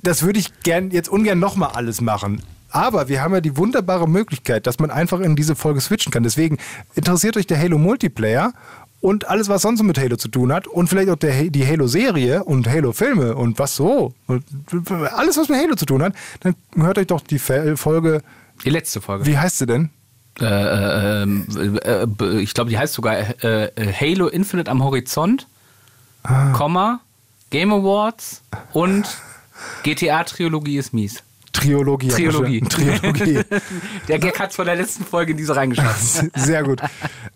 Das 0.03 0.23
würde 0.23 0.39
ich 0.39 0.63
gern 0.63 0.91
jetzt 0.91 1.09
ungern 1.09 1.39
nochmal 1.39 1.71
alles 1.75 2.01
machen. 2.01 2.43
Aber 2.71 3.09
wir 3.09 3.21
haben 3.23 3.35
ja 3.35 3.41
die 3.41 3.57
wunderbare 3.57 4.09
Möglichkeit, 4.09 4.67
dass 4.67 4.79
man 4.79 4.91
einfach 4.91 5.21
in 5.21 5.35
diese 5.37 5.57
Folge 5.57 5.81
switchen 5.81 6.13
kann. 6.13 6.23
Deswegen 6.23 6.59
interessiert 6.95 7.37
euch 7.37 7.47
der 7.47 7.59
Halo 7.59 7.79
Multiplayer 7.79 8.53
und 9.01 9.29
alles, 9.29 9.49
was 9.49 9.63
sonst 9.63 9.83
mit 9.83 9.99
Halo 9.99 10.17
zu 10.17 10.29
tun 10.29 10.53
hat 10.53 10.67
und 10.69 10.89
vielleicht 10.89 11.09
auch 11.11 11.17
der, 11.17 11.51
die 11.51 11.67
Halo-Serie 11.67 12.45
und 12.45 12.69
Halo-Filme 12.69 13.35
und 13.35 13.59
was 13.59 13.75
so. 13.75 14.15
Und 14.29 14.45
alles, 14.91 15.37
was 15.37 15.49
mit 15.49 15.59
Halo 15.59 15.75
zu 15.75 15.85
tun 15.87 16.03
hat, 16.03 16.15
dann 16.41 16.55
hört 16.77 16.99
euch 16.99 17.09
doch 17.09 17.23
die 17.23 17.39
Fe- 17.41 17.77
Folge, 17.77 18.23
Die 18.65 18.71
letzte 18.71 19.01
Folge. 19.01 19.27
wie 19.27 19.37
heißt 19.39 19.59
sie 19.59 19.67
denn? 19.67 19.91
Äh, 20.41 20.45
äh, 20.45 21.23
ähm, 21.23 21.47
äh, 21.83 22.05
äh, 22.25 22.41
ich 22.41 22.55
glaube, 22.55 22.71
die 22.71 22.79
heißt 22.79 22.95
sogar 22.95 23.17
äh, 23.43 23.65
äh, 23.65 23.93
Halo 23.93 24.29
Infinite 24.29 24.71
am 24.71 24.83
Horizont, 24.85 25.47
Ah. 26.23 26.53
Komma, 26.53 27.01
Game 27.51 27.73
Awards 27.73 28.43
und 28.75 29.07
GTA-Trilogie 29.83 30.79
ist 30.79 30.93
mies. 30.93 31.23
Triologie. 31.53 32.09
Triologie. 32.09 32.61
Triologie. 32.61 33.41
Der 34.09 34.19
Gag 34.19 34.39
hat 34.39 34.55
von 34.55 34.67
der 34.67 34.77
letzten 34.77 35.05
Folge 35.05 35.33
in 35.33 35.37
diese 35.37 35.57
reingeschafft. 35.57 36.25
Sehr 36.37 36.63
gut. 36.63 36.81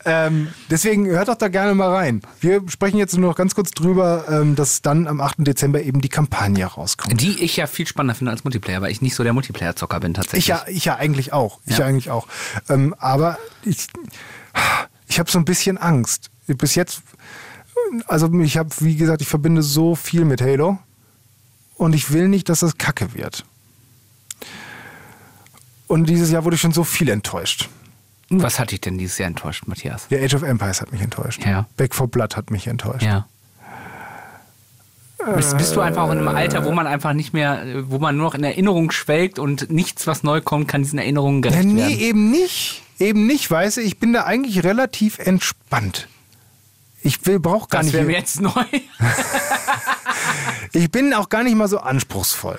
Ähm, 0.04 0.48
deswegen 0.70 1.06
hört 1.06 1.28
doch 1.28 1.34
da 1.34 1.48
gerne 1.48 1.74
mal 1.74 1.92
rein. 1.92 2.22
Wir 2.40 2.62
sprechen 2.68 2.96
jetzt 2.96 3.16
nur 3.16 3.30
noch 3.30 3.36
ganz 3.36 3.54
kurz 3.54 3.72
drüber, 3.72 4.24
ähm, 4.28 4.54
dass 4.54 4.82
dann 4.82 5.08
am 5.08 5.20
8. 5.20 5.38
Dezember 5.38 5.82
eben 5.82 6.00
die 6.00 6.08
Kampagne 6.08 6.64
rauskommt. 6.64 7.20
Die 7.20 7.42
ich 7.42 7.56
ja 7.56 7.66
viel 7.66 7.86
spannender 7.86 8.14
finde 8.14 8.30
als 8.30 8.44
Multiplayer, 8.44 8.80
weil 8.80 8.92
ich 8.92 9.02
nicht 9.02 9.16
so 9.16 9.24
der 9.24 9.32
Multiplayer-Zocker 9.32 9.98
bin 10.00 10.14
tatsächlich. 10.14 10.44
Ich 10.44 10.48
ja, 10.48 10.64
ich 10.68 10.84
ja 10.84 10.96
eigentlich 10.96 11.32
auch. 11.32 11.58
Ich 11.66 11.72
Ja. 11.72 11.80
ja 11.80 11.86
eigentlich 11.86 12.10
auch. 12.10 12.28
Ähm, 12.68 12.94
aber 12.98 13.38
ich, 13.64 13.88
ich 15.08 15.18
habe 15.18 15.30
so 15.30 15.38
ein 15.38 15.44
bisschen 15.44 15.76
Angst. 15.76 16.30
Bis 16.46 16.76
jetzt, 16.76 17.02
also 18.06 18.32
ich 18.40 18.58
habe, 18.58 18.70
wie 18.78 18.94
gesagt, 18.94 19.22
ich 19.22 19.28
verbinde 19.28 19.62
so 19.62 19.96
viel 19.96 20.24
mit 20.24 20.40
Halo 20.40 20.78
und 21.84 21.94
ich 21.94 22.12
will 22.12 22.28
nicht, 22.28 22.48
dass 22.48 22.60
das 22.60 22.78
Kacke 22.78 23.14
wird. 23.14 23.44
Und 25.86 26.08
dieses 26.08 26.30
Jahr 26.30 26.44
wurde 26.44 26.56
ich 26.56 26.60
schon 26.62 26.72
so 26.72 26.84
viel 26.84 27.08
enttäuscht. 27.08 27.68
Was 28.30 28.58
hat 28.58 28.70
dich 28.72 28.80
denn 28.80 28.96
dieses 28.98 29.18
Jahr 29.18 29.28
enttäuscht, 29.28 29.64
Matthias? 29.66 30.06
Ja, 30.08 30.18
Age 30.18 30.34
of 30.34 30.42
Empires 30.42 30.80
hat 30.80 30.90
mich 30.92 31.02
enttäuscht. 31.02 31.44
Ja. 31.44 31.66
Back 31.76 31.94
for 31.94 32.08
Blood 32.08 32.36
hat 32.36 32.50
mich 32.50 32.66
enttäuscht. 32.66 33.02
Ja. 33.04 33.28
Bist, 35.36 35.56
bist 35.56 35.74
du 35.74 35.80
einfach 35.80 36.02
auch 36.02 36.10
in 36.12 36.18
einem 36.18 36.28
Alter, 36.28 36.64
wo 36.64 36.72
man 36.72 36.86
einfach 36.86 37.14
nicht 37.14 37.32
mehr, 37.32 37.62
äh, 37.64 37.90
wo 37.90 37.98
man 37.98 38.16
nur 38.16 38.26
noch 38.26 38.34
in 38.34 38.44
Erinnerung 38.44 38.90
schwelgt 38.90 39.38
und 39.38 39.70
nichts, 39.70 40.06
was 40.06 40.22
neu 40.22 40.40
kommt, 40.42 40.68
kann 40.68 40.82
diesen 40.82 40.98
Erinnerungen 40.98 41.42
Ja, 41.42 41.50
gerecht 41.50 41.66
nee, 41.68 41.80
werden? 41.80 41.98
eben 41.98 42.30
nicht. 42.30 42.82
Eben 42.98 43.26
nicht, 43.26 43.50
weißt 43.50 43.78
du, 43.78 43.80
ich 43.80 43.98
bin 43.98 44.12
da 44.12 44.24
eigentlich 44.24 44.64
relativ 44.64 45.18
entspannt. 45.18 46.08
Ich 47.04 47.24
will, 47.26 47.38
brauch 47.38 47.68
gar 47.68 47.80
Das 47.80 47.86
nicht. 47.86 47.94
wäre 47.94 48.04
mir 48.04 48.16
jetzt 48.18 48.40
neu. 48.40 48.50
Ich 50.72 50.90
bin 50.90 51.14
auch 51.14 51.28
gar 51.28 51.44
nicht 51.44 51.54
mal 51.54 51.68
so 51.68 51.78
anspruchsvoll. 51.78 52.58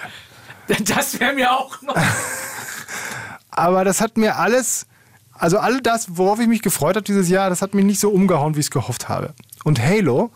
Das 0.86 1.20
wäre 1.20 1.34
mir 1.34 1.52
auch 1.52 1.82
neu. 1.82 1.94
Aber 3.50 3.84
das 3.84 4.00
hat 4.00 4.16
mir 4.16 4.38
alles, 4.38 4.86
also 5.34 5.58
all 5.58 5.82
das, 5.82 6.18
worauf 6.18 6.40
ich 6.40 6.48
mich 6.48 6.62
gefreut 6.62 6.96
habe 6.96 7.04
dieses 7.04 7.28
Jahr, 7.28 7.50
das 7.50 7.62
hat 7.62 7.74
mich 7.74 7.84
nicht 7.84 8.00
so 8.00 8.10
umgehauen, 8.12 8.56
wie 8.56 8.60
ich 8.62 8.68
es 8.68 8.72
gehofft 8.72 9.10
habe. 9.10 9.34
Und 9.66 9.82
Halo 9.82 10.32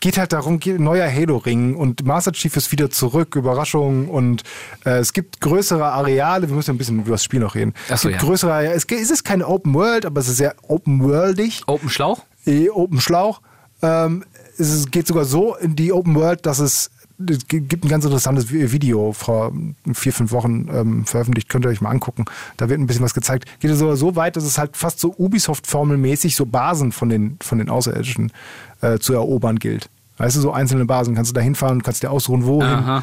geht 0.00 0.18
halt 0.18 0.34
darum, 0.34 0.60
neuer 0.78 1.10
Halo-Ring 1.10 1.74
und 1.74 2.04
Master 2.04 2.32
Chief 2.32 2.54
ist 2.54 2.70
wieder 2.70 2.90
zurück, 2.90 3.34
Überraschung 3.34 4.08
und 4.08 4.42
äh, 4.84 4.98
es 4.98 5.14
gibt 5.14 5.40
größere 5.40 5.86
Areale, 5.86 6.48
wir 6.48 6.54
müssen 6.54 6.72
ein 6.72 6.78
bisschen 6.78 7.00
über 7.00 7.12
das 7.12 7.24
Spiel 7.24 7.40
noch 7.40 7.54
reden. 7.54 7.72
Ach 7.88 7.94
es 7.94 8.02
gibt 8.02 8.14
ja. 8.14 8.20
größere 8.20 8.52
Areale, 8.52 8.74
es, 8.74 8.84
es 8.84 9.10
ist 9.10 9.24
keine 9.24 9.46
Open 9.46 9.72
World, 9.72 10.04
aber 10.04 10.20
es 10.20 10.28
ist 10.28 10.36
sehr 10.36 10.54
open-worldig. 10.68 11.62
Open 11.66 11.88
Schlauch? 11.88 12.22
Open 12.70 13.00
Schlauch. 13.00 13.40
Ähm, 13.82 14.24
es 14.58 14.90
geht 14.90 15.06
sogar 15.06 15.24
so 15.24 15.54
in 15.56 15.76
die 15.76 15.92
Open 15.92 16.14
World, 16.14 16.46
dass 16.46 16.58
es, 16.60 16.90
es 17.28 17.46
gi- 17.46 17.60
gibt 17.60 17.84
ein 17.84 17.88
ganz 17.88 18.04
interessantes 18.04 18.46
Vi- 18.50 18.72
Video 18.72 19.12
vor 19.12 19.52
vier, 19.92 20.12
fünf 20.12 20.32
Wochen 20.32 20.68
ähm, 20.72 21.04
veröffentlicht, 21.04 21.48
könnt 21.48 21.66
ihr 21.66 21.68
euch 21.68 21.80
mal 21.82 21.90
angucken. 21.90 22.24
Da 22.56 22.68
wird 22.68 22.80
ein 22.80 22.86
bisschen 22.86 23.04
was 23.04 23.12
gezeigt. 23.14 23.44
Geht 23.60 23.70
es 23.70 23.78
sogar 23.78 23.96
so 23.96 24.16
weit, 24.16 24.36
dass 24.36 24.44
es 24.44 24.56
halt 24.58 24.76
fast 24.76 24.98
so 25.00 25.14
Ubisoft-Formelmäßig 25.18 26.36
so 26.36 26.46
Basen 26.46 26.92
von 26.92 27.08
den, 27.08 27.36
von 27.42 27.58
den 27.58 27.68
Außerirdischen 27.68 28.32
äh, 28.80 28.98
zu 28.98 29.12
erobern 29.12 29.58
gilt. 29.58 29.90
Weißt 30.18 30.36
du, 30.36 30.40
so 30.40 30.52
einzelne 30.52 30.86
Basen 30.86 31.14
kannst 31.14 31.30
du 31.30 31.34
da 31.34 31.42
hinfahren, 31.42 31.82
kannst 31.82 32.02
dir 32.02 32.10
ausruhen, 32.10 32.46
wohin 32.46 32.68
Aha. 32.70 33.02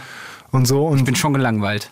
und 0.51 0.67
so. 0.67 0.87
Und 0.87 0.97
Ich 0.99 1.05
bin 1.05 1.15
schon 1.15 1.33
gelangweilt. 1.33 1.91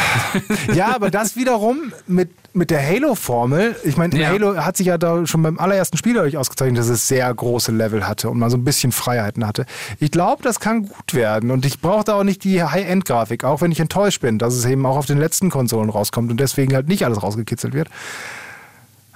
ja, 0.74 0.94
aber 0.94 1.10
das 1.10 1.36
wiederum 1.36 1.92
mit, 2.06 2.30
mit 2.54 2.70
der 2.70 2.86
Halo-Formel, 2.86 3.76
ich 3.84 3.96
meine, 3.96 4.18
Ja. 4.18 4.28
Halo 4.28 4.56
hat 4.56 4.76
sich 4.76 4.86
ja 4.86 4.98
da 4.98 5.26
schon 5.26 5.42
beim 5.42 5.58
allerersten 5.58 5.96
Spiel 5.96 6.14
dadurch 6.14 6.36
ausgezeichnet, 6.36 6.78
dass 6.78 6.88
es 6.88 7.08
sehr 7.08 7.32
große 7.32 7.72
Level 7.72 8.06
hatte 8.06 8.30
und 8.30 8.38
mal 8.38 8.50
so 8.50 8.56
ein 8.56 8.64
bisschen 8.64 8.92
Freiheiten 8.92 9.46
hatte. 9.46 9.66
Ich 9.98 10.10
glaube, 10.10 10.42
das 10.42 10.60
kann 10.60 10.88
gut 10.88 11.14
werden 11.14 11.50
und 11.50 11.64
ich 11.66 11.80
brauche 11.80 12.04
da 12.04 12.14
auch 12.14 12.24
nicht 12.24 12.44
die 12.44 12.62
High-End-Grafik, 12.62 13.44
auch 13.44 13.60
wenn 13.60 13.72
ich 13.72 13.80
enttäuscht 13.80 14.20
bin, 14.20 14.38
dass 14.38 14.54
es 14.54 14.64
eben 14.64 14.84
auch 14.86 14.96
auf 14.96 15.06
den 15.06 15.18
letzten 15.18 15.50
Konsolen 15.50 15.90
rauskommt 15.90 16.30
und 16.30 16.38
deswegen 16.40 16.74
halt 16.74 16.88
nicht 16.88 17.04
alles 17.04 17.22
rausgekitzelt 17.22 17.74
wird. 17.74 17.88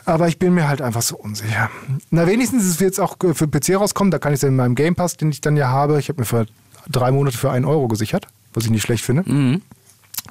Aber 0.05 0.29
ich 0.29 0.39
bin 0.39 0.55
mir 0.55 0.69
halt 0.69 0.83
einfach 0.83 1.03
so 1.03 1.17
unsicher. 1.17 1.69
Na, 2.11 2.29
wenigstens 2.29 2.65
ist 2.65 2.71
es 2.75 2.81
jetzt 2.81 3.01
auch 3.01 3.17
für 3.35 3.49
PC 3.49 3.75
rauskommen, 3.75 4.13
da 4.13 4.19
kann 4.19 4.33
ich 4.33 4.39
es 4.39 4.45
in 4.45 4.55
meinem 4.55 4.77
Game 4.77 4.95
Pass, 4.95 5.17
den 5.17 5.31
ich 5.31 5.41
dann 5.41 5.57
ja 5.57 5.69
habe, 5.69 5.99
ich 5.99 6.09
habe 6.09 6.21
mir 6.21 6.27
für 6.27 6.47
drei 6.89 7.11
Monate 7.11 7.37
für 7.37 7.51
einen 7.51 7.65
Euro 7.65 7.89
gesichert, 7.89 8.29
was 8.55 8.65
ich 8.65 8.71
nicht 8.71 8.83
schlecht 8.83 9.05
finde 9.05 9.25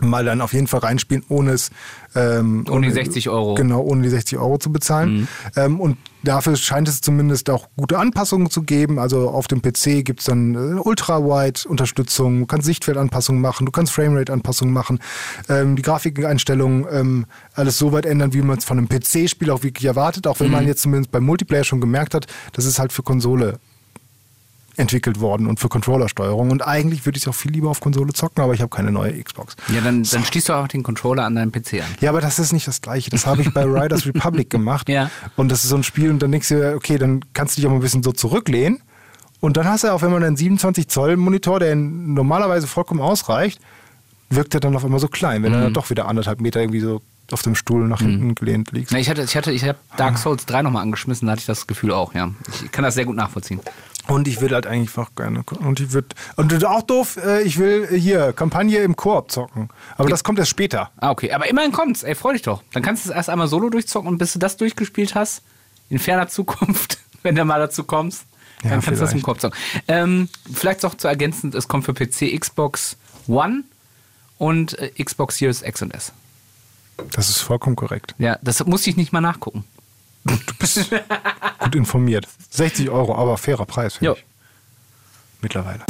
mal 0.01 0.25
dann 0.25 0.41
auf 0.41 0.53
jeden 0.53 0.67
Fall 0.67 0.81
reinspielen, 0.81 1.23
ohne 1.29 1.51
es 1.51 1.71
ähm, 2.15 2.65
Ohne 2.69 2.87
die 2.87 2.93
60 2.93 3.29
Euro. 3.29 3.55
Genau, 3.55 3.81
ohne 3.81 4.03
die 4.03 4.09
60 4.09 4.37
Euro 4.37 4.57
zu 4.57 4.71
bezahlen. 4.71 5.27
Ähm, 5.55 5.79
und 5.81 5.97
dafür 6.23 6.55
scheint 6.55 6.87
es 6.87 7.01
zumindest 7.01 7.49
auch 7.49 7.67
gute 7.75 7.99
Anpassungen 7.99 8.49
zu 8.49 8.63
geben. 8.63 8.99
Also 8.99 9.29
auf 9.29 9.47
dem 9.47 9.61
PC 9.61 10.05
gibt 10.05 10.21
es 10.21 10.27
dann 10.27 10.55
äh, 10.55 10.79
Ultra-Wide-Unterstützung, 10.79 12.39
du 12.39 12.45
kannst 12.45 12.65
Sichtfeldanpassungen 12.65 13.41
machen, 13.41 13.65
du 13.65 13.71
kannst 13.71 13.91
Framerate-Anpassungen 13.93 14.73
machen, 14.73 14.99
ähm, 15.49 15.75
die 15.75 15.81
Grafikeinstellungen, 15.81 16.85
ähm, 16.89 17.25
alles 17.53 17.77
so 17.77 17.91
weit 17.91 18.05
ändern, 18.05 18.33
wie 18.33 18.41
man 18.41 18.57
es 18.57 18.65
von 18.65 18.77
einem 18.77 18.87
PC-Spiel 18.87 19.51
auch 19.51 19.63
wirklich 19.63 19.85
erwartet, 19.85 20.25
auch 20.27 20.39
wenn 20.39 20.51
man 20.51 20.65
jetzt 20.67 20.81
zumindest 20.81 21.11
beim 21.11 21.25
Multiplayer 21.25 21.65
schon 21.65 21.81
gemerkt 21.81 22.13
hat, 22.13 22.27
das 22.53 22.65
ist 22.65 22.79
halt 22.79 22.93
für 22.93 23.03
Konsole 23.03 23.59
entwickelt 24.77 25.19
worden 25.19 25.47
und 25.47 25.59
für 25.59 25.69
Controllersteuerung. 25.69 26.51
Und 26.51 26.65
eigentlich 26.65 27.05
würde 27.05 27.17
ich 27.17 27.23
es 27.23 27.27
auch 27.27 27.35
viel 27.35 27.51
lieber 27.51 27.69
auf 27.69 27.79
Konsole 27.79 28.13
zocken, 28.13 28.43
aber 28.43 28.53
ich 28.53 28.61
habe 28.61 28.69
keine 28.69 28.91
neue 28.91 29.21
Xbox. 29.23 29.55
Ja, 29.69 29.81
dann, 29.81 30.03
dann 30.03 30.25
schließt 30.25 30.49
du 30.49 30.53
auch 30.53 30.67
den 30.67 30.83
Controller 30.83 31.23
an 31.23 31.35
deinem 31.35 31.51
PC 31.51 31.75
an. 31.75 31.95
Ja, 32.01 32.09
aber 32.09 32.21
das 32.21 32.39
ist 32.39 32.51
nicht 32.53 32.67
das 32.67 32.81
Gleiche. 32.81 33.09
Das 33.09 33.25
habe 33.25 33.41
ich 33.41 33.53
bei 33.53 33.63
Riders 33.65 34.05
Republic 34.05 34.49
gemacht. 34.49 34.89
Ja. 34.89 35.09
Und 35.35 35.49
das 35.49 35.63
ist 35.63 35.69
so 35.69 35.75
ein 35.75 35.83
Spiel 35.83 36.09
und 36.09 36.21
dann 36.21 36.31
denkst 36.31 36.49
du, 36.49 36.55
dir, 36.55 36.75
okay, 36.75 36.97
dann 36.97 37.21
kannst 37.33 37.55
du 37.55 37.61
dich 37.61 37.67
auch 37.67 37.71
mal 37.71 37.77
ein 37.77 37.81
bisschen 37.81 38.03
so 38.03 38.11
zurücklehnen. 38.11 38.81
Und 39.39 39.57
dann 39.57 39.67
hast 39.67 39.83
du 39.83 39.93
auch, 39.93 40.01
wenn 40.01 40.11
man 40.11 40.23
einen 40.23 40.37
27 40.37 40.87
Zoll 40.87 41.17
Monitor, 41.17 41.59
der 41.59 41.75
normalerweise 41.75 42.67
vollkommen 42.67 43.01
ausreicht, 43.01 43.59
wirkt 44.29 44.53
er 44.53 44.59
dann 44.59 44.75
auf 44.75 44.83
einmal 44.83 44.99
so 44.99 45.07
klein, 45.07 45.43
wenn 45.43 45.53
er 45.53 45.61
dann 45.61 45.73
doch 45.73 45.89
wieder 45.89 46.07
anderthalb 46.07 46.41
Meter 46.41 46.61
irgendwie 46.61 46.79
so 46.79 47.01
auf 47.31 47.41
dem 47.41 47.55
Stuhl 47.55 47.87
nach 47.87 48.01
hinten 48.01 48.35
gelehnt 48.35 48.71
liegt. 48.71 48.91
Na, 48.91 48.99
ich 48.99 49.09
hatte, 49.09 49.23
ich 49.23 49.35
hatte, 49.35 49.51
ich 49.51 49.63
habe 49.63 49.77
Dark 49.97 50.17
Souls 50.17 50.45
3 50.45 50.61
nochmal 50.61 50.83
angeschmissen, 50.83 51.25
da 51.25 51.33
hatte 51.33 51.39
ich 51.39 51.45
das 51.45 51.67
Gefühl 51.67 51.91
auch, 51.91 52.13
ja. 52.13 52.31
Ich 52.63 52.71
kann 52.71 52.83
das 52.83 52.95
sehr 52.95 53.05
gut 53.05 53.15
nachvollziehen. 53.15 53.59
Und 54.07 54.27
ich 54.27 54.39
würde 54.41 54.55
halt 54.55 54.67
eigentlich 54.67 54.95
auch 54.97 55.15
gerne. 55.15 55.43
Und 55.59 55.79
ich 55.79 55.91
würde. 55.91 56.09
Und 56.35 56.63
auch 56.65 56.83
doof, 56.83 57.17
äh, 57.17 57.41
ich 57.41 57.57
will 57.57 57.87
hier 57.87 58.33
Kampagne 58.33 58.79
im 58.79 58.95
Koop 58.95 59.31
zocken. 59.31 59.69
Aber 59.97 60.09
das 60.09 60.23
kommt 60.23 60.37
erst 60.39 60.51
später. 60.51 60.91
Ah, 60.97 61.09
okay. 61.09 61.31
Aber 61.31 61.49
immerhin 61.49 61.71
kommt's. 61.71 62.03
Ey, 62.03 62.13
freu 62.15 62.33
dich 62.33 62.43
doch. 62.43 62.61
Dann 62.73 62.83
kannst 62.83 63.05
du 63.05 63.09
es 63.09 63.15
erst 63.15 63.29
einmal 63.29 63.47
solo 63.47 63.69
durchzocken 63.69 64.07
und 64.07 64.17
bis 64.17 64.33
du 64.33 64.39
das 64.39 64.57
durchgespielt 64.57 65.15
hast, 65.15 65.41
in 65.89 65.97
ferner 65.99 66.27
Zukunft, 66.29 66.99
wenn 67.23 67.35
du 67.35 67.43
mal 67.45 67.59
dazu 67.59 67.83
kommst, 67.83 68.25
dann 68.61 68.71
Ja, 68.71 68.75
kannst 68.77 68.87
du 68.87 68.91
das 68.91 69.01
im 69.01 69.07
vielleicht. 69.07 69.25
Korb 69.25 69.41
zocken. 69.41 69.57
Ähm, 69.87 70.29
vielleicht 70.53 70.83
noch 70.83 70.95
zu 70.95 71.07
ergänzend, 71.07 71.55
es 71.55 71.67
kommt 71.67 71.85
für 71.85 71.93
PC, 71.93 72.39
Xbox 72.39 72.97
One 73.27 73.63
und 74.37 74.77
äh, 74.79 74.91
Xbox 75.03 75.37
Series 75.37 75.61
X 75.63 75.81
und 75.81 75.93
S. 75.93 76.11
Das 77.11 77.29
ist 77.29 77.39
vollkommen 77.41 77.75
korrekt. 77.75 78.15
Ja, 78.19 78.37
das 78.41 78.63
musste 78.65 78.89
ich 78.89 78.97
nicht 78.97 79.11
mal 79.11 79.21
nachgucken. 79.21 79.65
Gut 81.59 81.75
informiert. 81.75 82.27
60 82.49 82.89
Euro, 82.89 83.15
aber 83.15 83.37
fairer 83.37 83.65
Preis, 83.65 83.95
finde 83.95 84.15
ich. 84.17 84.25
Mittlerweile. 85.41 85.81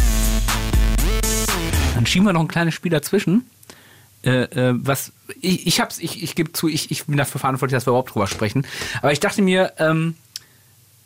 Dann 1.95 2.05
schieben 2.05 2.27
wir 2.27 2.33
noch 2.33 2.41
ein 2.41 2.47
kleines 2.47 2.73
Spiel 2.73 2.91
dazwischen. 2.91 3.49
Äh, 4.23 4.43
äh, 4.43 4.73
was 4.75 5.13
ich, 5.39 5.67
ich 5.67 5.79
hab's, 5.79 5.99
ich, 5.99 6.23
ich 6.23 6.35
gebe 6.35 6.51
zu, 6.51 6.67
ich, 6.67 6.91
ich 6.91 7.05
bin 7.05 7.15
dafür 7.15 7.39
verantwortlich, 7.39 7.77
dass 7.77 7.85
wir 7.85 7.91
überhaupt 7.91 8.13
drüber 8.13 8.27
sprechen. 8.27 8.65
Aber 9.01 9.11
ich 9.11 9.19
dachte 9.19 9.41
mir, 9.41 9.73
ähm, 9.77 10.15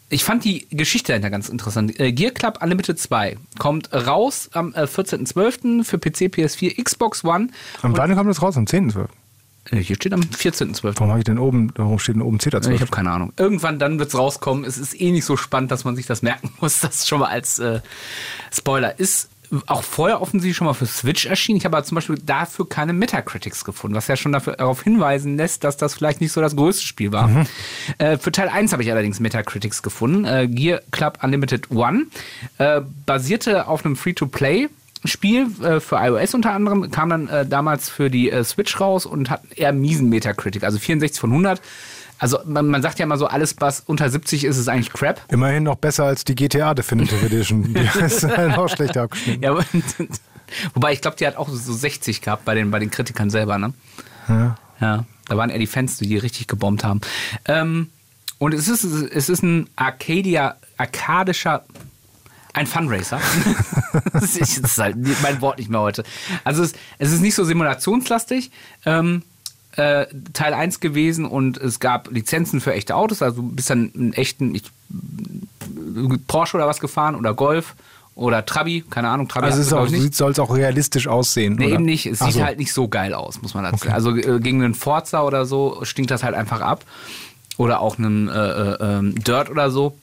ich 0.10 0.24
fand 0.24 0.44
die 0.44 0.68
Geschichte 0.72 1.12
dahinter 1.12 1.30
ganz 1.30 1.50
interessant. 1.50 2.00
Äh, 2.00 2.12
Gear 2.12 2.32
Club 2.32 2.60
Unlimited 2.62 2.98
2 2.98 3.38
kommt 3.60 3.94
raus 3.94 4.50
am 4.54 4.74
äh, 4.74 4.84
14.12. 4.84 5.84
für 5.84 6.00
PC, 6.00 6.34
PS4, 6.34 6.82
Xbox 6.84 7.24
One. 7.24 7.50
Am 7.82 7.96
wann 7.96 8.16
kommt 8.16 8.30
das 8.30 8.42
raus? 8.42 8.58
Am 8.58 8.66
10.12. 8.66 9.08
Äh, 9.72 9.78
hier 9.78 9.96
steht 9.96 10.14
am 10.14 10.22
14.12. 10.22 10.82
Warum 10.84 11.10
habe 11.10 11.20
ich 11.20 11.26
denn 11.26 11.40
oben, 11.40 11.72
warum 11.76 12.00
steht 12.00 12.16
denn 12.16 12.22
oben 12.22 12.40
Zeta 12.40 12.58
Ich 12.60 12.64
12? 12.66 12.82
habe 12.82 12.92
keine 12.92 13.12
Ahnung. 13.12 13.34
Irgendwann 13.38 13.80
dann 13.80 14.00
wird's 14.00 14.18
rauskommen. 14.18 14.64
Es 14.66 14.78
ist 14.78 15.00
eh 15.00 15.12
nicht 15.12 15.26
so 15.26 15.38
spannend, 15.38 15.72
dass 15.72 15.84
man 15.86 15.96
sich 15.96 16.06
das 16.06 16.22
merken 16.22 16.52
muss. 16.62 16.80
Das 16.90 17.08
schon 17.08 17.20
mal 17.20 17.30
als 17.30 17.60
äh, 17.60 17.82
Spoiler 18.52 19.00
ist. 19.00 19.30
Auch 19.66 19.82
vorher 19.82 20.22
offensichtlich 20.22 20.56
schon 20.56 20.68
mal 20.68 20.74
für 20.76 20.86
Switch 20.86 21.26
erschienen. 21.26 21.58
Ich 21.58 21.66
habe 21.66 21.76
aber 21.76 21.84
zum 21.84 21.96
Beispiel 21.96 22.20
dafür 22.24 22.70
keine 22.70 22.94
Metacritics 22.94 23.66
gefunden, 23.66 23.96
was 23.98 24.08
ja 24.08 24.16
schon 24.16 24.32
dafür, 24.32 24.54
darauf 24.56 24.84
hinweisen 24.84 25.38
lässt, 25.38 25.64
dass 25.64 25.76
das 25.76 25.96
vielleicht 25.96 26.22
nicht 26.22 26.32
so 26.32 26.40
das 26.40 26.56
größte 26.56 26.86
Spiel 26.86 27.12
war. 27.12 27.48
Äh, 27.98 28.20
für 28.20 28.32
Teil 28.32 28.50
1 28.50 28.74
habe 28.74 28.84
ich 28.84 28.92
allerdings 28.92 29.20
Metacritics 29.20 29.82
gefunden. 29.82 30.26
Äh, 30.26 30.48
Gear 30.48 30.82
Club 30.92 31.18
Unlimited 31.24 31.72
One. 31.72 32.06
Äh, 32.60 32.82
basierte 33.08 33.68
auf 33.68 33.84
einem 33.84 33.96
Free-to-Play. 33.96 34.70
Spiel 35.06 35.48
äh, 35.64 35.80
für 35.80 35.96
iOS 35.98 36.34
unter 36.34 36.52
anderem, 36.54 36.92
kam 36.92 37.10
dann 37.10 37.28
äh, 37.30 37.46
damals 37.46 37.90
für 37.90 38.10
die 38.10 38.30
äh, 38.32 38.44
Switch 38.44 38.80
raus 38.80 39.06
und 39.06 39.30
hat 39.30 39.42
eher 39.56 39.72
miesen 39.72 40.10
Metacritic, 40.10 40.64
also 40.64 40.78
64 40.80 41.20
von 41.20 41.32
100. 41.32 41.62
Also 42.18 42.40
man, 42.46 42.68
man 42.68 42.82
sagt 42.82 43.00
ja 43.00 43.06
immer 43.06 43.18
so, 43.18 43.28
alles 43.28 43.56
was 43.60 43.80
unter 43.86 44.10
70 44.10 44.44
ist, 44.44 44.58
ist 44.58 44.68
eigentlich 44.68 44.92
Crap. 44.92 45.22
Immerhin 45.32 45.64
noch 45.64 45.78
besser 45.78 46.04
als 46.04 46.26
die 46.26 46.36
GTA 46.36 46.74
Definitive 46.74 47.26
Edition. 47.26 47.64
Die 47.74 48.00
ist 48.02 48.24
halt 48.26 48.58
noch 48.58 48.68
schlechter 48.68 49.04
abgeschnitten. 49.04 49.42
Ja, 49.42 49.52
aber- 49.52 49.64
wobei 50.74 50.92
ich 50.94 51.00
glaube, 51.02 51.16
die 51.18 51.26
hat 51.26 51.38
auch 51.38 51.48
so 51.48 51.74
60 51.74 52.22
gehabt 52.22 52.44
bei 52.44 52.56
den, 52.56 52.72
bei 52.72 52.80
den 52.80 52.92
Kritikern 52.92 53.30
selber, 53.30 53.58
ne? 53.58 53.74
Ja. 54.28 54.58
Ja, 54.82 55.06
da 55.28 55.38
waren 55.38 55.50
eher 55.50 55.60
die 55.60 55.68
Fans, 55.68 55.98
die 55.98 56.08
die 56.08 56.18
richtig 56.18 56.48
gebombt 56.48 56.84
haben. 56.84 57.02
Ähm, 57.46 57.90
und 58.38 58.54
es 58.54 58.68
ist, 58.70 58.84
es 58.84 59.28
ist 59.30 59.44
ein 59.44 59.70
Arcadia, 59.76 60.56
arkadischer, 60.78 61.64
Ein 62.54 62.68
Funracer. 62.68 63.20
das, 64.14 64.36
ist, 64.36 64.78
halt 64.78 64.98
mein 65.22 65.42
Wort 65.42 65.60
nicht 65.60 65.70
mehr 65.70 65.82
heute. 65.82 66.04
Also 66.44 66.64
es, 66.64 66.74
es 66.98 67.12
ist 67.12 67.22
nicht 67.22 67.36
so 67.36 67.44
simulationslastig. 67.44 68.52
Ähm, 68.86 69.24
äh, 69.74 70.08
Teil 70.34 70.54
1 70.54 70.80
gewesen 70.80 71.26
und 71.26 71.58
es 71.58 71.80
gab 71.80 72.10
Lizenzen 72.12 72.60
für 72.60 72.74
echte 72.74 72.96
Autos. 72.96 73.22
Also 73.22 73.42
du 73.42 73.50
bist 73.50 73.70
dann 73.70 73.92
einen 73.96 74.14
echten 74.14 74.56
ich, 74.56 74.64
Porsche 76.28 76.58
oder 76.58 76.68
was 76.68 76.80
gefahren 76.80 77.16
oder 77.16 77.34
Golf 77.34 77.76
oder 78.16 78.46
Trabi, 78.46 78.84
keine 78.90 79.10
Ahnung, 79.10 79.28
Trabi 79.28 79.46
Also 79.46 79.64
soll 80.12 80.32
es 80.32 80.40
auch 80.40 80.54
realistisch 80.54 81.08
aussehen. 81.08 81.56
Nee, 81.56 81.68
oder? 81.68 81.76
eben 81.76 81.86
nicht. 81.86 82.06
Es 82.06 82.22
Ach 82.22 82.26
sieht 82.26 82.36
so. 82.36 82.44
halt 82.44 82.58
nicht 82.60 82.74
so 82.74 82.88
geil 82.88 83.14
aus, 83.14 83.42
muss 83.42 83.54
man 83.54 83.64
dazu 83.64 83.78
sagen. 83.78 83.94
Also 83.94 84.16
äh, 84.16 84.40
gegen 84.40 84.62
einen 84.62 84.76
Forza 84.76 85.24
oder 85.24 85.46
so 85.46 85.80
stinkt 85.84 86.12
das 86.12 86.24
halt 86.24 86.36
einfach 86.36 86.62
ab. 86.62 86.84
Oder 87.58 87.82
auch 87.82 87.98
einen 87.98 88.28
äh, 88.28 88.32
äh, 88.34 88.78
ähm, 88.82 89.24
Dirt 89.24 89.50
oder 89.50 89.70
so. 89.70 89.98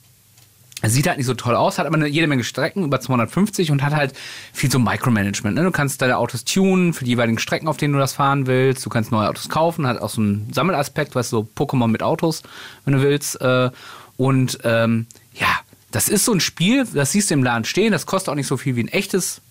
Sieht 0.83 1.07
halt 1.07 1.17
nicht 1.17 1.25
so 1.25 1.33
toll 1.33 1.55
aus, 1.55 1.79
hat 1.79 1.87
aber 1.87 1.95
eine, 1.95 2.07
jede 2.07 2.27
Menge 2.27 2.43
Strecken, 2.43 2.83
über 2.83 3.01
250 3.01 3.71
und 3.71 3.81
hat 3.81 3.95
halt 3.95 4.13
viel 4.53 4.71
so 4.71 4.77
Micromanagement. 4.77 5.55
Ne? 5.55 5.63
Du 5.63 5.71
kannst 5.71 6.01
deine 6.03 6.17
Autos 6.17 6.45
tunen 6.45 6.93
für 6.93 7.03
die 7.03 7.11
jeweiligen 7.11 7.39
Strecken, 7.39 7.67
auf 7.67 7.77
denen 7.77 7.93
du 7.93 7.99
das 7.99 8.13
fahren 8.13 8.45
willst. 8.45 8.85
Du 8.85 8.89
kannst 8.89 9.11
neue 9.11 9.27
Autos 9.27 9.49
kaufen, 9.49 9.87
hat 9.87 9.99
auch 9.99 10.09
so 10.09 10.21
einen 10.21 10.53
Sammelaspekt, 10.53 11.15
weißt 11.15 11.31
du, 11.31 11.37
so 11.37 11.47
Pokémon 11.55 11.87
mit 11.87 12.03
Autos, 12.03 12.43
wenn 12.85 12.93
du 12.93 13.01
willst. 13.01 13.41
Äh, 13.41 13.71
und 14.17 14.59
ähm, 14.63 15.07
ja, 15.33 15.47
das 15.91 16.09
ist 16.09 16.25
so 16.25 16.33
ein 16.33 16.39
Spiel, 16.39 16.85
das 16.93 17.11
siehst 17.11 17.31
du 17.31 17.33
im 17.33 17.43
Laden 17.43 17.65
stehen, 17.65 17.91
das 17.91 18.05
kostet 18.05 18.29
auch 18.29 18.35
nicht 18.35 18.47
so 18.47 18.57
viel 18.57 18.75
wie 18.75 18.83
ein 18.83 18.87
echtes 18.87 19.41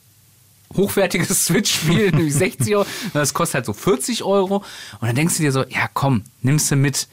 hochwertiges 0.75 1.45
Switch-Spiel, 1.47 2.11
nämlich 2.13 2.35
60 2.35 2.77
Euro. 2.77 2.87
Das 3.13 3.35
kostet 3.35 3.57
halt 3.57 3.67
so 3.67 3.73
40 3.73 4.23
Euro. 4.23 4.65
Und 5.01 5.09
dann 5.09 5.17
denkst 5.17 5.37
du 5.37 5.43
dir 5.43 5.53
so, 5.53 5.65
ja 5.65 5.89
komm, 5.93 6.23
nimmst 6.43 6.71
du 6.71 6.77
mit. 6.77 7.09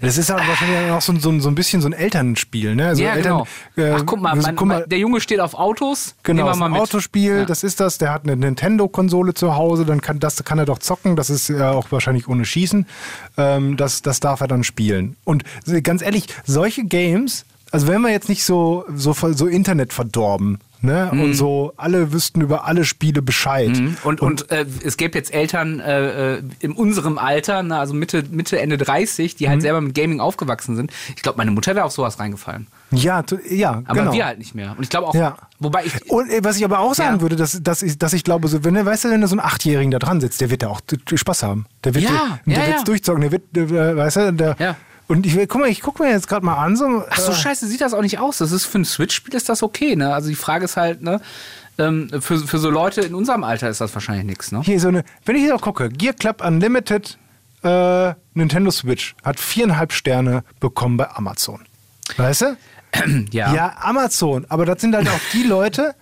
Das 0.00 0.18
ist 0.18 0.30
halt 0.30 0.46
wahrscheinlich 0.46 0.90
auch 0.92 1.00
so, 1.00 1.12
ein- 1.12 1.20
so, 1.20 1.38
so 1.40 1.48
ein 1.48 1.54
bisschen 1.54 1.80
so 1.80 1.88
ein 1.88 1.92
Elternspiel, 1.92 2.74
ne? 2.76 2.88
Also 2.88 3.02
ja, 3.02 3.14
Eltern, 3.14 3.44
genau. 3.76 3.88
äh, 3.88 3.92
Ach, 3.96 4.02
guck 4.06 4.20
mal, 4.20 4.34
mein, 4.36 4.54
guck 4.56 4.68
mal 4.68 4.84
der 4.86 4.98
Junge 4.98 5.20
steht 5.20 5.40
auf 5.40 5.54
Autos. 5.54 6.14
Genau, 6.22 6.44
wir 6.46 6.52
ist 6.52 6.62
ein. 6.62 6.74
Autospiel, 6.74 7.38
Ja. 7.38 7.44
das 7.44 7.64
ist 7.64 7.80
das. 7.80 7.98
Der 7.98 8.12
hat 8.12 8.22
eine 8.24 8.36
Nintendo-Konsole 8.36 9.34
zu 9.34 9.56
Hause, 9.56 9.84
dann 9.84 10.00
kann, 10.00 10.20
das 10.20 10.42
kann 10.44 10.58
er 10.58 10.64
doch 10.66 10.78
zocken. 10.78 11.16
Das 11.16 11.30
ist 11.30 11.48
ja 11.48 11.72
auch 11.72 11.90
wahrscheinlich 11.90 12.28
ohne 12.28 12.44
Schießen. 12.44 12.86
Ähm, 13.36 13.76
das, 13.76 14.02
das 14.02 14.20
darf 14.20 14.40
er 14.40 14.48
dann 14.48 14.64
spielen. 14.64 15.16
Und 15.24 15.44
ganz 15.82 16.02
ehrlich, 16.02 16.26
solche 16.44 16.84
Games, 16.84 17.44
also 17.70 17.88
wenn 17.88 18.00
wir 18.02 18.10
jetzt 18.10 18.28
nicht 18.28 18.44
so, 18.44 18.84
so, 18.94 19.12
so 19.12 19.46
Internet 19.46 19.92
verdorben, 19.92 20.60
ne? 20.84 21.10
Mhm. 21.12 21.20
Und 21.20 21.34
so 21.34 21.72
alle 21.76 22.12
wüssten 22.12 22.40
über 22.40 22.66
alle 22.66 22.84
Spiele 22.84 23.22
Bescheid. 23.22 23.70
Und, 24.04 24.20
und 24.20 24.50
äh, 24.50 24.66
es 24.84 24.96
gäbe 24.96 25.18
jetzt 25.18 25.32
Eltern 25.34 25.80
äh, 25.80 26.36
äh, 26.36 26.42
in 26.60 26.72
unserem 26.72 27.18
Alter, 27.18 27.62
na, 27.62 27.80
also 27.80 27.94
Mitte, 27.94 28.24
Mitte, 28.30 28.60
Ende 28.60 28.76
30, 28.78 29.34
die 29.36 29.48
halt 29.48 29.62
selber 29.62 29.80
mit 29.80 29.94
Gaming 29.94 30.20
aufgewachsen 30.20 30.76
sind. 30.76 30.92
Ich 31.16 31.22
glaube, 31.22 31.38
meine 31.38 31.50
Mutter 31.50 31.74
wäre 31.74 31.84
auf 31.84 31.92
sowas 31.92 32.18
reingefallen. 32.20 32.66
Ja, 32.90 33.24
ja, 33.48 33.82
Aber 33.86 34.00
genau. 34.00 34.12
wir 34.12 34.26
halt 34.26 34.38
nicht 34.38 34.54
mehr. 34.54 34.74
Und 34.76 34.82
ich 34.84 34.90
glaube 34.90 35.08
auch, 35.08 35.14
Ja. 35.14 35.36
wobei 35.58 35.84
ich. 35.84 36.10
Und 36.10 36.30
äh, 36.30 36.44
was 36.44 36.56
ich 36.56 36.64
aber 36.64 36.78
auch 36.80 36.94
sagen 36.94 37.16
Ja. 37.16 37.20
würde, 37.22 37.36
dass, 37.36 37.60
dass, 37.62 37.82
ich, 37.82 37.98
dass 37.98 38.12
ich 38.12 38.22
glaube, 38.22 38.46
so, 38.48 38.62
wenn, 38.64 38.74
du- 38.74 38.84
weißt 38.84 39.04
du, 39.04 39.10
wenn 39.10 39.20
du 39.20 39.26
so 39.26 39.32
einen 39.34 39.40
Achtjährigen 39.40 39.90
da 39.90 39.98
dran 39.98 40.20
sitzt, 40.20 40.40
der 40.40 40.50
wird 40.50 40.62
da 40.62 40.68
auch 40.68 40.80
Spaß 41.12 41.42
haben. 41.42 41.66
Der 41.82 41.94
wird, 41.94 42.04
Ja, 42.04 42.10
der, 42.46 42.54
ja, 42.54 42.58
der 42.60 42.66
wird's 42.68 42.80
ja. 42.80 42.84
durchzocken, 42.84 43.20
der 43.22 43.32
wird, 43.32 43.42
der, 43.52 43.96
weißt 43.96 44.16
du, 44.16 44.32
der, 44.32 44.56
Ja. 44.58 44.76
Und 45.06 45.26
ich 45.26 45.34
will, 45.34 45.46
guck 45.46 45.60
mal, 45.60 45.68
ich 45.68 45.82
guck 45.82 46.00
mir 46.00 46.10
jetzt 46.10 46.28
gerade 46.28 46.44
mal 46.44 46.56
an, 46.56 46.76
so. 46.76 47.04
Ach 47.08 47.18
so, 47.18 47.32
äh, 47.32 47.34
scheiße, 47.34 47.66
sieht 47.66 47.80
das 47.80 47.92
auch 47.92 48.00
nicht 48.00 48.18
aus. 48.18 48.38
Das 48.38 48.52
ist 48.52 48.64
für 48.64 48.78
ein 48.78 48.84
Switch-Spiel 48.84 49.34
ist 49.34 49.48
das 49.48 49.62
okay, 49.62 49.96
ne? 49.96 50.14
Also 50.14 50.28
die 50.28 50.34
Frage 50.34 50.64
ist 50.64 50.76
halt, 50.76 51.02
ne? 51.02 51.20
Ähm, 51.76 52.08
für, 52.20 52.38
für 52.38 52.58
so 52.58 52.70
Leute 52.70 53.00
in 53.02 53.14
unserem 53.14 53.44
Alter 53.44 53.68
ist 53.68 53.80
das 53.80 53.92
wahrscheinlich 53.94 54.24
nichts, 54.24 54.52
ne? 54.52 54.62
Hier 54.62 54.80
so 54.80 54.88
eine, 54.88 55.04
wenn 55.24 55.36
ich 55.36 55.42
hier 55.42 55.54
auch 55.54 55.60
gucke, 55.60 55.88
Gear 55.88 56.14
Club 56.14 56.42
Unlimited 56.44 57.18
äh, 57.64 58.14
Nintendo 58.34 58.70
Switch 58.70 59.14
hat 59.24 59.40
viereinhalb 59.40 59.92
Sterne 59.92 60.44
bekommen 60.60 60.96
bei 60.96 61.10
Amazon. 61.10 61.64
Weißt 62.16 62.42
du? 62.42 62.56
Ja, 63.32 63.74
Amazon. 63.80 64.46
Aber 64.48 64.64
das 64.66 64.80
sind 64.80 64.94
halt 64.94 65.08
auch 65.08 65.20
die 65.32 65.42
Leute, 65.42 65.96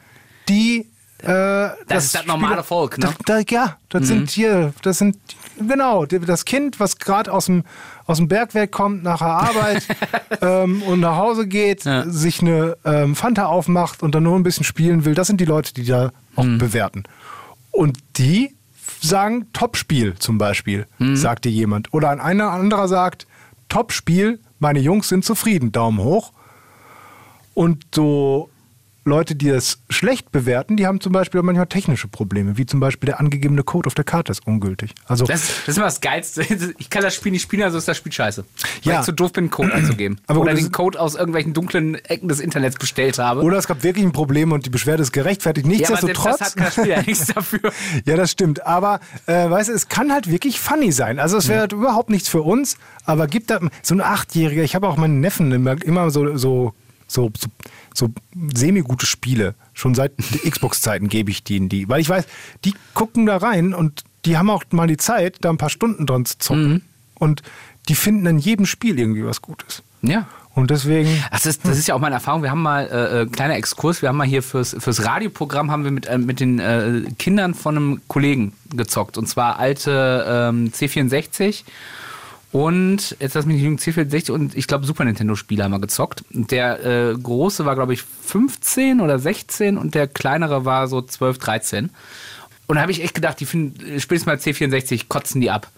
die. 0.48 0.90
Äh, 1.20 1.70
das, 1.86 2.04
ist 2.04 2.14
das 2.16 2.26
normale 2.26 2.62
Volk, 2.62 2.98
ne? 2.98 3.06
Das, 3.06 3.14
da, 3.24 3.38
ja, 3.48 3.78
das 3.88 4.08
sind 4.08 4.30
hier, 4.30 4.74
das 4.82 4.98
sind 4.98 5.16
genau 5.56 6.04
das 6.04 6.44
Kind, 6.44 6.80
was 6.80 6.98
gerade 6.98 7.32
aus 7.32 7.46
dem 7.46 7.64
aus 8.06 8.18
dem 8.18 8.28
Bergwerk 8.28 8.70
kommt 8.72 9.02
nach 9.02 9.18
der 9.18 9.28
Arbeit 9.28 9.86
ähm, 10.42 10.82
und 10.82 11.00
nach 11.00 11.16
Hause 11.16 11.46
geht, 11.46 11.84
Ja. 11.84 12.04
sich 12.08 12.40
eine 12.40 12.76
ähm, 12.84 13.14
Fanta 13.16 13.46
aufmacht 13.46 14.02
und 14.02 14.14
dann 14.14 14.22
nur 14.24 14.36
ein 14.36 14.42
bisschen 14.42 14.64
spielen 14.64 15.04
will. 15.04 15.14
Das 15.14 15.26
sind 15.26 15.40
die 15.40 15.44
Leute, 15.44 15.72
die 15.74 15.84
da 15.84 16.10
auch 16.36 16.44
Mhm. 16.44 16.58
bewerten. 16.58 17.02
Und 17.70 17.98
die 18.16 18.54
sagen 19.00 19.46
Top-Spiel 19.52 20.14
zum 20.18 20.38
Beispiel, 20.38 20.86
Mhm. 20.98 21.16
sagt 21.16 21.44
dir 21.44 21.50
jemand. 21.52 21.92
Oder 21.94 22.10
ein 22.10 22.20
einer- 22.20 22.50
anderer 22.50 22.88
sagt 22.88 23.26
Top-Spiel, 23.68 24.40
meine 24.58 24.80
Jungs 24.80 25.08
sind 25.08 25.24
zufrieden, 25.24 25.72
Daumen 25.72 25.98
hoch. 25.98 26.32
Und 27.54 27.84
so 27.94 28.48
Leute, 29.04 29.34
die 29.34 29.48
es 29.48 29.82
schlecht 29.90 30.30
bewerten, 30.30 30.76
die 30.76 30.86
haben 30.86 31.00
zum 31.00 31.12
Beispiel 31.12 31.40
auch 31.40 31.44
manchmal 31.44 31.66
technische 31.66 32.06
Probleme, 32.06 32.56
wie 32.56 32.66
zum 32.66 32.78
Beispiel 32.80 33.06
der 33.08 33.18
angegebene 33.18 33.62
Code 33.64 33.88
auf 33.88 33.94
der 33.94 34.04
Karte 34.04 34.30
ist 34.30 34.46
ungültig. 34.46 34.94
Also 35.06 35.24
Das, 35.24 35.48
das 35.48 35.68
ist 35.68 35.76
immer 35.76 35.86
das 35.86 36.00
Geilste. 36.00 36.42
Ich 36.78 36.88
kann 36.90 37.02
das 37.02 37.14
Spiel 37.14 37.32
nicht 37.32 37.42
spielen, 37.42 37.62
also 37.64 37.78
ist 37.78 37.88
das 37.88 37.96
Spiel 37.96 38.12
scheiße. 38.12 38.44
Weil 38.84 38.92
Ja. 38.92 39.00
ich 39.00 39.04
zu 39.06 39.12
doof 39.12 39.32
bin, 39.32 39.44
einen 39.44 39.50
Code 39.50 39.72
einzugeben. 39.74 40.20
Aber 40.26 40.40
Oder 40.40 40.54
den 40.54 40.64
das- 40.66 40.72
Code 40.72 41.00
aus 41.00 41.14
irgendwelchen 41.16 41.52
dunklen 41.52 41.94
Ecken 41.96 42.28
des 42.28 42.38
Internets 42.40 42.76
bestellt 42.76 43.18
habe. 43.18 43.42
oder 43.42 43.56
es 43.58 43.66
gab 43.66 43.82
wirklich 43.82 44.04
ein 44.04 44.12
Problem 44.12 44.52
und 44.52 44.66
die 44.66 44.70
Beschwerde 44.70 45.02
ist 45.02 45.12
gerechtfertigt. 45.12 45.66
ja, 45.66 45.72
Nichtsdestotrotz. 45.72 46.38
das 46.38 46.54
hat 46.56 46.60
das 46.60 46.72
Spiel 46.74 46.86
ja 46.88 47.02
nichts 47.02 47.26
dafür. 47.26 47.72
Ja, 48.04 48.16
das 48.16 48.30
stimmt. 48.30 48.64
Aber 48.66 49.00
äh, 49.26 49.50
weißt 49.50 49.68
du, 49.68 49.72
es 49.72 49.88
kann 49.88 50.12
halt 50.12 50.30
wirklich 50.30 50.60
funny 50.60 50.92
sein. 50.92 51.18
Also 51.18 51.36
es 51.38 51.48
wäre 51.48 51.60
halt 51.60 51.72
überhaupt 51.72 52.10
nichts 52.10 52.28
für 52.28 52.42
uns, 52.42 52.76
aber 53.04 53.26
gibt 53.26 53.50
da 53.50 53.58
so 53.82 53.94
ein 53.94 54.00
Achtjähriger, 54.00 54.62
ich 54.62 54.74
habe 54.74 54.88
auch 54.88 54.96
meinen 54.96 55.20
Neffen 55.20 55.50
immer, 55.52 55.80
immer 55.82 56.10
so, 56.10 56.36
so, 56.36 56.72
so, 57.08 57.30
so, 57.36 57.48
so 57.94 58.10
semi-gute 58.54 59.06
Spiele. 59.06 59.54
Schon 59.72 59.94
seit 59.94 60.12
Xbox-Zeiten 60.48 61.08
gebe 61.08 61.30
ich 61.30 61.44
denen 61.44 61.68
die. 61.68 61.88
Weil 61.88 62.00
ich 62.00 62.08
weiß, 62.08 62.24
die 62.64 62.74
gucken 62.94 63.26
da 63.26 63.36
rein 63.38 63.74
und 63.74 64.04
die 64.24 64.38
haben 64.38 64.50
auch 64.50 64.64
mal 64.70 64.86
die 64.86 64.96
Zeit, 64.96 65.38
da 65.40 65.50
ein 65.50 65.58
paar 65.58 65.70
Stunden 65.70 66.06
dran 66.06 66.24
zu 66.24 66.38
zocken. 66.38 66.82
Und 67.14 67.42
die 67.88 67.94
finden 67.94 68.26
in 68.26 68.38
jedem 68.38 68.66
Spiel 68.66 68.98
irgendwie 68.98 69.24
was 69.24 69.42
Gutes. 69.42 69.82
Ja. 70.02 70.26
Und 70.54 70.70
deswegen. 70.70 71.08
Das 71.30 71.46
ist, 71.46 71.66
das 71.66 71.78
ist 71.78 71.88
ja 71.88 71.94
auch 71.94 71.98
meine 71.98 72.16
Erfahrung. 72.16 72.42
Wir 72.42 72.50
haben 72.50 72.62
mal, 72.62 72.86
äh, 72.86 73.22
äh, 73.22 73.26
kleiner 73.26 73.56
Exkurs, 73.56 74.02
wir 74.02 74.10
haben 74.10 74.18
mal 74.18 74.26
hier 74.26 74.42
fürs, 74.42 74.76
fürs 74.78 75.04
Radioprogramm 75.04 75.70
haben 75.70 75.84
wir 75.84 75.90
mit, 75.90 76.06
äh, 76.06 76.18
mit 76.18 76.40
den 76.40 76.58
äh, 76.58 77.04
Kindern 77.18 77.54
von 77.54 77.76
einem 77.76 78.00
Kollegen 78.06 78.52
gezockt. 78.70 79.16
Und 79.16 79.28
zwar 79.28 79.58
alte 79.58 80.24
ähm, 80.28 80.70
C64 80.70 81.64
und, 82.52 83.16
jetzt 83.18 83.34
lass 83.34 83.46
mich 83.46 83.56
nicht 83.56 83.64
lügen, 83.64 83.78
C64 83.78 84.30
und 84.30 84.54
ich 84.54 84.66
glaube 84.66 84.84
Super 84.84 85.04
Nintendo-Spiele 85.04 85.64
haben 85.64 85.70
wir 85.70 85.80
gezockt. 85.80 86.22
Der 86.30 86.84
äh, 86.84 87.14
große 87.14 87.64
war, 87.64 87.74
glaube 87.74 87.94
ich, 87.94 88.02
15 88.02 89.00
oder 89.00 89.18
16 89.18 89.78
und 89.78 89.94
der 89.94 90.06
kleinere 90.06 90.66
war 90.66 90.86
so 90.86 91.00
12, 91.00 91.38
13. 91.38 91.90
Und 92.66 92.76
da 92.76 92.82
habe 92.82 92.92
ich 92.92 93.02
echt 93.02 93.14
gedacht, 93.14 93.40
die 93.40 93.46
finden, 93.46 93.98
spätestens 93.98 94.26
mal 94.26 94.36
C64 94.36 95.06
kotzen 95.08 95.40
die 95.40 95.50
ab. 95.50 95.68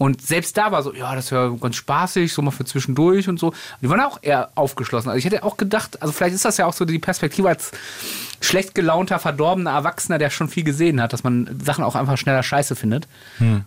Und 0.00 0.22
selbst 0.22 0.56
da 0.56 0.72
war 0.72 0.82
so, 0.82 0.94
ja, 0.94 1.14
das 1.14 1.26
ist 1.26 1.30
ja 1.30 1.48
ganz 1.60 1.76
spaßig, 1.76 2.32
so 2.32 2.40
mal 2.40 2.52
für 2.52 2.64
zwischendurch 2.64 3.28
und 3.28 3.38
so. 3.38 3.52
Die 3.82 3.90
waren 3.90 4.00
auch 4.00 4.18
eher 4.22 4.48
aufgeschlossen. 4.54 5.10
Also 5.10 5.18
ich 5.18 5.26
hätte 5.26 5.42
auch 5.42 5.58
gedacht, 5.58 6.00
also 6.00 6.10
vielleicht 6.10 6.34
ist 6.34 6.46
das 6.46 6.56
ja 6.56 6.64
auch 6.64 6.72
so 6.72 6.86
die 6.86 6.98
Perspektive 6.98 7.50
als 7.50 7.70
schlecht 8.40 8.74
gelaunter, 8.74 9.18
verdorbener 9.18 9.72
Erwachsener, 9.72 10.16
der 10.16 10.30
schon 10.30 10.48
viel 10.48 10.64
gesehen 10.64 11.02
hat, 11.02 11.12
dass 11.12 11.22
man 11.22 11.60
Sachen 11.62 11.84
auch 11.84 11.96
einfach 11.96 12.16
schneller 12.16 12.42
scheiße 12.42 12.76
findet. 12.76 13.08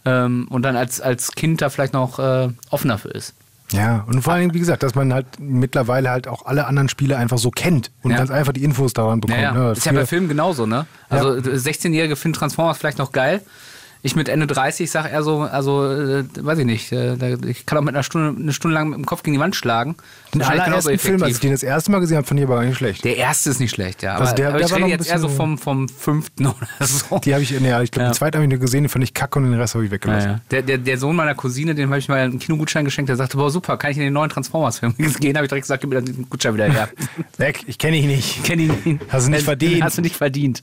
Ähm, 0.06 0.48
und 0.50 0.64
dann 0.64 0.76
als, 0.76 1.00
als 1.02 1.34
Kind 1.34 1.62
da 1.62 1.70
vielleicht 1.70 1.94
noch 1.94 2.18
äh, 2.18 2.50
offener 2.72 2.98
für 2.98 3.10
ist. 3.10 3.36
Ja, 3.72 4.04
und 4.08 4.24
vor 4.24 4.34
allem, 4.34 4.56
wie 4.56 4.60
gesagt, 4.60 4.82
dass 4.82 4.96
man 4.96 5.14
halt 5.14 5.28
mittlerweile 5.40 6.10
halt 6.10 6.28
auch 6.28 6.48
alle 6.48 6.66
anderen 6.66 6.90
Spiele 6.90 7.16
einfach 7.16 7.38
so 7.38 7.52
kennt 7.52 7.92
und 8.02 8.10
Ja. 8.10 8.18
ganz 8.18 8.32
einfach 8.32 8.54
die 8.54 8.64
Infos 8.64 8.94
daran 8.94 9.22
bekommt. 9.22 9.40
Ja, 9.40 9.54
ja. 9.54 9.66
ne? 9.66 9.72
ist 9.74 9.86
ja 9.86 9.92
bei 9.92 10.08
Filmen 10.08 10.30
genauso, 10.30 10.66
ne? 10.66 10.88
Also 11.10 11.30
16-Jährige 11.30 12.16
finden 12.16 12.40
Transformers 12.40 12.80
vielleicht 12.80 12.98
noch 12.98 13.12
geil. 13.12 13.42
Ich 14.06 14.18
mit 14.18 14.28
Ende 14.28 14.48
30 14.48 14.92
sag 14.92 15.10
eher 15.10 15.24
so, 15.24 15.42
also, 15.42 15.86
äh, 15.90 16.26
weiß 16.38 16.60
ich 16.60 16.66
nicht, 16.66 16.92
äh, 16.92 17.16
ich 17.48 17.66
kann 17.66 17.78
auch 17.78 17.82
mit 17.84 17.96
einer 17.96 18.04
Stunde, 18.04 18.40
eine 18.40 18.52
Stunde 18.52 18.76
lang 18.76 18.90
mit 18.90 18.98
dem 18.98 19.06
Kopf 19.06 19.24
gegen 19.24 19.34
die 19.36 19.40
Wand 19.40 19.56
schlagen. 19.56 19.96
Den 20.34 20.42
allerersten 20.42 20.98
Film, 21.00 21.24
als 21.24 21.36
ich 21.36 21.40
den 21.40 21.52
das 21.52 21.64
erste 21.64 21.90
Mal 21.90 22.00
gesehen 22.00 22.18
habe, 22.18 22.28
fand 22.28 22.38
ich 22.40 22.46
aber 22.46 22.56
gar 22.58 22.66
nicht 22.66 22.76
schlecht. 22.78 23.06
Der 23.06 23.16
erste 23.16 23.50
ist 23.50 23.60
nicht 23.62 23.72
schlecht, 23.72 24.04
ja. 24.04 24.16
Aber, 24.16 24.22
Also 24.24 24.36
der- 24.36 24.50
aber 24.50 24.58
der 24.58 24.66
ich 24.68 24.72
war 24.74 24.80
noch 24.80 24.88
rede 24.88 24.98
jetzt 24.98 25.10
eher 25.10 25.20
so 25.20 25.30
vom, 25.30 25.58
vom 25.58 25.88
fünften 25.88 26.46
oder 26.48 26.68
so. 26.86 27.20
Die 27.20 27.34
habe 27.34 27.44
ich, 27.44 27.52
ja, 27.52 27.82
ich 27.82 27.92
glaube, 27.92 28.04
Ja. 28.06 28.12
den 28.12 28.14
zweiten 28.14 28.36
habe 28.36 28.44
ich 28.46 28.50
nur 28.52 28.60
gesehen, 28.60 28.84
den 28.84 28.90
fand 28.90 29.06
ich 29.06 29.14
kacke 29.14 29.40
und 29.40 29.46
den 29.50 29.54
Rest 29.60 29.74
habe 29.76 29.86
ich 29.86 29.90
Ja, 29.90 29.96
weggelassen. 29.96 30.30
ja. 30.32 30.40
Der, 30.52 30.62
der, 30.64 30.78
der 30.80 30.98
Sohn 30.98 31.16
meiner 31.16 31.34
Cousine, 31.36 31.74
dem 31.74 31.88
habe 31.90 32.00
ich 32.00 32.10
mal 32.10 32.20
einen 32.20 32.40
Kinogutschein 32.40 32.84
geschenkt, 32.84 33.08
der 33.08 33.16
sagte, 33.16 33.38
boah, 33.38 33.50
super, 33.50 33.78
kann 33.78 33.92
ich 33.92 33.98
in 33.98 34.04
den 34.04 34.12
neuen 34.14 34.30
Transformers-Film 34.30 34.96
gehen? 35.20 35.38
habe 35.38 35.46
ich 35.46 35.50
direkt 35.50 35.64
gesagt, 35.64 35.80
gib 35.80 35.90
mir 35.92 36.02
den 36.02 36.30
Gutschein 36.30 36.54
wieder 36.56 36.70
her. 36.70 36.90
Weg, 37.38 37.62
ich 37.68 37.78
kenne 37.78 37.96
ihn 37.96 38.08
nicht. 38.08 38.44
Kenn 38.44 38.60
ihn 38.60 38.74
nicht. 38.84 39.00
Hast 39.10 39.28
du 39.28 39.32
nicht 39.32 39.40
Den 39.42 39.46
verdient. 39.46 39.84
Hast 39.84 39.98
du 39.98 40.02
nicht 40.02 40.16
verdient. 40.18 40.62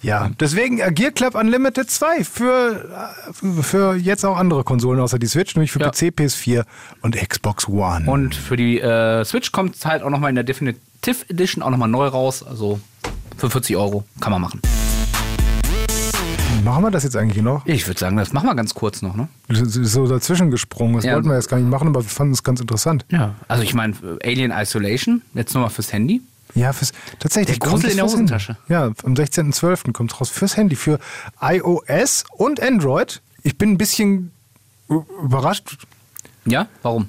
Ja, 0.00 0.30
deswegen 0.40 0.78
äh, 0.78 0.90
Gear 0.90 1.10
Club 1.12 1.34
Unlimited 1.34 1.90
2 1.90 2.24
für, 2.24 2.61
für 3.62 3.94
jetzt 3.96 4.24
auch 4.24 4.36
andere 4.36 4.64
Konsolen 4.64 5.00
außer 5.00 5.18
die 5.18 5.26
Switch, 5.26 5.54
nämlich 5.54 5.72
für 5.72 5.80
Ja. 5.80 5.90
PC, 5.90 6.12
PS4 6.14 6.64
und 7.02 7.16
Xbox 7.16 7.68
One. 7.68 8.10
Und 8.10 8.34
für 8.34 8.56
die 8.56 8.80
äh, 8.80 9.24
Switch 9.24 9.52
kommt 9.52 9.76
es 9.76 9.84
halt 9.86 10.02
auch 10.02 10.10
nochmal 10.10 10.30
in 10.30 10.34
der 10.36 10.44
Definitive 10.44 11.24
Edition 11.28 11.62
auch 11.62 11.70
nochmal 11.70 11.88
neu 11.88 12.06
raus. 12.06 12.42
Also 12.42 12.80
für 13.36 13.50
40 13.50 13.76
Euro 13.76 14.04
kann 14.20 14.32
man 14.32 14.40
machen. 14.42 14.60
Machen 16.64 16.84
wir 16.84 16.90
das 16.92 17.02
jetzt 17.02 17.16
eigentlich 17.16 17.42
noch? 17.42 17.66
Ich 17.66 17.88
würde 17.88 17.98
sagen, 17.98 18.16
das 18.16 18.32
machen 18.32 18.46
wir 18.46 18.54
ganz 18.54 18.72
kurz 18.72 19.02
noch, 19.02 19.16
ne? 19.16 19.26
Das 19.48 19.60
ist 19.60 19.72
So 19.92 20.06
dazwischen 20.06 20.50
gesprungen. 20.52 20.94
Das 20.94 21.04
Ja. 21.04 21.14
wollten 21.14 21.28
wir 21.28 21.34
jetzt 21.34 21.48
gar 21.48 21.56
nicht 21.58 21.68
machen, 21.68 21.88
aber 21.88 22.02
wir 22.02 22.08
fanden 22.08 22.34
es 22.34 22.44
ganz 22.44 22.60
interessant. 22.60 23.04
Ja. 23.10 23.34
Also 23.48 23.64
ich 23.64 23.74
meine, 23.74 23.94
Alien 24.22 24.52
Isolation, 24.52 25.22
jetzt 25.34 25.54
nochmal 25.54 25.70
fürs 25.70 25.92
Handy. 25.92 26.22
Ja, 26.54 26.72
fürs, 26.72 26.92
tatsächlich. 27.18 27.58
Der 27.58 27.68
Grusel 27.68 27.90
in 27.90 27.96
der 27.96 28.04
Handy. 28.04 28.12
Hosentasche. 28.14 28.56
Ja, 28.68 28.84
am 29.04 29.14
16.12. 29.14 29.92
kommt 29.92 30.12
es 30.12 30.20
raus 30.20 30.30
fürs 30.30 30.56
Handy, 30.56 30.76
für 30.76 30.98
iOS 31.40 32.24
und 32.32 32.60
Android. 32.62 33.20
Ich 33.42 33.56
bin 33.58 33.70
ein 33.72 33.78
bisschen 33.78 34.30
überrascht, 34.88 35.78
Ja, 36.44 36.68
warum? 36.82 37.08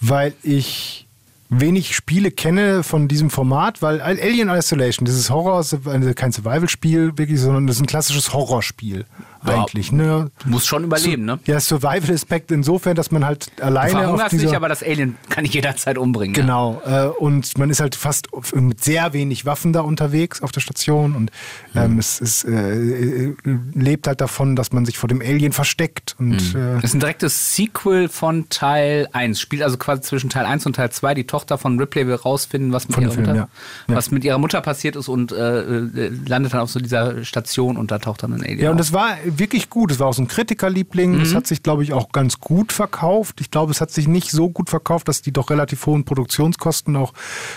weil 0.00 0.34
ich 0.42 1.06
wenig 1.48 1.94
Spiele 1.96 2.30
kenne 2.30 2.82
von 2.82 3.08
diesem 3.08 3.30
Format, 3.30 3.80
weil 3.80 4.00
Alien 4.02 4.48
Isolation, 4.48 5.06
dieses 5.06 5.30
Horror, 5.30 5.60
ist 5.60 5.76
kein 6.16 6.32
Survival-Spiel 6.32 7.16
wirklich, 7.16 7.40
sondern 7.40 7.66
das 7.66 7.76
ist 7.76 7.82
ein 7.82 7.86
klassisches 7.86 8.32
Horrorspiel 8.32 9.06
Ja. 9.48 9.62
eigentlich. 9.62 9.92
Ne? 9.92 10.30
Du 10.42 10.48
musst 10.48 10.66
schon 10.66 10.84
überleben, 10.84 11.24
ne? 11.24 11.38
Ja, 11.46 11.60
Survival-Aspekt 11.60 12.50
insofern, 12.50 12.94
dass 12.94 13.10
man 13.10 13.24
halt 13.24 13.50
Du 13.56 13.64
alleine 13.64 13.94
auf 13.94 14.00
verhungerst 14.02 14.32
dieser... 14.32 14.44
nicht, 14.44 14.54
aber 14.56 14.68
das 14.68 14.82
Alien 14.82 15.16
kann 15.28 15.44
ich 15.44 15.54
jederzeit 15.54 15.98
umbringen. 15.98 16.34
Ja. 16.34 16.42
Genau, 16.42 16.82
äh, 16.84 17.06
und 17.18 17.56
man 17.58 17.70
ist 17.70 17.80
halt 17.80 17.94
fast 17.94 18.28
mit 18.54 18.82
sehr 18.82 19.12
wenig 19.12 19.46
Waffen 19.46 19.72
da 19.72 19.80
unterwegs 19.80 20.42
auf 20.42 20.52
der 20.52 20.60
Station 20.60 21.14
und 21.14 21.30
ähm, 21.74 21.98
es, 21.98 22.20
es 22.20 22.44
äh, 22.44 22.52
äh, 22.52 23.36
lebt 23.74 24.06
halt 24.06 24.20
davon, 24.20 24.56
dass 24.56 24.72
man 24.72 24.86
sich 24.86 24.98
vor 24.98 25.08
dem 25.08 25.20
Alien 25.20 25.52
versteckt 25.52 26.14
und 26.18 26.54
äh, 26.54 26.74
Das 26.76 26.84
ist 26.84 26.94
ein 26.94 27.00
direktes 27.00 27.54
Sequel 27.56 28.08
von 28.08 28.48
Teil 28.48 29.08
1. 29.12 29.40
Spielt 29.40 29.62
also 29.62 29.76
quasi 29.76 30.02
zwischen 30.02 30.30
Teil 30.30 30.46
1 30.46 30.66
und 30.66 30.76
Teil 30.76 30.90
2. 30.90 31.14
Die 31.14 31.24
Tochter 31.26 31.58
von 31.58 31.78
Ripley 31.78 32.06
will 32.06 32.14
rausfinden, 32.14 32.72
was 32.72 32.88
mit, 32.88 32.98
ihrer, 32.98 33.10
Film, 33.10 33.26
Mutter, 33.26 33.36
ja. 33.36 33.48
Ja. 33.88 33.94
was 33.94 34.10
mit 34.10 34.24
ihrer 34.24 34.38
Mutter 34.38 34.60
passiert 34.60 34.96
ist 34.96 35.08
und 35.08 35.32
äh, 35.32 35.60
äh, 35.60 36.10
landet 36.26 36.54
dann 36.54 36.60
auf 36.60 36.70
so 36.70 36.80
dieser 36.80 37.24
Station 37.24 37.76
und 37.76 37.90
da 37.90 37.98
taucht 37.98 38.22
dann 38.22 38.32
ein 38.32 38.42
Alien 38.42 38.58
Ja, 38.58 38.70
und 38.70 38.74
auf. 38.76 38.78
das 38.78 38.92
war 38.92 39.16
wirklich 39.38 39.70
gut. 39.70 39.90
Es 39.90 39.98
war 39.98 40.08
auch 40.08 40.14
so 40.14 40.22
ein 40.22 40.28
Kritikerliebling. 40.28 41.20
Es 41.20 41.34
hat 41.34 41.46
sich, 41.46 41.62
glaube 41.62 41.82
ich, 41.82 41.92
auch 41.92 42.12
ganz 42.12 42.40
gut 42.40 42.72
verkauft. 42.72 43.40
Ich 43.40 43.50
glaube, 43.50 43.72
es 43.72 43.80
hat 43.80 43.90
sich 43.90 44.08
nicht 44.08 44.30
so 44.30 44.48
gut 44.48 44.70
verkauft, 44.70 45.08
dass 45.08 45.22
die 45.22 45.32
doch 45.32 45.50
relativ 45.50 45.86
hohen 45.86 46.04
Produktionskosten, 46.04 46.96
auch 46.96 47.12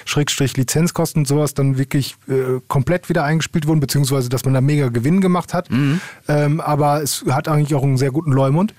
Schrägstrich 0.06 0.56
Lizenzkosten 0.58 1.22
und 1.22 1.26
sowas, 1.28 1.54
dann 1.54 1.78
wirklich 1.78 2.16
äh, 2.28 2.60
komplett 2.68 3.10
wieder 3.10 3.24
eingespielt 3.24 3.68
wurden, 3.68 3.80
beziehungsweise, 3.80 4.30
dass 4.30 4.46
man 4.46 4.54
da 4.54 4.62
mega 4.62 4.90
Gewinn 4.90 5.22
gemacht 5.22 5.54
hat. 5.54 5.70
Ähm, 6.28 6.62
aber 6.62 7.02
es 7.02 7.26
hat 7.30 7.48
eigentlich 7.48 7.76
auch 7.76 7.84
einen 7.84 7.98
sehr 7.98 8.12
guten 8.12 8.32
Leumund. 8.32 8.74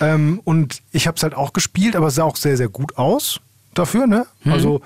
Ähm, 0.00 0.40
und 0.44 0.82
ich 0.92 1.06
habe 1.06 1.16
es 1.16 1.22
halt 1.22 1.34
auch 1.34 1.52
gespielt, 1.52 1.96
aber 1.96 2.08
es 2.08 2.16
sah 2.16 2.24
auch 2.24 2.36
sehr, 2.36 2.56
sehr 2.56 2.68
gut 2.68 2.96
aus 2.96 3.40
dafür. 3.74 4.06
Ne? 4.06 4.26
Also 4.44 4.80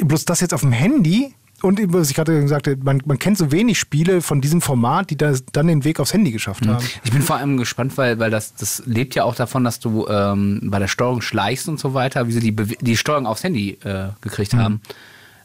bloß 0.00 0.24
das 0.24 0.40
jetzt 0.40 0.54
auf 0.54 0.60
dem 0.60 0.72
Handy 0.72 1.34
und 1.62 1.80
eben, 1.80 1.92
was 1.92 2.08
ich 2.10 2.14
gerade 2.16 2.40
gesagt 2.40 2.66
habe, 2.68 2.76
man, 2.82 3.02
man 3.04 3.18
kennt 3.18 3.36
so 3.38 3.50
wenig 3.50 3.78
Spiele 3.78 4.22
von 4.22 4.40
diesem 4.40 4.60
Format, 4.60 5.10
die 5.10 5.16
das, 5.16 5.44
dann 5.52 5.66
den 5.66 5.84
Weg 5.84 5.98
aufs 6.00 6.12
Handy 6.12 6.30
geschafft 6.30 6.66
haben. 6.66 6.84
Ich 7.04 7.10
bin 7.12 7.22
vor 7.22 7.36
allem 7.36 7.56
gespannt, 7.56 7.96
weil, 7.98 8.18
weil 8.18 8.30
das, 8.30 8.54
das 8.54 8.82
lebt 8.86 9.14
ja 9.14 9.24
auch 9.24 9.34
davon, 9.34 9.64
dass 9.64 9.80
du 9.80 10.06
ähm, 10.08 10.60
bei 10.64 10.78
der 10.78 10.88
Steuerung 10.88 11.20
schleichst 11.20 11.68
und 11.68 11.80
so 11.80 11.94
weiter, 11.94 12.28
wie 12.28 12.32
sie 12.32 12.40
die, 12.40 12.52
Bewe- 12.52 12.78
die 12.80 12.96
Steuerung 12.96 13.26
aufs 13.26 13.42
Handy 13.44 13.78
äh, 13.84 14.08
gekriegt 14.20 14.52
Mhm. 14.54 14.58
haben. 14.58 14.80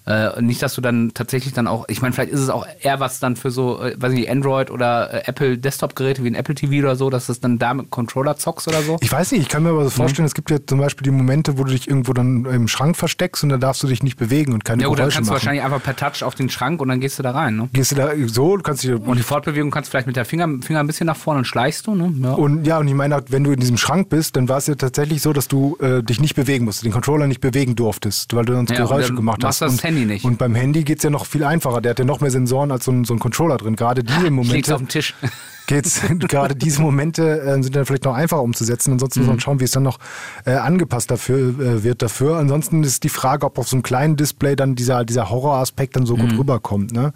Äh, 0.06 0.42
nicht, 0.42 0.62
dass 0.62 0.74
du 0.76 0.82
dann 0.82 1.12
tatsächlich 1.14 1.54
dann 1.54 1.66
auch, 1.66 1.86
ich 1.88 2.02
meine, 2.02 2.14
vielleicht 2.14 2.32
ist 2.34 2.42
es 2.42 2.50
auch 2.50 2.68
eher 2.82 3.00
was 3.00 3.20
dann 3.22 3.38
für 3.38 3.52
so, 3.52 3.82
äh, 3.82 3.96
weiß 3.98 4.12
nicht, 4.12 4.30
Android 4.30 4.70
oder 4.70 5.14
äh, 5.14 5.22
Apple 5.30 5.58
Desktop-Geräte 5.58 6.24
wie 6.24 6.28
ein 6.28 6.36
Apple 6.36 6.56
TV 6.56 6.86
oder 6.86 6.98
so, 6.98 7.10
dass 7.10 7.28
du 7.28 7.32
es 7.32 7.40
dann 7.40 7.58
da 7.58 7.74
mit 7.74 7.90
Controller 7.90 8.36
zockst 8.36 8.68
oder 8.68 8.82
so. 8.82 8.98
Ich 9.00 9.10
weiß 9.12 9.32
nicht, 9.32 9.42
ich 9.44 9.48
kann 9.50 9.64
mir 9.64 9.70
aber 9.70 9.86
so 9.86 9.90
vorstellen, 9.92 10.26
es 10.26 10.34
gibt 10.34 10.52
ja 10.52 10.58
zum 10.66 10.80
Beispiel 10.80 11.06
die 11.06 11.12
Momente, 11.12 11.58
wo 11.58 11.64
du 11.64 11.72
dich 11.72 11.88
irgendwo 11.88 12.12
dann 12.12 12.44
im 12.46 12.68
Schrank 12.68 12.98
versteckst 12.98 13.44
und 13.44 13.50
dann 13.50 13.62
darfst 13.62 13.82
du 13.82 13.88
dich 13.88 14.04
nicht 14.04 14.18
bewegen 14.18 14.52
und 14.52 14.66
keine 14.66 14.82
ja 14.82 14.90
gut, 14.90 15.00
dann 15.00 15.04
Geräusche 15.06 15.16
kannst 15.20 15.30
du 15.30 15.34
machen. 15.34 15.42
wahrscheinlich 15.42 15.64
einfach 15.64 15.82
per 15.82 15.96
Touch 15.96 16.24
auf 16.24 16.36
den 16.36 16.50
Schrank 16.50 16.82
und 16.82 16.90
dann 16.90 17.00
gehst 17.00 17.18
du 17.20 17.24
da 17.24 17.32
rein, 17.32 17.56
ne? 17.56 17.70
Gehst 17.72 17.92
du 17.94 17.96
da 17.96 18.12
so, 18.28 18.58
du 18.58 18.64
kannst 18.64 18.84
dich 18.84 18.92
Und 18.92 19.16
die 19.18 19.24
Fortbewegung 19.24 19.72
kannst 19.72 19.88
du 19.88 19.92
vielleicht 19.92 20.08
mit 20.08 20.18
der 20.18 20.26
Finger, 20.26 20.50
Finger 20.62 20.82
ein 20.82 20.88
bisschen 20.88 21.08
nach 21.08 21.16
vorne 21.16 21.40
und 21.40 21.46
schleichst 21.46 21.88
du, 21.88 21.96
ne? 21.96 22.14
Ja. 22.22 22.34
Und 22.34 22.68
ja, 22.68 22.78
und 22.78 22.90
ich 22.90 22.94
meine, 22.94 23.24
wenn 23.30 23.46
du 23.46 23.52
in 23.52 23.60
diesem 23.62 23.78
Schrank 23.78 24.10
bist, 24.10 24.36
dann 24.36 24.50
war 24.50 24.58
es 24.58 24.68
ja 24.68 24.76
tatsächlich 24.76 25.22
so, 25.22 25.32
dass 25.32 25.48
du 25.48 25.78
äh, 25.80 26.04
dich 26.04 26.20
nicht 26.20 26.36
bewegen 26.36 26.66
musst, 26.66 26.84
den 26.84 26.92
Controller 26.92 27.28
nicht 27.28 27.40
bewegen 27.40 27.78
durftest, 27.78 28.36
weil 28.36 28.44
du 28.44 28.54
sonst 28.54 28.72
Ja, 28.72 28.78
Geräusche 28.80 29.08
dann 29.08 29.16
gemacht 29.16 29.44
hast. 29.46 29.62
du 29.62 29.66
das 29.66 29.74
und, 29.74 29.80
Handy 29.94 30.06
nicht. 30.06 30.26
Und 30.26 30.38
beim 30.38 30.56
Handy 30.56 30.84
geht 30.84 30.98
es 30.98 31.04
ja 31.04 31.10
noch 31.10 31.26
viel 31.26 31.44
einfacher. 31.44 31.82
Der 31.82 31.92
hat 31.92 32.00
ja 32.00 32.06
noch 32.06 32.22
mehr 32.22 32.32
Sensoren 32.32 32.72
als 32.72 32.86
so 32.86 32.92
ein, 32.92 33.06
so 33.06 33.14
ein 33.14 33.20
Controller 33.20 33.58
drin. 33.58 33.76
Gerade 33.76 34.04
diese 34.04 34.26
Ich 34.26 34.32
Momente 34.32 34.74
auf 34.76 34.82
den 34.82 34.88
Tisch. 34.88 35.14
geht's, 35.68 36.02
gerade 36.20 36.56
diese 36.56 36.82
Momente 36.82 37.42
äh, 37.42 37.62
sind 37.62 37.76
dann 37.76 37.86
vielleicht 37.86 38.06
noch 38.06 38.16
einfacher 38.16 38.42
umzusetzen. 38.42 38.94
Ansonsten 38.94 39.22
muss 39.22 39.28
man 39.28 39.40
schauen, 39.40 39.60
wie 39.60 39.64
es 39.66 39.72
dann 39.72 39.84
noch 39.84 40.00
äh, 40.46 40.54
angepasst 40.54 41.10
dafür, 41.12 41.38
äh, 41.60 41.84
wird 41.84 42.02
dafür. 42.02 42.38
Ansonsten 42.38 42.84
ist 42.84 43.04
die 43.04 43.10
Frage, 43.10 43.46
ob 43.46 43.58
auf 43.58 43.68
so 43.68 43.76
einem 43.76 43.84
kleinen 43.84 44.16
Display 44.16 44.56
dann 44.56 44.76
dieser, 44.76 45.06
dieser 45.06 45.30
Horroraspekt 45.30 45.96
dann 45.96 46.06
so 46.06 46.16
gut 46.16 46.38
rüberkommt. 46.38 46.92
Ne? 46.92 47.14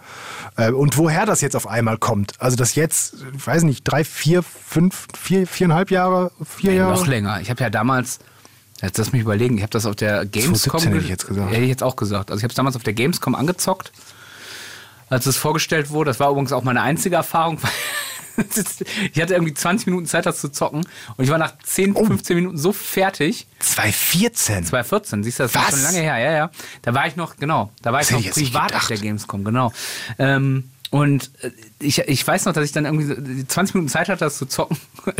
Äh, 0.56 0.72
und 0.72 0.98
woher 0.98 1.26
das 1.26 1.42
jetzt 1.42 1.56
auf 1.56 1.68
einmal 1.68 1.98
kommt. 1.98 2.34
Also 2.40 2.56
das 2.56 2.76
jetzt, 2.76 3.16
ich 3.36 3.46
weiß 3.46 3.64
nicht, 3.64 3.84
drei, 3.84 4.04
vier, 4.04 4.44
fünf, 4.44 5.08
vier, 5.18 5.48
viereinhalb 5.48 5.92
Jahre, 5.92 6.32
vier 6.44 6.72
Nee, 6.72 6.78
Jahre. 6.78 6.94
Noch 6.94 7.08
länger. 7.08 7.42
Ich 7.42 7.50
habe 7.50 7.64
ja 7.64 7.70
damals, 7.70 8.20
jetzt 8.82 8.98
lass 8.98 9.12
mich 9.12 9.22
überlegen, 9.22 9.58
ich 9.58 9.64
habe 9.64 9.72
das 9.72 9.86
auf 9.86 9.96
der 9.96 10.26
Gamescom. 10.26 10.80
2017 10.82 10.92
hätte 10.94 11.04
ich 11.04 11.10
jetzt 11.10 11.28
gesagt. 11.28 11.52
Hätte 11.52 11.64
ich 11.64 11.70
jetzt 11.70 11.84
auch 11.84 11.96
gesagt. 11.96 12.32
Also 12.32 12.40
ich 12.40 12.44
habe 12.44 12.52
es 12.52 12.56
damals 12.56 12.76
auf 12.76 12.84
der 12.84 12.94
Gamescom 12.94 13.36
angezockt, 13.36 13.92
als 15.10 15.26
es 15.26 15.38
vorgestellt 15.38 15.90
wurde. 15.90 16.10
Das 16.12 16.20
war 16.20 16.30
übrigens 16.32 16.52
auch 16.52 16.64
meine 16.64 16.82
einzige 16.82 17.16
Erfahrung. 17.16 17.60
ich 19.14 19.22
hatte 19.22 19.34
irgendwie 19.34 19.54
20 19.54 19.88
Minuten 19.88 20.06
Zeit, 20.06 20.26
das 20.26 20.40
zu 20.40 20.50
zocken. 20.50 20.86
Und 21.16 21.24
ich 21.24 21.30
war 21.32 21.38
nach 21.40 21.54
10, 21.64 21.96
Oh. 21.96 22.06
15 22.06 22.36
Minuten 22.36 22.58
so 22.58 22.72
fertig. 22.72 23.48
2014. 23.60 24.66
2014, 24.66 25.24
siehst 25.24 25.40
du, 25.40 25.44
das 25.44 25.56
ist 25.56 25.58
Was? 25.60 25.70
schon 25.72 25.82
lange 25.82 26.00
her, 26.00 26.18
ja, 26.20 26.32
ja. 26.34 26.52
Da 26.84 26.94
war 26.94 27.08
ich 27.08 27.16
noch, 27.16 27.38
genau, 27.38 27.72
da 27.82 27.94
war 27.94 28.02
ich 28.02 28.12
noch 28.12 28.20
ich 28.20 28.36
nicht 28.36 28.54
privat 28.54 28.76
auf 28.76 28.88
der 28.88 28.98
Gamescom, 28.98 29.44
genau. 29.44 29.74
Ähm, 30.20 30.70
und 30.90 31.32
äh, 31.42 31.52
ich, 31.80 32.00
ich 32.00 32.26
weiß 32.26 32.46
noch, 32.46 32.54
dass 32.54 32.64
ich 32.66 32.72
dann 32.72 32.86
irgendwie 32.86 33.06
so 33.06 33.16
die 33.16 33.48
20 33.48 33.76
Minuten 33.76 33.92
Zeit 33.92 34.08
hatte, 34.10 34.24
das 34.26 34.38
zu 34.38 34.46
zocken. 34.46 34.78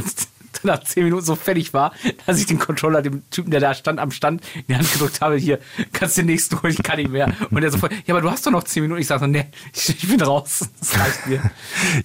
nach 0.64 0.84
10 0.84 1.04
Minuten 1.04 1.26
so 1.26 1.36
fertig 1.36 1.74
war, 1.74 1.94
dass 2.26 2.40
ich 2.40 2.46
den 2.46 2.60
Controller 2.60 3.02
dem 3.02 3.30
Typen, 3.30 3.52
der 3.52 3.60
da 3.60 3.74
stand, 3.74 4.00
am 4.00 4.12
Stand 4.12 4.42
in 4.56 4.64
die 4.70 4.76
Hand 4.76 4.92
gedrückt 4.92 5.22
habe, 5.22 5.38
hier, 5.38 5.60
kannst 5.94 6.18
du 6.18 6.22
den 6.22 6.28
nächsten 6.28 6.62
holen, 6.62 6.74
ich 6.74 6.84
kann 6.84 6.98
nicht 6.98 7.12
mehr. 7.12 7.32
Und 7.50 7.62
der 7.62 7.72
sofort, 7.72 7.94
ja, 8.06 8.14
aber 8.14 8.22
du 8.22 8.32
hast 8.32 8.46
doch 8.46 8.52
noch 8.52 8.64
10 8.64 8.84
Minuten. 8.84 9.02
Ich 9.02 9.08
sage 9.08 9.22
so, 9.22 9.28
nee, 9.28 9.46
ich, 9.74 9.90
ich 9.90 10.08
bin 10.08 10.22
raus. 10.22 10.70
Das 10.80 11.00
reicht 11.00 11.28
mir. 11.28 11.42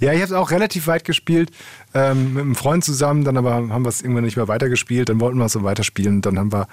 Ja, 0.01 0.13
ich 0.13 0.23
habe 0.23 0.25
es 0.25 0.33
auch 0.33 0.51
relativ 0.51 0.87
weit 0.87 1.05
gespielt, 1.05 1.51
ähm, 1.95 2.35
mit 2.35 2.43
einem 2.43 2.55
Freund 2.55 2.85
zusammen, 2.85 3.25
dann 3.25 3.37
aber 3.37 3.53
haben 3.53 3.85
wir 3.85 3.89
es 3.89 4.01
irgendwann 4.01 4.25
nicht 4.25 4.37
mehr 4.37 4.49
weitergespielt, 4.49 5.09
dann 5.09 5.21
wollten 5.21 5.39
wir 5.39 5.45
es 5.45 5.53
so 5.53 5.63
weiterspielen 5.63 6.17
und 6.17 6.27
dann 6.27 6.39
haben 6.39 6.53
wir 6.53 6.69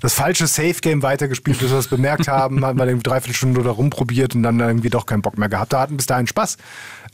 das 0.00 0.14
falsche 0.14 0.46
Safe-Game 0.46 1.02
weitergespielt, 1.02 1.58
bis 1.58 1.70
wir 1.70 1.78
es 1.78 1.88
bemerkt 1.88 2.28
haben, 2.28 2.64
haben 2.64 2.78
wir 2.78 2.84
eine 2.84 2.96
Dreiviertelstunde 2.96 3.62
da 3.62 3.70
rumprobiert 3.70 4.34
und 4.34 4.42
dann 4.42 4.60
irgendwie 4.60 4.90
doch 4.90 5.06
keinen 5.06 5.22
Bock 5.22 5.38
mehr 5.38 5.48
gehabt. 5.48 5.72
Da 5.72 5.80
hatten 5.80 5.96
bis 5.96 6.06
dahin 6.06 6.26
Spaß. 6.26 6.56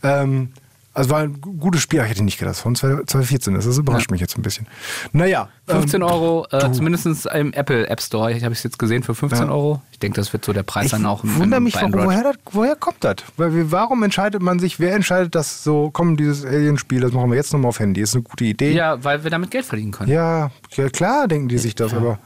Ähm, 0.03 0.53
also 0.97 1.11
war 1.11 1.21
ein 1.21 1.41
gu- 1.41 1.53
gutes 1.53 1.83
Spiel, 1.83 2.01
aber 2.01 2.07
ich 2.07 2.13
hätte 2.13 2.25
nicht 2.25 2.39
gedacht, 2.39 2.57
von 2.57 2.75
2014 2.75 3.55
ist. 3.55 3.67
Das 3.69 3.79
überrascht 3.79 4.11
mich 4.11 4.21
jetzt 4.21 4.37
ein 4.39 4.43
bisschen. 4.43 4.67
Naja. 5.13 5.49
15 5.69 6.01
ähm, 6.01 6.07
Euro, 6.07 6.47
äh, 6.53 6.71
zumindest 6.73 7.27
im 7.27 7.53
Apple 7.53 7.89
App 7.89 8.01
Store. 8.01 8.33
Ich 8.33 8.43
habe 8.45 8.53
es 8.53 8.63
jetzt 8.63 8.79
gesehen 8.79 9.03
für 9.03 9.15
15 9.15 9.47
Ja. 9.49 9.53
Euro. 9.53 9.83
Ich 9.93 9.99
denke, 9.99 10.17
das 10.21 10.33
wird 10.33 10.45
so 10.45 10.53
der 10.53 10.63
Preis 10.63 10.87
Ich 10.87 10.91
dann 10.93 11.05
auch 11.07 11.23
im, 11.25 11.37
wundere 11.39 11.61
mich, 11.61 11.75
warum, 11.75 11.93
woher, 11.93 12.23
das, 12.23 12.37
woher 12.51 12.77
kommt 12.77 13.03
das? 13.05 13.17
Weil 13.37 13.71
warum 13.71 14.03
entscheidet 14.03 14.43
man 14.43 14.59
sich, 14.59 14.81
wer 14.81 14.95
entscheidet, 14.95 15.35
dass 15.35 15.63
so, 15.65 15.91
komm, 15.93 16.17
dieses 16.17 16.45
Alien-Spiel, 16.45 17.01
das 17.01 17.13
machen 17.13 17.31
wir 17.31 17.37
jetzt 17.37 17.53
nochmal 17.53 17.69
auf 17.71 17.79
Handy, 17.81 18.01
ist 18.01 18.15
eine 18.15 18.23
gute 18.23 18.45
Idee. 18.45 18.73
Ja, 18.73 19.03
weil 19.05 19.23
wir 19.25 19.31
damit 19.31 19.51
Geld 19.51 19.65
verdienen 19.65 19.93
können. 19.93 20.11
Ja, 20.11 20.51
ja 20.77 20.89
klar 20.89 21.29
denken 21.29 21.49
die 21.49 21.59
sich 21.59 21.75
das, 21.75 21.93
aber 21.93 22.19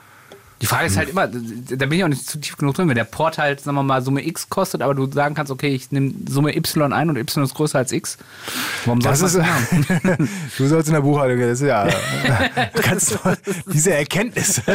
Die 0.62 0.66
Frage 0.66 0.86
ist 0.88 0.96
halt 0.98 1.08
immer, 1.08 1.26
da 1.26 1.86
bin 1.86 1.92
ich 1.92 2.04
auch 2.04 2.08
nicht 2.08 2.28
zu 2.28 2.38
tief 2.38 2.56
genug 2.58 2.74
drin, 2.74 2.86
wenn 2.88 2.94
der 2.94 3.04
Port 3.04 3.38
halt, 3.38 3.60
sagen 3.62 3.76
wir 3.76 3.82
mal, 3.82 4.02
Summe 4.02 4.26
X 4.26 4.50
kostet, 4.50 4.82
aber 4.82 4.94
du 4.94 5.10
sagen 5.10 5.34
kannst, 5.34 5.50
okay, 5.50 5.68
ich 5.74 5.90
nehme 5.90 6.12
Summe 6.28 6.54
Y 6.54 6.92
ein 6.92 7.08
und 7.08 7.16
Y 7.16 7.44
ist 7.44 7.54
größer 7.54 7.78
als 7.78 7.92
X. 7.92 8.18
Warum 8.84 9.00
das 9.00 9.20
ich 9.20 9.26
ist, 9.26 9.36
das 9.36 9.46
machen? 9.46 10.28
du 10.58 10.66
sollst 10.66 10.88
in 10.88 10.94
der 10.94 11.00
Buchhaltung, 11.00 11.40
das 11.40 11.60
ist 11.60 11.66
ja, 11.66 11.86
du 12.74 12.82
kannst 12.82 13.12
doch, 13.14 13.34
diese 13.72 13.94
Erkenntnis. 13.94 14.58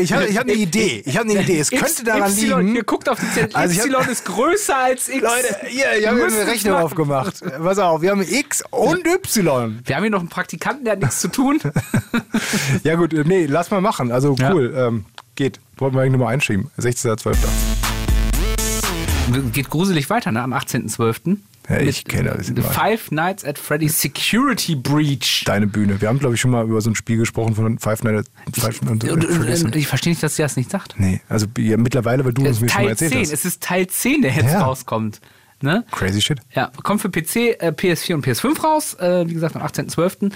ich 0.00 0.12
habe 0.12 0.26
ich 0.26 0.36
hab 0.36 0.44
eine 0.44 0.52
Idee, 0.52 1.02
ich 1.04 1.18
habe 1.18 1.28
eine 1.28 1.40
Idee, 1.42 1.58
es 1.58 1.70
könnte 1.70 2.04
daran 2.04 2.30
y, 2.30 2.60
liegen. 2.60 2.76
Ihr 2.76 2.84
guckt 2.84 3.08
auf 3.08 3.18
die 3.18 3.30
Zettel, 3.32 3.56
Also 3.56 3.74
ich 3.74 3.80
hab- 3.80 3.86
Y 3.88 4.08
ist 4.12 4.24
größer 4.26 4.76
als 4.76 5.08
X. 5.08 5.20
Leute, 5.22 5.56
hier, 5.66 5.86
ich 5.98 6.06
habe 6.06 6.22
eine 6.24 6.46
Rechnung 6.46 6.74
machen. 6.74 6.84
aufgemacht. 6.84 7.42
Pass 7.58 7.78
auf, 7.78 8.00
wir 8.00 8.10
haben 8.12 8.22
X 8.22 8.62
und 8.70 9.04
Y. 9.06 9.80
Wir 9.84 9.96
haben 9.96 10.02
hier 10.04 10.10
noch 10.10 10.20
einen 10.20 10.28
Praktikanten, 10.28 10.84
der 10.84 10.92
hat 10.92 11.00
nichts 11.00 11.20
zu 11.20 11.28
tun. 11.28 11.60
Ja 12.84 12.94
gut, 12.94 13.12
äh, 13.12 13.24
nee, 13.26 13.46
lass 13.46 13.70
mal 13.70 13.80
machen. 13.80 14.12
Also 14.12 14.36
Ja. 14.38 14.52
Ähm, 14.88 15.04
geht. 15.34 15.60
Wollten 15.76 15.96
wir 15.96 16.02
eigentlich 16.02 16.12
nochmal 16.12 16.34
einschieben. 16.34 16.70
16.12. 16.78 17.36
Geht 19.52 19.70
gruselig 19.70 20.10
weiter, 20.10 20.32
ne? 20.32 20.42
Am 20.42 20.52
18.12. 20.52 21.38
Ja, 21.68 21.78
ich 21.80 22.04
kenne 22.04 22.36
das. 22.36 22.52
Five 22.74 23.10
Nights 23.10 23.42
at 23.42 23.58
Freddy's 23.58 23.98
Security 23.98 24.74
Breach. 24.76 25.44
Deine 25.46 25.66
Bühne. 25.66 25.98
Wir 26.00 26.08
haben, 26.08 26.18
glaube 26.18 26.34
ich, 26.34 26.40
schon 26.40 26.50
mal 26.50 26.64
über 26.64 26.80
so 26.82 26.90
ein 26.90 26.94
Spiel 26.94 27.16
gesprochen 27.16 27.54
von 27.54 27.78
Five 27.78 28.02
Nights 28.02 28.28
Five 28.52 28.82
Und, 28.82 29.02
und, 29.04 29.24
und, 29.24 29.76
ich 29.76 29.86
verstehe 29.86 30.10
nicht, 30.12 30.22
dass 30.22 30.36
sie 30.36 30.42
das 30.42 30.56
nicht 30.58 30.70
sagt. 30.70 30.94
Nee, 30.98 31.22
also 31.28 31.46
ja, 31.56 31.78
mittlerweile, 31.78 32.22
weil 32.26 32.34
du 32.34 32.46
uns 32.46 32.60
mir 32.60 32.68
schon 32.68 32.82
mal 32.82 32.90
erzählt 32.90 33.12
10. 33.12 33.20
hast. 33.22 33.32
Es 33.32 33.44
ist 33.46 33.62
Teil 33.62 33.86
10, 33.86 34.20
der 34.22 34.32
jetzt 34.32 34.52
Ja. 34.52 34.62
rauskommt. 34.62 35.20
Ne? 35.60 35.84
Crazy 35.92 36.20
shit. 36.20 36.38
Ja, 36.54 36.70
kommt 36.82 37.00
für 37.00 37.08
PC, 37.08 37.36
äh, 37.58 37.72
PS4 37.74 38.14
und 38.14 38.26
PS5 38.26 38.60
raus. 38.62 38.94
Äh, 38.94 39.26
wie 39.28 39.34
gesagt, 39.34 39.56
am 39.56 39.62
18.12. 39.62 40.30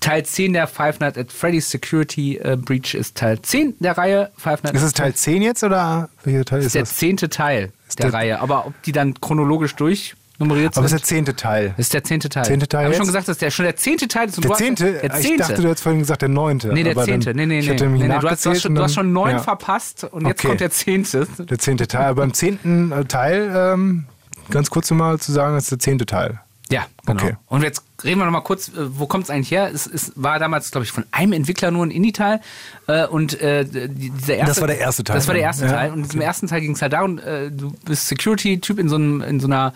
Teil 0.00 0.24
10 0.24 0.52
der 0.52 0.66
Five 0.66 0.98
Nights 1.00 1.16
at 1.18 1.30
Freddy's 1.32 1.70
Security 1.70 2.36
äh, 2.38 2.56
Breach 2.56 2.94
ist 2.94 3.16
Teil 3.16 3.40
10 3.40 3.74
der 3.78 3.96
Reihe. 3.96 4.30
Five 4.36 4.62
Nights 4.64 4.76
Ist 4.78 4.82
es 4.82 4.92
Teil 4.92 5.14
10 5.14 5.42
jetzt 5.42 5.62
oder 5.62 6.08
welcher 6.24 6.44
Teil 6.44 6.60
ist 6.60 6.66
ist 6.66 6.74
der 6.74 6.82
das? 6.82 6.96
zehnte 6.96 7.28
Teil 7.28 7.72
der, 7.98 8.06
der- 8.10 8.14
Reihe. 8.14 8.40
Aber 8.40 8.66
ob 8.66 8.82
die 8.82 8.92
dann 8.92 9.14
chronologisch 9.20 9.76
durch 9.76 10.14
nummeriert 10.40 10.76
Aber 10.76 10.86
es 10.86 10.92
ist 10.92 11.00
der 11.02 11.06
zehnte 11.06 11.36
Teil. 11.36 11.68
Das 11.76 11.86
ist 11.86 11.94
der 11.94 12.02
zehnte 12.02 12.28
Teil. 12.28 12.44
Zehnte 12.44 12.66
Teil 12.66 12.86
Hab 12.86 12.90
ich 12.90 12.96
schon 12.96 13.04
jetzt? 13.04 13.12
gesagt, 13.12 13.28
dass 13.28 13.38
der 13.38 13.50
schon 13.52 13.64
der 13.66 13.76
zehnte 13.76 14.08
Teil 14.08 14.28
ist. 14.28 14.36
und 14.38 14.44
Der 14.44 14.54
zehnte? 14.56 14.92
Der 14.94 15.04
Ich 15.04 15.26
zehnte. 15.26 15.38
dachte, 15.38 15.62
du 15.62 15.68
hättest 15.68 15.82
vorhin 15.84 16.00
gesagt 16.00 16.22
der 16.22 16.28
neunte. 16.28 16.72
nee, 16.72 16.82
der 16.82 16.92
aber 16.92 17.02
dann- 17.02 17.22
zehnte. 17.22 17.34
Nee, 17.34 17.46
nee, 17.46 17.60
ich 17.60 17.68
nee. 17.68 17.74
nee, 17.76 18.08
nee 18.08 18.08
du, 18.08 18.14
hast, 18.14 18.14
du, 18.14 18.16
hast 18.16 18.24
nachgezählt 18.24 18.62
schon, 18.62 18.74
du 18.74 18.82
hast 18.82 18.94
schon 18.94 19.12
neun 19.12 19.30
ja. 19.30 19.38
verpasst 19.38 20.02
und 20.10 20.26
jetzt 20.26 20.40
Okay. 20.40 20.48
kommt 20.48 20.60
der 20.60 20.70
zehnte. 20.72 21.28
Der 21.38 21.58
zehnte 21.60 21.86
Teil. 21.86 22.06
Aber 22.06 22.22
beim 22.22 22.34
zehnten 22.34 22.90
äh, 22.90 23.04
Teil, 23.04 23.52
ähm, 23.54 24.06
ganz 24.50 24.70
kurz 24.70 24.90
nochmal 24.90 25.18
zu 25.18 25.32
sagen, 25.32 25.54
das 25.54 25.64
ist 25.64 25.70
der 25.72 25.78
zehnte 25.78 26.06
Teil. 26.06 26.40
Ja, 26.70 26.86
genau. 27.04 27.22
Okay. 27.22 27.36
Und 27.48 27.62
jetzt 27.62 27.82
reden 28.02 28.18
wir 28.20 28.24
noch 28.24 28.32
mal 28.32 28.40
kurz, 28.40 28.68
äh, 28.68 28.72
wo 28.98 29.06
kommt 29.06 29.24
es 29.24 29.30
eigentlich 29.30 29.50
her? 29.50 29.70
Es, 29.72 29.86
es 29.86 30.12
war 30.16 30.38
damals, 30.38 30.70
glaube 30.70 30.84
ich, 30.86 30.92
von 30.92 31.04
einem 31.10 31.34
Entwickler 31.34 31.70
nur 31.70 31.84
ein 31.84 31.90
Indie-Teil. 31.90 32.40
Äh, 32.86 33.06
und 33.06 33.38
äh, 33.40 33.64
die- 33.66 34.10
dieser 34.10 34.36
erste, 34.36 34.46
Das 34.54 34.60
war 34.62 34.68
der 34.68 34.78
erste 34.78 35.04
Teil, 35.04 35.16
Das 35.16 35.26
war 35.28 35.34
der 35.34 35.42
ja. 35.42 35.48
erste 35.48 35.66
Ja, 35.66 35.72
Teil. 35.72 35.92
Und 35.92 36.04
diesem 36.04 36.22
ersten 36.22 36.46
Teil 36.46 36.62
ging 36.62 36.72
es 36.72 36.80
halt 36.80 36.94
darum, 36.94 37.18
äh, 37.18 37.50
du 37.50 37.70
bist 37.84 38.08
Security-Typ 38.08 38.78
in 38.78 38.88
so, 38.88 38.96
einem, 38.96 39.20
in 39.20 39.40
so 39.40 39.46
einer 39.46 39.74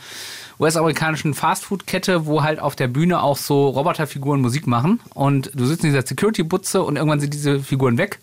US-amerikanischen 0.59 1.35
Fastfood-Kette, 1.35 2.27
wo 2.27 2.43
halt 2.43 2.59
auf 2.59 2.75
der 2.75 2.89
Bühne 2.89 3.23
auch 3.23 3.37
so 3.37 3.69
Roboterfiguren 3.69 4.41
Musik 4.41 4.66
machen. 4.66 5.01
Und 5.14 5.51
du 5.55 5.66
sitzt 5.66 5.85
in 5.85 5.91
dieser 5.93 6.07
Security-Butze 6.07 6.83
und 6.83 6.97
irgendwann 6.97 7.21
sind 7.21 7.35
diese 7.35 7.61
Figuren 7.61 7.99
weg 7.99 8.19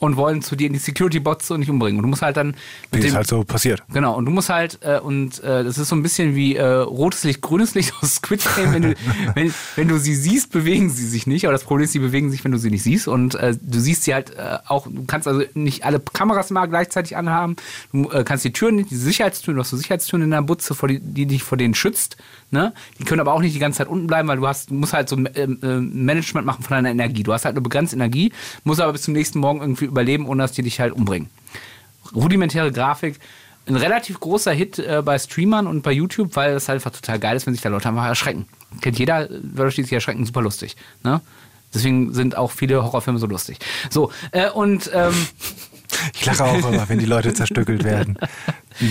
und 0.00 0.16
wollen 0.16 0.42
zu 0.42 0.56
dir 0.56 0.68
in 0.68 0.72
die 0.72 0.78
Security-Butze 0.78 1.54
und 1.54 1.60
dich 1.60 1.70
umbringen. 1.70 1.98
Und 1.98 2.04
du 2.04 2.08
musst 2.08 2.22
halt 2.22 2.36
dann 2.36 2.54
Wie 2.92 3.04
es 3.04 3.14
halt 3.14 3.26
so 3.26 3.42
passiert. 3.44 3.82
Genau, 3.92 4.16
und 4.16 4.24
du 4.26 4.30
musst 4.30 4.48
halt, 4.48 4.78
äh, 4.82 5.00
und 5.00 5.42
äh, 5.42 5.64
das 5.64 5.78
ist 5.78 5.88
so 5.88 5.96
ein 5.96 6.02
bisschen 6.02 6.34
wie 6.34 6.56
äh, 6.56 6.64
rotes 6.64 7.24
Licht, 7.24 7.40
grünes 7.40 7.74
Licht 7.74 7.92
aus 8.00 8.16
Squid 8.16 8.46
Game. 8.56 8.72
Wenn 8.72 8.82
du, 8.82 8.94
wenn, 9.34 9.52
wenn 9.76 9.88
du 9.88 9.98
sie 9.98 10.14
siehst, 10.14 10.52
bewegen 10.52 10.88
sie 10.90 11.06
sich 11.06 11.26
nicht. 11.26 11.44
Aber 11.44 11.52
das 11.52 11.64
Problem 11.64 11.84
ist, 11.84 11.92
sie 11.92 11.98
bewegen 11.98 12.30
sich, 12.30 12.44
wenn 12.44 12.52
du 12.52 12.58
sie 12.58 12.70
nicht 12.70 12.82
siehst. 12.82 13.08
Und 13.08 13.34
äh, 13.34 13.56
du 13.60 13.80
siehst 13.80 14.04
sie 14.04 14.14
halt 14.14 14.30
äh, 14.36 14.58
auch, 14.66 14.86
du 14.86 15.04
kannst 15.06 15.26
also 15.26 15.42
nicht 15.54 15.84
alle 15.84 16.00
Kameras 16.00 16.50
mal 16.50 16.66
gleichzeitig 16.66 17.16
anhaben. 17.16 17.56
Du 17.92 18.10
äh, 18.10 18.22
kannst 18.24 18.44
die 18.44 18.52
Türen 18.52 18.76
nicht, 18.76 18.90
die 18.90 18.96
Sicherheitstüren, 18.96 19.56
du 19.56 19.62
hast 19.62 19.70
so 19.70 19.76
Sicherheitstüren 19.76 20.22
in 20.22 20.30
der 20.30 20.42
Butze, 20.42 20.74
vor 20.74 20.88
die, 20.88 21.00
die 21.00 21.26
dich 21.26 21.42
vor 21.42 21.58
denen 21.58 21.74
schützt. 21.74 22.16
Ne? 22.50 22.72
Die 22.98 23.04
können 23.04 23.20
aber 23.20 23.34
auch 23.34 23.40
nicht 23.40 23.54
die 23.54 23.58
ganze 23.58 23.78
Zeit 23.78 23.88
unten 23.88 24.06
bleiben, 24.06 24.26
weil 24.28 24.38
du 24.38 24.46
hast, 24.46 24.70
musst 24.70 24.94
halt 24.94 25.08
so 25.08 25.16
ähm, 25.16 25.58
äh, 25.62 25.76
Management 25.76 26.46
machen 26.46 26.62
von 26.62 26.76
deiner 26.76 26.90
Energie. 26.90 27.22
Du 27.22 27.32
hast 27.32 27.44
halt 27.44 27.54
eine 27.54 27.60
begrenzte 27.60 27.96
Energie, 27.96 28.32
musst 28.64 28.80
aber 28.80 28.92
bis 28.92 29.02
zum 29.02 29.12
nächsten 29.12 29.38
Morgen 29.38 29.60
irgendwie 29.60 29.84
überleben, 29.84 30.26
ohne 30.26 30.42
dass 30.42 30.52
die 30.52 30.62
dich 30.62 30.80
halt 30.80 30.94
umbringen 30.94 31.28
rudimentäre 32.14 32.72
Grafik. 32.72 33.18
Ein 33.66 33.76
relativ 33.76 34.18
großer 34.18 34.52
Hit 34.52 34.78
äh, 34.78 35.02
bei 35.04 35.18
Streamern 35.18 35.66
und 35.66 35.82
bei 35.82 35.92
YouTube, 35.92 36.36
weil 36.36 36.54
das 36.54 36.68
halt 36.68 36.76
einfach 36.76 36.90
total 36.90 37.18
geil 37.18 37.36
ist, 37.36 37.46
wenn 37.46 37.52
sich 37.52 37.62
da 37.62 37.68
Leute 37.68 37.88
einfach 37.88 38.06
erschrecken. 38.06 38.46
Kennt 38.80 38.98
jeder, 38.98 39.28
Leute, 39.28 39.76
die 39.76 39.82
sich 39.82 39.92
erschrecken, 39.92 40.24
super 40.24 40.40
lustig. 40.40 40.76
Ne? 41.04 41.20
Deswegen 41.74 42.14
sind 42.14 42.34
auch 42.34 42.50
viele 42.50 42.82
Horrorfilme 42.82 43.18
so 43.18 43.26
lustig. 43.26 43.58
So, 43.90 44.10
äh, 44.32 44.48
und 44.50 44.90
ähm, 44.94 45.12
Ich 46.14 46.24
lache 46.26 46.44
auch 46.44 46.54
immer, 46.70 46.88
wenn 46.88 46.98
die 46.98 47.06
Leute 47.06 47.32
zerstückelt 47.34 47.84
werden. 47.84 48.18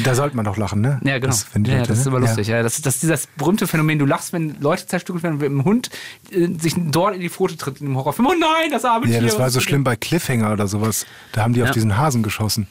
Da 0.04 0.16
sollte 0.16 0.36
man 0.36 0.44
doch 0.46 0.58
lachen, 0.58 0.82
ne? 0.82 1.00
ja, 1.04 1.16
genau. 1.20 1.28
Das, 1.28 1.48
ja, 1.54 1.60
Leute, 1.78 1.88
das 1.88 2.00
ist 2.00 2.06
ne? 2.06 2.12
immer 2.12 2.20
Ja. 2.20 2.26
lustig. 2.28 2.48
Ja. 2.48 2.64
das, 2.64 2.82
das 2.82 2.96
ist 2.96 3.04
dieses 3.04 3.28
berühmte 3.38 3.68
Phänomen, 3.68 4.00
du 4.00 4.06
lachst, 4.06 4.34
wenn 4.34 4.60
Leute 4.60 4.86
zerstückelt 4.88 5.24
werden, 5.24 5.40
wenn 5.40 5.58
ein 5.60 5.64
Hund 5.66 5.90
äh, 6.32 6.48
sich 6.60 6.74
dort 6.78 7.16
in 7.16 7.22
die 7.22 7.30
Pfote 7.30 7.56
tritt 7.58 7.80
in 7.80 7.88
einem 7.88 7.96
Horrorfilm. 7.98 8.28
Oh 8.28 8.34
nein, 8.38 8.70
das 8.72 8.84
arme 8.86 9.06
Ja, 9.08 9.20
Tier. 9.20 9.28
das 9.30 9.40
war 9.40 9.50
so 9.50 9.60
schlimm 9.62 9.84
bei 9.84 9.96
Cliffhanger 9.96 10.52
oder 10.52 10.68
sowas. 10.68 11.06
Da 11.32 11.44
haben 11.44 11.54
die 11.54 11.62
auf 11.62 11.70
Ja. 11.70 11.74
diesen 11.74 11.98
Hasen 11.98 12.24
geschossen. 12.24 12.68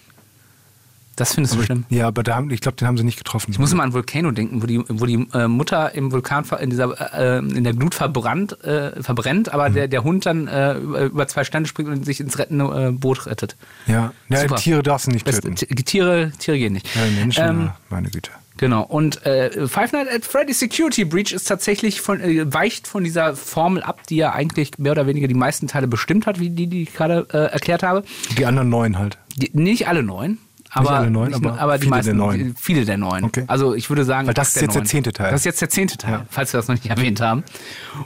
Das 1.16 1.32
findest 1.34 1.56
du 1.56 1.62
schlimm. 1.62 1.84
Ja, 1.88 2.06
aber 2.08 2.22
da 2.22 2.36
haben, 2.36 2.50
ich 2.50 2.60
glaube, 2.60 2.76
den 2.76 2.86
haben 2.86 2.98
sie 2.98 3.04
nicht 3.04 3.16
getroffen. 3.16 3.50
Ich 3.50 3.58
muss 3.58 3.72
immer 3.72 3.82
an 3.82 3.92
Volcano 3.94 4.30
denken, 4.32 4.62
wo 4.62 4.66
die, 4.66 4.82
wo 4.86 5.06
die 5.06 5.26
äh, 5.32 5.48
Mutter 5.48 5.94
im 5.94 6.12
Vulkan 6.12 6.44
in, 6.60 6.68
dieser, 6.70 6.92
äh, 7.18 7.38
in 7.38 7.64
der 7.64 7.72
Glut 7.72 7.94
verbrannt, 7.94 8.62
äh, 8.64 9.02
verbrennt, 9.02 9.46
Mhm. 9.48 9.52
aber 9.54 9.70
der, 9.70 9.88
der 9.88 10.04
Hund 10.04 10.26
dann 10.26 10.46
äh, 10.46 10.74
über, 10.74 11.26
zwei 11.26 11.44
Stände 11.44 11.68
springt 11.68 11.88
und 11.88 12.04
sich 12.04 12.20
ins 12.20 12.38
rettende 12.38 12.88
äh, 12.88 12.92
Boot 12.92 13.26
rettet. 13.26 13.56
Ja, 13.86 14.12
ja. 14.28 14.44
Tiere 14.46 14.82
darfst 14.82 15.06
du 15.06 15.10
nicht 15.10 15.26
Das, 15.26 15.36
töten. 15.40 15.56
T- 15.56 15.66
Tiere, 15.66 16.32
Tiere 16.38 16.58
gehen 16.58 16.74
nicht. 16.74 16.86
Ja, 16.94 17.00
Menschen, 17.18 17.44
Ähm, 17.48 17.70
meine 17.88 18.10
Güte. 18.10 18.30
Genau. 18.58 18.82
Und 18.82 19.24
äh, 19.26 19.66
Five 19.68 19.92
Nights 19.92 20.10
at 20.14 20.24
Freddy's 20.24 20.58
Security 20.58 21.04
Breach 21.04 21.32
ist 21.32 21.44
tatsächlich 21.48 22.00
von, 22.00 22.20
äh, 22.20 22.52
weicht 22.52 22.86
von 22.86 23.04
dieser 23.04 23.36
Formel 23.36 23.82
ab, 23.82 24.06
die 24.08 24.16
ja 24.16 24.32
eigentlich 24.32 24.78
mehr 24.78 24.92
oder 24.92 25.06
weniger 25.06 25.28
die 25.28 25.34
meisten 25.34 25.66
Teile 25.66 25.86
bestimmt 25.88 26.26
hat, 26.26 26.40
wie 26.40 26.50
die, 26.50 26.66
die 26.66 26.82
ich 26.84 26.94
gerade 26.94 27.26
äh, 27.32 27.52
erklärt 27.52 27.82
habe. 27.82 28.02
Die 28.38 28.46
anderen 28.46 28.68
neun 28.70 28.98
halt. 28.98 29.18
Die, 29.36 29.50
nicht 29.52 29.88
alle 29.88 30.02
neun. 30.02 30.38
Aber, 30.78 30.90
alle 30.90 31.10
neun, 31.10 31.28
nicht, 31.28 31.36
aber 31.36 31.58
aber 31.60 31.74
die 31.78 31.82
viele 31.82 31.90
meisten, 31.90 32.06
der 32.06 32.14
neun. 32.26 32.38
die- 32.38 32.54
viele 32.56 32.84
der 32.84 32.96
neun. 32.98 33.24
Okay. 33.24 33.44
Also 33.46 33.74
ich 33.74 33.88
würde 33.88 34.04
sagen, 34.04 34.26
Weil 34.26 34.34
das 34.34 34.48
ist 34.48 34.60
jetzt 34.62 34.74
der 34.74 34.82
neun. 34.82 34.86
zehnte 34.86 35.12
Teil. 35.12 35.30
Das 35.30 35.40
ist 35.40 35.44
jetzt 35.44 35.60
der 35.60 35.68
zehnte 35.70 35.96
Teil, 35.96 36.12
Ja. 36.12 36.26
falls 36.30 36.52
wir 36.52 36.58
das 36.58 36.68
noch 36.68 36.74
nicht 36.74 36.86
erwähnt 36.90 37.20
haben. 37.20 37.44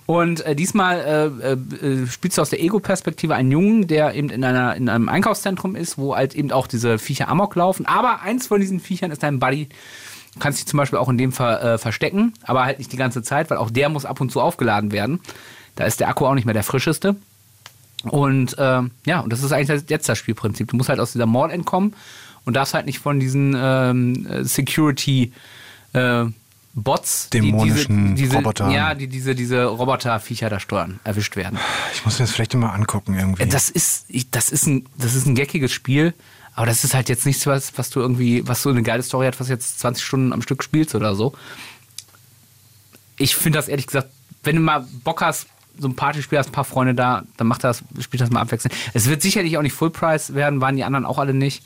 Und 0.07 0.45
äh, 0.47 0.55
diesmal 0.55 1.33
äh, 1.43 1.87
äh, 1.87 2.07
spielst 2.07 2.39
du 2.39 2.43
aus 2.43 2.51
der 2.51 2.63
Ego-Perspektive 2.63 3.35
einen 3.35 3.51
Jungen, 3.51 3.87
der 3.87 4.15
eben 4.15 4.31
in, 4.31 4.45
einer, 4.45 4.75
in 4.77 4.89
einem 4.89 5.09
Einkaufszentrum 5.09 5.77
ist, 5.77 5.99
wo 5.99 6.15
halt 6.17 6.35
eben 6.35 6.53
auch 6.53 6.67
diese 6.67 6.99
Viecher 6.99 7.29
Amok 7.29 7.55
laufen. 7.57 7.87
Aber 7.87 8.23
eins 8.23 8.47
von 8.47 8.61
diesen 8.61 8.81
Viechern 8.81 9.11
ist 9.11 9.23
dein 9.23 9.39
Buddy. 9.41 9.69
Du 10.35 10.39
kannst 10.39 10.59
dich 10.61 10.67
zum 10.67 10.77
Beispiel 10.77 10.99
auch 10.99 11.09
in 11.09 11.19
dem 11.19 11.33
Fall 11.33 11.59
äh, 11.61 11.79
verstecken, 11.79 12.35
aber 12.45 12.65
halt 12.65 12.79
nicht 12.79 12.93
die 12.93 12.97
ganze 12.97 13.21
Zeit, 13.23 13.51
weil 13.51 13.59
auch 13.59 13.71
der 13.71 13.89
muss 13.89 14.05
ab 14.05 14.21
und 14.21 14.31
zu 14.31 14.41
aufgeladen 14.41 14.93
werden. 14.93 15.19
Da 15.75 15.85
ist 15.85 15.99
der 15.99 16.09
Akku 16.09 16.25
auch 16.27 16.35
nicht 16.35 16.45
mehr 16.45 16.55
der 16.55 16.63
frischeste. 16.63 17.17
Und 18.05 18.57
ähm, 18.59 18.93
ja, 19.05 19.21
und 19.21 19.31
das 19.33 19.43
ist 19.43 19.53
eigentlich 19.53 19.83
jetzt 19.89 20.09
das 20.09 20.17
Spielprinzip. 20.17 20.69
Du 20.71 20.77
musst 20.77 20.89
halt 20.89 21.01
aus 21.01 21.13
dieser 21.13 21.27
Mall 21.27 21.51
entkommen 21.51 21.95
und 22.45 22.55
darfst 22.55 22.75
halt 22.75 22.87
nicht 22.87 22.99
von 22.99 23.21
diesen 23.21 23.55
ähm, 23.57 24.27
äh, 24.27 24.45
Security 24.45 25.33
äh, 25.93 26.25
Bots, 26.73 27.31
Dämonischen 27.31 28.15
die 28.15 28.23
diese, 28.23 28.29
diese, 28.29 28.37
Robotern. 28.37 28.71
Ja, 28.71 28.95
die 28.95 29.09
diese, 29.09 29.35
diese 29.35 29.65
Roboterviecher 29.65 30.49
da 30.49 30.61
steuern, 30.61 31.01
erwischt 31.03 31.35
werden. 31.37 31.59
Ich 31.95 32.05
muss 32.05 32.19
mir 32.19 32.27
das 32.27 32.33
vielleicht 32.33 32.55
mal 32.55 32.71
angucken 32.71 33.15
irgendwie. 33.19 33.47
Das 33.47 33.69
ist, 33.69 34.07
das 34.31 34.51
ist 34.51 34.67
ein, 34.67 34.87
das 34.97 35.15
ist 35.15 35.27
ein 35.27 35.35
geckiges 35.35 35.73
Spiel, 35.73 36.15
aber 36.55 36.67
das 36.67 36.85
ist 36.85 36.95
halt 36.95 37.09
jetzt 37.09 37.27
nichts, 37.27 37.47
was, 37.47 37.77
was 37.77 37.91
du 37.91 38.01
irgendwie, 38.01 38.47
was 38.47 38.63
so 38.63 38.71
eine 38.71 38.83
geile 38.83 39.03
Story 39.03 39.27
hat, 39.27 39.41
was 39.41 39.49
jetzt 39.49 39.81
20 39.81 40.05
Stunden 40.05 40.33
am 40.33 40.43
Stück 40.43 40.63
spielst 40.63 40.95
oder 40.95 41.15
so. 41.17 41.35
Ich 43.19 43.35
finde 43.35 43.59
das 43.59 43.69
ehrlich 43.69 43.87
gesagt, 43.87 44.09
wenn 44.45 44.57
du 44.57 44.63
mal 44.63 44.87
Bock 45.05 45.23
hast, 45.23 45.47
so 45.79 45.89
ein 45.89 45.97
Partyspiel 45.97 46.39
hast, 46.39 46.49
ein 46.49 46.53
paar 46.53 46.65
Freunde 46.65 46.95
da, 46.95 47.25
dann 47.37 47.47
mach 47.47 47.59
das, 47.59 47.83
spiel 48.01 48.19
das 48.21 48.31
mal 48.31 48.41
abwechselnd. 48.41 48.75
Es 48.95 49.09
wird 49.09 49.23
sicherlich 49.23 49.57
auch 49.59 49.63
nicht 49.63 49.73
Full 49.73 49.91
Price 49.91 50.35
werden, 50.35 50.61
waren 50.61 50.77
die 50.77 50.85
anderen 50.85 51.05
auch 51.05 51.19
alle 51.19 51.35
nicht. 51.35 51.65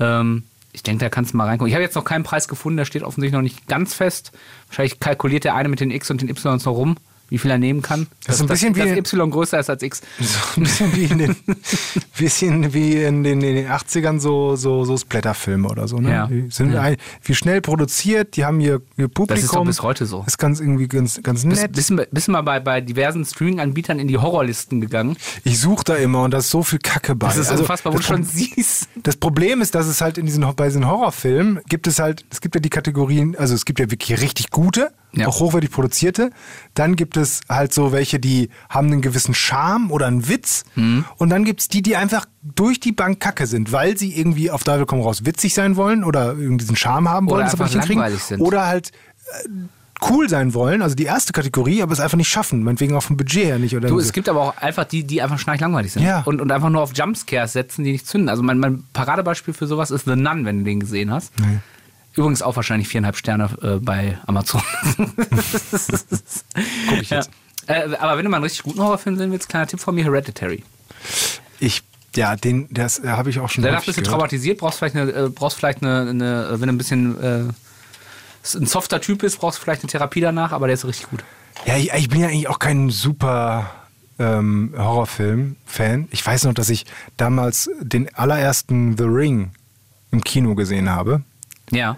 Ähm, 0.00 0.44
ich 0.72 0.82
denke, 0.82 1.04
da 1.04 1.08
kannst 1.08 1.32
du 1.32 1.36
mal 1.36 1.46
reingucken. 1.46 1.68
Ich 1.68 1.74
habe 1.74 1.84
jetzt 1.84 1.94
noch 1.94 2.04
keinen 2.04 2.24
Preis 2.24 2.48
gefunden, 2.48 2.76
der 2.76 2.84
steht 2.84 3.04
offensichtlich 3.04 3.34
noch 3.34 3.42
nicht 3.42 3.68
ganz 3.68 3.94
fest. 3.94 4.32
Wahrscheinlich 4.68 4.98
kalkuliert 4.98 5.44
der 5.44 5.54
eine 5.54 5.68
mit 5.68 5.80
den 5.80 5.90
X 5.90 6.10
und 6.10 6.20
den 6.20 6.28
Y 6.28 6.58
noch 6.58 6.72
rum, 6.72 6.96
wie 7.34 7.38
viel 7.38 7.50
er 7.50 7.58
nehmen 7.58 7.82
kann. 7.82 8.06
Das 8.26 8.36
ist 8.36 8.42
ein 8.42 8.46
bisschen 8.48 8.72
dass, 8.74 8.84
wie- 8.86 9.00
dass 9.02 9.12
Y 9.12 9.30
größer 9.30 9.58
ist 9.58 9.68
als 9.68 9.82
X. 9.82 10.00
So 10.20 10.60
ein 10.60 10.62
bisschen 10.62 10.94
wie 10.96 11.04
in 11.04 11.18
den, 11.18 11.36
bisschen 12.18 12.72
wie 12.74 13.02
in 13.02 13.22
den, 13.24 13.40
in 13.42 13.54
den 13.56 13.68
80ern 13.68 14.20
so, 14.20 14.56
so, 14.56 14.84
so 14.84 14.96
Splatterfilme 14.96 15.68
oder 15.68 15.88
so. 15.88 15.98
Ne? 15.98 16.10
Ja. 16.10 16.26
Die 16.28 16.46
sind 16.50 16.72
Ja. 16.72 16.80
ein, 16.82 16.96
wie 17.22 17.34
schnell 17.34 17.60
produziert, 17.60 18.36
die 18.36 18.44
haben 18.44 18.60
ihr, 18.60 18.80
ihr 18.96 19.08
Publikum. 19.08 19.26
Das 19.36 19.42
ist 19.44 19.54
doch 19.54 19.64
bis 19.64 19.82
heute 19.82 20.06
so. 20.06 20.24
Ist 20.26 20.38
ganz 20.38 20.60
irgendwie 20.60 20.86
ganz, 20.88 21.20
ganz 21.22 21.44
Bist, 21.44 21.60
nett. 21.62 21.72
bist, 21.72 21.92
bist 22.12 22.28
du 22.28 22.32
mal 22.32 22.42
bei, 22.42 22.60
bei 22.60 22.80
diversen 22.80 23.24
Streaming-Anbietern 23.24 23.98
in 23.98 24.08
die 24.08 24.18
Horrorlisten 24.18 24.80
gegangen? 24.80 25.16
Ich 25.42 25.58
suche 25.60 25.84
da 25.84 25.94
immer 25.96 26.22
und 26.22 26.30
da 26.30 26.38
ist 26.38 26.50
so 26.50 26.62
viel 26.62 26.78
Kacke 26.78 27.14
bei. 27.16 27.26
Das 27.26 27.36
ist 27.38 27.50
Also, 27.50 27.64
unfassbar, 27.64 27.92
wo 27.92 27.96
du 27.96 28.02
das 28.02 28.08
schon 28.08 28.24
siehst. 28.24 28.88
Das 29.02 29.16
Problem 29.16 29.60
ist, 29.60 29.74
dass 29.74 29.86
es 29.86 30.00
halt 30.00 30.18
in 30.18 30.26
diesen, 30.26 30.44
bei 30.54 30.66
diesen 30.66 30.86
Horrorfilmen 30.86 31.60
gibt 31.68 31.86
es 31.86 31.98
halt, 31.98 32.24
es 32.30 32.40
gibt 32.40 32.54
ja 32.54 32.60
die 32.60 32.70
Kategorien, 32.70 33.36
also 33.36 33.54
es 33.54 33.64
gibt 33.64 33.80
ja 33.80 33.90
wirklich 33.90 34.20
richtig 34.20 34.50
gute, 34.50 34.92
Ja. 35.16 35.28
auch 35.28 35.40
hochwertig 35.40 35.70
produzierte. 35.70 36.30
Dann 36.74 36.96
gibt 36.96 37.16
es 37.16 37.40
halt 37.48 37.72
so 37.72 37.92
welche, 37.92 38.18
die 38.18 38.48
haben 38.68 38.88
einen 38.92 39.00
gewissen 39.02 39.34
Charme 39.34 39.90
oder 39.90 40.06
einen 40.06 40.28
Witz. 40.28 40.64
Mhm. 40.74 41.04
Und 41.18 41.30
dann 41.30 41.44
gibt 41.44 41.60
es 41.60 41.68
die, 41.68 41.82
die 41.82 41.96
einfach 41.96 42.26
durch 42.42 42.80
die 42.80 42.92
Bank 42.92 43.20
kacke 43.20 43.46
sind, 43.46 43.72
weil 43.72 43.96
sie 43.96 44.18
irgendwie 44.18 44.50
auf 44.50 44.64
Teufel 44.64 44.86
komm 44.86 45.00
raus 45.00 45.24
witzig 45.24 45.54
sein 45.54 45.76
wollen 45.76 46.04
oder 46.04 46.32
irgendwie 46.32 46.58
diesen 46.58 46.76
Charme 46.76 47.08
haben 47.08 47.26
wollen, 47.28 47.36
Oder 47.42 47.44
das 47.44 47.54
aber 47.54 47.64
einfach 47.64 47.76
nicht 47.76 47.86
hinkriegen. 47.88 48.18
sind. 48.18 48.40
Oder 48.40 48.66
halt 48.66 48.90
äh, 49.44 49.48
cool 50.10 50.28
sein 50.28 50.52
wollen, 50.52 50.82
also 50.82 50.94
die 50.94 51.04
erste 51.04 51.32
Kategorie, 51.32 51.80
aber 51.80 51.92
es 51.92 52.00
einfach 52.00 52.18
nicht 52.18 52.28
schaffen, 52.28 52.62
meinetwegen 52.62 52.94
auch 52.96 53.02
vom 53.02 53.16
Budget 53.16 53.44
her 53.44 53.58
nicht. 53.58 53.74
Oder 53.76 53.88
Du, 53.88 53.94
so. 53.94 54.04
es 54.04 54.12
gibt 54.12 54.28
aber 54.28 54.40
auch 54.42 54.56
einfach 54.58 54.84
die, 54.84 55.04
die 55.04 55.22
einfach 55.22 55.38
schnarchlangweilig 55.38 55.92
sind. 55.92 56.02
Ja. 56.02 56.22
Und, 56.26 56.40
und 56.42 56.50
einfach 56.52 56.68
nur 56.68 56.82
auf 56.82 56.92
Jumpscares 56.94 57.52
setzen, 57.52 57.84
die 57.84 57.92
nicht 57.92 58.06
zünden. 58.06 58.28
Also 58.28 58.42
mein, 58.42 58.58
mein 58.58 58.84
Paradebeispiel 58.92 59.54
für 59.54 59.66
sowas 59.66 59.90
ist 59.90 60.04
The 60.04 60.16
Nun, 60.16 60.44
wenn 60.44 60.58
du 60.58 60.64
den 60.64 60.80
gesehen 60.80 61.10
hast. 61.10 61.32
Übrigens 62.16 62.42
auch 62.42 62.56
wahrscheinlich 62.56 62.88
viereinhalb 62.88 63.16
Sterne 63.16 63.50
äh, 63.62 63.76
bei 63.80 64.18
Amazon. 64.26 64.62
Guck 64.96 65.10
ich 67.00 67.10
jetzt. 67.10 67.30
Ja. 67.68 67.74
Äh, 67.74 67.96
aber 67.96 68.18
wenn 68.18 68.24
du 68.24 68.30
mal 68.30 68.36
einen 68.36 68.44
richtig 68.44 68.62
guten 68.62 68.80
Horrorfilm 68.80 69.16
sehen 69.16 69.32
willst, 69.32 69.48
kleiner 69.48 69.66
Tipp 69.66 69.80
von 69.80 69.94
mir, 69.94 70.04
Hereditary. 70.04 70.62
ich, 71.58 71.82
ja, 72.14 72.36
den, 72.36 72.68
das 72.70 72.98
äh, 73.00 73.08
habe 73.08 73.30
ich 73.30 73.40
auch 73.40 73.48
schon 73.48 73.64
Danach 73.64 73.84
bist 73.84 73.98
du 73.98 74.02
gehört. 74.02 74.18
traumatisiert, 74.18 74.58
brauchst 74.58 74.78
vielleicht 74.78 74.96
eine, 74.96 75.10
äh, 75.10 75.28
brauchst 75.28 75.56
vielleicht 75.56 75.82
eine, 75.82 76.08
eine, 76.10 76.60
wenn 76.60 76.68
du 76.68 76.74
ein 76.74 76.78
bisschen 76.78 77.20
äh, 77.20 77.44
ein 78.56 78.66
softer 78.66 79.00
Typ 79.00 79.20
bist, 79.20 79.40
brauchst 79.40 79.58
du 79.58 79.62
vielleicht 79.62 79.82
eine 79.82 79.90
Therapie 79.90 80.20
danach, 80.20 80.52
aber 80.52 80.66
der 80.66 80.74
ist 80.74 80.84
richtig 80.84 81.10
gut. 81.10 81.24
Ja, 81.66 81.76
ich, 81.76 81.92
ich 81.92 82.08
bin 82.08 82.20
ja 82.20 82.28
eigentlich 82.28 82.48
auch 82.48 82.58
kein 82.58 82.90
super 82.90 83.70
ähm, 84.18 84.74
Horrorfilm-Fan. 84.76 86.08
Ich 86.10 86.24
weiß 86.24 86.44
noch, 86.44 86.54
dass 86.54 86.68
ich 86.68 86.84
damals 87.16 87.70
den 87.80 88.14
allerersten 88.14 88.96
The 88.96 89.04
Ring 89.04 89.52
im 90.12 90.22
Kino 90.22 90.54
gesehen 90.54 90.90
habe. 90.90 91.22
Ja. 91.70 91.96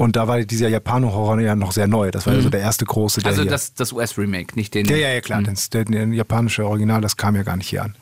Und 0.00 0.16
da 0.16 0.26
war 0.26 0.40
dieser 0.40 0.70
Japano-Horror 0.70 1.40
ja 1.40 1.54
noch 1.54 1.72
sehr 1.72 1.86
neu. 1.86 2.10
Das 2.10 2.26
war 2.26 2.32
ja 2.32 2.40
so 2.40 2.48
der 2.48 2.60
erste 2.60 2.86
große, 2.86 3.20
der 3.20 3.32
Also 3.32 3.42
hier... 3.42 3.50
das, 3.50 3.74
das 3.74 3.92
US-Remake, 3.92 4.54
nicht 4.54 4.72
den. 4.72 4.86
ja, 4.86 4.96
ja, 4.96 5.10
ja, 5.10 5.20
klar. 5.20 5.42
Das, 5.42 5.68
der, 5.68 5.84
der 5.84 6.06
japanische 6.06 6.64
Original, 6.66 7.02
das 7.02 7.18
kam 7.18 7.36
ja 7.36 7.42
gar 7.42 7.58
nicht 7.58 7.68
hier 7.68 7.84
an. 7.84 7.94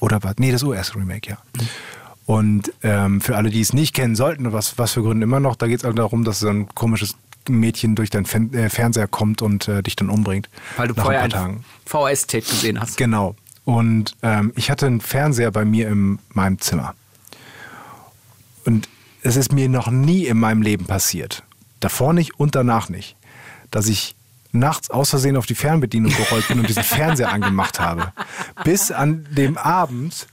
Oder 0.00 0.22
was? 0.22 0.36
Nee, 0.38 0.52
das 0.52 0.62
US-Remake, 0.62 1.28
ja. 1.28 1.36
Und 2.24 2.72
ähm, 2.82 3.20
für 3.20 3.36
alle, 3.36 3.50
die 3.50 3.60
es 3.60 3.74
nicht 3.74 3.92
kennen 3.94 4.16
sollten, 4.16 4.54
was, 4.54 4.78
was 4.78 4.92
für 4.94 5.02
Gründe 5.02 5.24
immer 5.24 5.38
noch, 5.38 5.54
da 5.56 5.66
geht 5.66 5.80
es 5.80 5.84
halt 5.84 5.98
darum, 5.98 6.24
dass 6.24 6.40
so 6.40 6.48
ein 6.48 6.66
komisches 6.74 7.14
Mädchen 7.46 7.94
durch 7.94 8.08
deinen 8.08 8.24
Fen 8.24 8.54
äh, 8.54 8.70
Fernseher 8.70 9.06
kommt 9.06 9.42
und 9.42 9.68
äh, 9.68 9.82
dich 9.82 9.96
dann 9.96 10.08
umbringt. 10.08 10.48
Weil 10.78 10.88
du 10.88 10.94
vorher 10.94 11.24
ein. 11.24 11.62
VS-Tape 11.84 12.46
gesehen 12.46 12.80
hast. 12.80 12.96
Genau. 12.96 13.36
Und 13.66 14.16
ähm, 14.22 14.54
ich 14.56 14.70
hatte 14.70 14.86
einen 14.86 15.02
Fernseher 15.02 15.50
bei 15.50 15.66
mir 15.66 15.88
in 15.88 16.20
meinem 16.32 16.58
Zimmer. 16.58 16.94
Und 18.64 18.88
es 19.24 19.36
ist 19.36 19.52
mir 19.52 19.68
noch 19.68 19.90
nie 19.90 20.26
in 20.26 20.38
meinem 20.38 20.62
Leben 20.62 20.84
passiert, 20.84 21.42
davor 21.80 22.12
nicht 22.12 22.38
und 22.38 22.54
danach 22.54 22.88
nicht, 22.90 23.16
dass 23.70 23.88
ich 23.88 24.14
nachts 24.52 24.90
aus 24.90 25.10
Versehen 25.10 25.36
auf 25.36 25.46
die 25.46 25.56
Fernbedienung 25.56 26.12
gerollt 26.12 26.46
bin 26.46 26.60
und 26.60 26.68
diesen 26.68 26.84
Fernseher 26.84 27.32
angemacht 27.32 27.80
habe. 27.80 28.12
Bis 28.62 28.92
an 28.92 29.26
dem 29.30 29.56
Abend, 29.56 30.28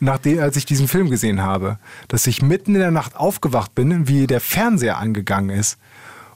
nachdem, 0.00 0.40
als 0.40 0.56
ich 0.56 0.64
diesen 0.64 0.88
Film 0.88 1.10
gesehen 1.10 1.42
habe, 1.42 1.78
dass 2.08 2.26
ich 2.26 2.42
mitten 2.42 2.74
in 2.74 2.80
der 2.80 2.90
Nacht 2.90 3.14
aufgewacht 3.14 3.74
bin, 3.74 4.08
wie 4.08 4.26
der 4.26 4.40
Fernseher 4.40 4.98
angegangen 4.98 5.50
ist 5.50 5.78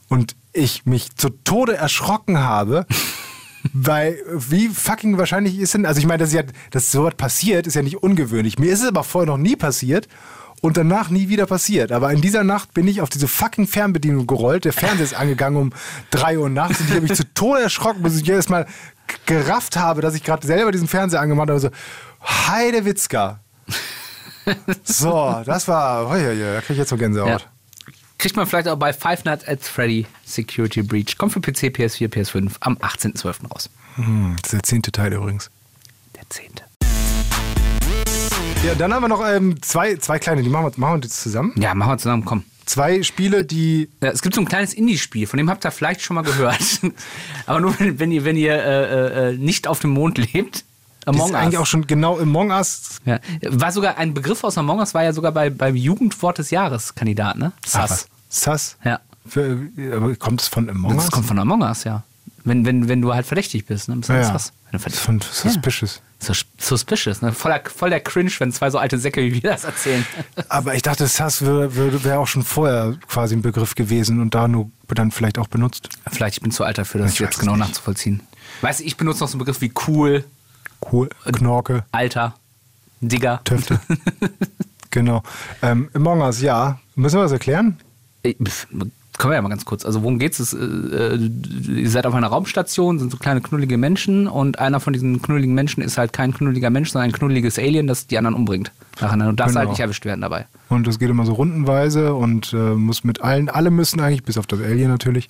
und 0.07 0.35
ich 0.53 0.85
mich 0.85 1.15
zu 1.15 1.29
Tode 1.29 1.75
erschrocken 1.75 2.39
habe, 2.39 2.85
weil 3.73 4.17
wie 4.31 4.69
fucking 4.69 5.17
wahrscheinlich 5.17 5.57
ist 5.57 5.73
denn, 5.73 5.87
also 5.87 5.99
ich 5.99 6.05
meine, 6.05 6.19
dass, 6.19 6.31
ja, 6.31 6.43
dass 6.69 6.91
sowas 6.91 7.15
passiert, 7.15 7.65
ist 7.65 7.73
ja 7.73 7.81
nicht 7.81 7.97
ungewöhnlich. 7.97 8.59
Mir 8.59 8.71
ist 8.71 8.83
es 8.83 8.87
aber 8.87 9.03
vorher 9.03 9.29
noch 9.29 9.39
nie 9.39 9.55
passiert 9.55 10.07
und 10.65 10.77
danach 10.77 11.11
nie 11.11 11.29
wieder 11.29 11.45
passiert. 11.45 11.91
Aber 11.91 12.11
in 12.11 12.21
dieser 12.21 12.43
Nacht 12.43 12.73
bin 12.73 12.87
ich 12.87 13.01
auf 13.01 13.09
diese 13.09 13.27
fucking 13.27 13.67
Fernbedienung 13.67 14.25
gerollt. 14.25 14.65
Der 14.65 14.73
Fernseher 14.73 15.03
ist 15.03 15.13
angegangen 15.19 15.57
um 15.57 15.73
3 16.09 16.39
Uhr 16.39 16.49
nachts 16.49 16.79
und 16.79 16.87
ich 16.87 16.95
habe 16.95 17.01
mich 17.01 17.13
zu 17.13 17.33
Tode 17.35 17.61
erschrocken, 17.61 18.01
bis 18.01 18.19
ich 18.19 18.25
jedes 18.25 18.49
Mal 18.49 18.65
gerafft 19.27 19.77
habe, 19.77 20.01
dass 20.01 20.15
ich 20.15 20.23
gerade 20.23 20.45
selber 20.45 20.71
diesen 20.71 20.87
Fernseher 20.87 21.21
angemacht 21.21 21.49
habe. 21.49 21.59
So, 21.59 21.69
Heidewitzka. 22.21 23.39
So, 24.83 25.41
das 25.43 25.67
war, 25.67 26.07
oh 26.07 26.15
ja, 26.15 26.31
ja, 26.31 26.53
da 26.53 26.59
kriege 26.61 26.73
ich 26.73 26.77
jetzt 26.77 26.89
so 26.89 26.97
Gänsehaut. 26.97 27.41
Ja. 27.41 27.47
Kriegt 28.19 28.35
man 28.35 28.45
vielleicht 28.45 28.67
auch 28.67 28.75
bei 28.75 28.93
Five 28.93 29.23
Nights 29.23 29.47
at 29.47 29.63
Freddy 29.63 30.05
Security 30.23 30.83
Breach. 30.83 31.17
Kommt 31.17 31.33
für 31.33 31.41
PC, 31.41 31.73
PS4, 31.75 32.09
PS5 32.09 32.51
am 32.59 32.75
18.12. 32.75 33.47
raus. 33.47 33.71
Hm, 33.95 34.35
das 34.39 34.53
ist 34.53 34.53
der 34.53 34.61
zehnte 34.61 34.91
Teil 34.91 35.13
übrigens. 35.13 35.49
Der 36.15 36.29
zehnte. 36.29 36.64
Ja, 38.65 38.73
dann 38.73 38.91
haben 38.91 39.03
wir 39.03 39.09
noch 39.09 39.23
ähm, 39.23 39.61
zwei, 39.61 39.95
zwei 39.97 40.17
kleine, 40.17 40.41
die 40.41 40.49
machen 40.49 40.65
wir, 40.65 40.71
machen 40.77 40.95
wir 40.95 41.03
jetzt 41.03 41.21
zusammen. 41.21 41.53
Ja, 41.55 41.75
machen 41.75 41.91
wir 41.91 41.97
zusammen, 41.99 42.25
komm. 42.25 42.43
Zwei 42.65 43.03
Spiele, 43.03 43.45
die 43.45 43.89
Ja, 44.01 44.09
es 44.09 44.23
gibt 44.23 44.33
so 44.33 44.41
ein 44.41 44.47
kleines 44.47 44.73
Indie-Spiel, 44.73 45.27
von 45.27 45.37
dem 45.37 45.51
habt 45.51 45.63
ihr 45.63 45.69
vielleicht 45.69 46.01
schon 46.01 46.15
mal 46.15 46.23
gehört. 46.23 46.81
Aber 47.45 47.59
nur 47.59 47.79
wenn, 47.79 47.99
wenn 47.99 48.11
ihr, 48.11 48.25
wenn 48.25 48.35
ihr 48.35 48.55
äh, 48.55 49.33
äh, 49.33 49.37
nicht 49.37 49.67
auf 49.67 49.81
dem 49.81 49.91
Mond 49.91 50.17
lebt. 50.17 50.65
Das 51.01 51.13
Among 51.13 51.29
ist 51.29 51.35
eigentlich 51.35 51.53
Us. 51.53 51.61
auch 51.61 51.65
schon 51.67 51.85
genau 51.85 52.17
Among 52.17 52.49
Us. 52.49 53.01
Ja. 53.05 53.19
War 53.43 53.71
sogar 53.71 53.99
ein 53.99 54.15
Begriff 54.15 54.43
aus 54.43 54.57
Among 54.57 54.79
Us, 54.79 54.95
war 54.95 55.03
ja 55.03 55.13
sogar 55.13 55.31
bei, 55.31 55.51
beim 55.51 55.75
Jugendwort 55.75 56.39
des 56.39 56.49
Jahres 56.49 56.95
Kandidat, 56.95 57.37
ne? 57.37 57.51
Sass. 57.63 58.07
Sass? 58.29 58.77
Ja. 58.83 58.99
Für, 59.27 59.59
aber 59.95 60.15
kommt 60.15 60.41
es 60.41 60.47
von 60.47 60.67
Among 60.71 60.95
Us? 60.95 61.03
Das 61.03 61.11
kommt 61.11 61.27
von 61.27 61.37
Among 61.37 61.61
Us, 61.61 61.83
ja. 61.83 62.01
Wenn, 62.43 62.65
wenn, 62.65 62.89
wenn 62.89 63.03
du 63.03 63.13
halt 63.13 63.27
verdächtig 63.27 63.67
bist, 63.67 63.89
ne? 63.89 63.97
Bist 63.97 64.09
ja, 64.09 64.15
ja. 64.15 64.21
ja. 64.21 64.31
Sass. 64.31 64.53
Das 64.71 64.87
ist 64.87 64.99
von 64.99 65.21
Suspicious. 65.21 66.01
Sus- 66.25 66.45
Suspicious, 66.57 67.21
ne? 67.21 67.31
Voller, 67.31 67.61
voll 67.65 67.89
der 67.89 67.99
Cringe, 68.01 68.31
wenn 68.39 68.51
zwei 68.51 68.69
so 68.69 68.77
alte 68.77 68.97
Säcke 68.97 69.21
wie 69.21 69.33
wir 69.41 69.51
das 69.51 69.63
erzählen. 69.63 70.05
Aber 70.49 70.75
ich 70.75 70.81
dachte, 70.81 71.07
Sass 71.07 71.41
wäre 71.43 72.03
wär, 72.03 72.19
auch 72.19 72.27
schon 72.27 72.43
vorher 72.43 72.95
quasi 73.07 73.35
ein 73.35 73.41
Begriff 73.41 73.75
gewesen 73.75 74.21
und 74.21 74.35
da 74.35 74.47
nur 74.47 74.69
dann 74.87 75.11
vielleicht 75.11 75.37
auch 75.39 75.47
benutzt. 75.47 75.89
Vielleicht, 76.11 76.37
ich 76.37 76.41
bin 76.41 76.51
zu 76.51 76.63
alt 76.63 76.77
dafür, 76.77 77.01
das 77.01 77.13
Ich 77.13 77.19
jetzt 77.19 77.39
genau 77.39 77.55
nicht. 77.55 77.67
nachzuvollziehen. 77.67 78.21
Weißt 78.61 78.79
du, 78.79 78.83
ich 78.83 78.97
benutze 78.97 79.21
noch 79.21 79.27
so 79.27 79.33
einen 79.33 79.39
Begriff 79.39 79.61
wie 79.61 79.71
cool, 79.87 80.23
Cool. 80.91 81.09
Knorke, 81.31 81.83
Alter, 81.91 82.35
Digger. 83.01 83.41
Töfte. 83.43 83.79
genau. 84.91 85.23
Ähm, 85.61 85.89
Among 85.93 86.21
Us, 86.21 86.41
ja. 86.41 86.79
Müssen 86.95 87.17
wir 87.17 87.23
das 87.23 87.31
erklären? 87.31 87.77
Können 89.17 89.31
wir 89.31 89.35
ja 89.35 89.41
mal 89.41 89.49
ganz 89.49 89.63
kurz. 89.65 89.85
Also 89.85 90.01
worum 90.03 90.19
geht's? 90.19 90.39
Es, 90.39 90.53
äh, 90.53 90.57
äh, 90.57 91.29
ihr 91.81 91.89
seid 91.89 92.05
auf 92.05 92.13
einer 92.13 92.27
Raumstation, 92.27 92.99
sind 92.99 93.11
so 93.11 93.17
kleine 93.17 93.39
knullige 93.41 93.77
Menschen 93.77 94.27
und 94.27 94.59
einer 94.59 94.79
von 94.79 94.91
diesen 94.93 95.21
knulligen 95.21 95.53
Menschen 95.55 95.81
ist 95.81 95.97
halt 95.97 96.11
kein 96.11 96.33
knulliger 96.33 96.69
Mensch, 96.69 96.91
sondern 96.91 97.09
ein 97.09 97.13
knulliges 97.13 97.57
Alien, 97.57 97.87
das 97.87 98.07
die 98.07 98.17
anderen 98.17 98.35
umbringt. 98.35 98.71
Nacheinander. 98.99 99.29
Und 99.29 99.39
darfst 99.39 99.53
Genau. 99.53 99.59
halt 99.61 99.69
nicht 99.69 99.79
erwischt 99.79 100.05
werden 100.05 100.21
dabei. 100.21 100.47
Und 100.69 100.87
es 100.87 100.99
geht 100.99 101.09
immer 101.09 101.25
so 101.25 101.33
rundenweise 101.33 102.13
und 102.13 102.51
äh, 102.53 102.57
muss 102.57 103.03
mit 103.03 103.21
allen, 103.21 103.49
alle 103.49 103.71
müssen 103.71 103.99
eigentlich, 104.01 104.23
bis 104.23 104.37
auf 104.37 104.47
das 104.47 104.59
Alien 104.61 104.89
natürlich, 104.89 105.27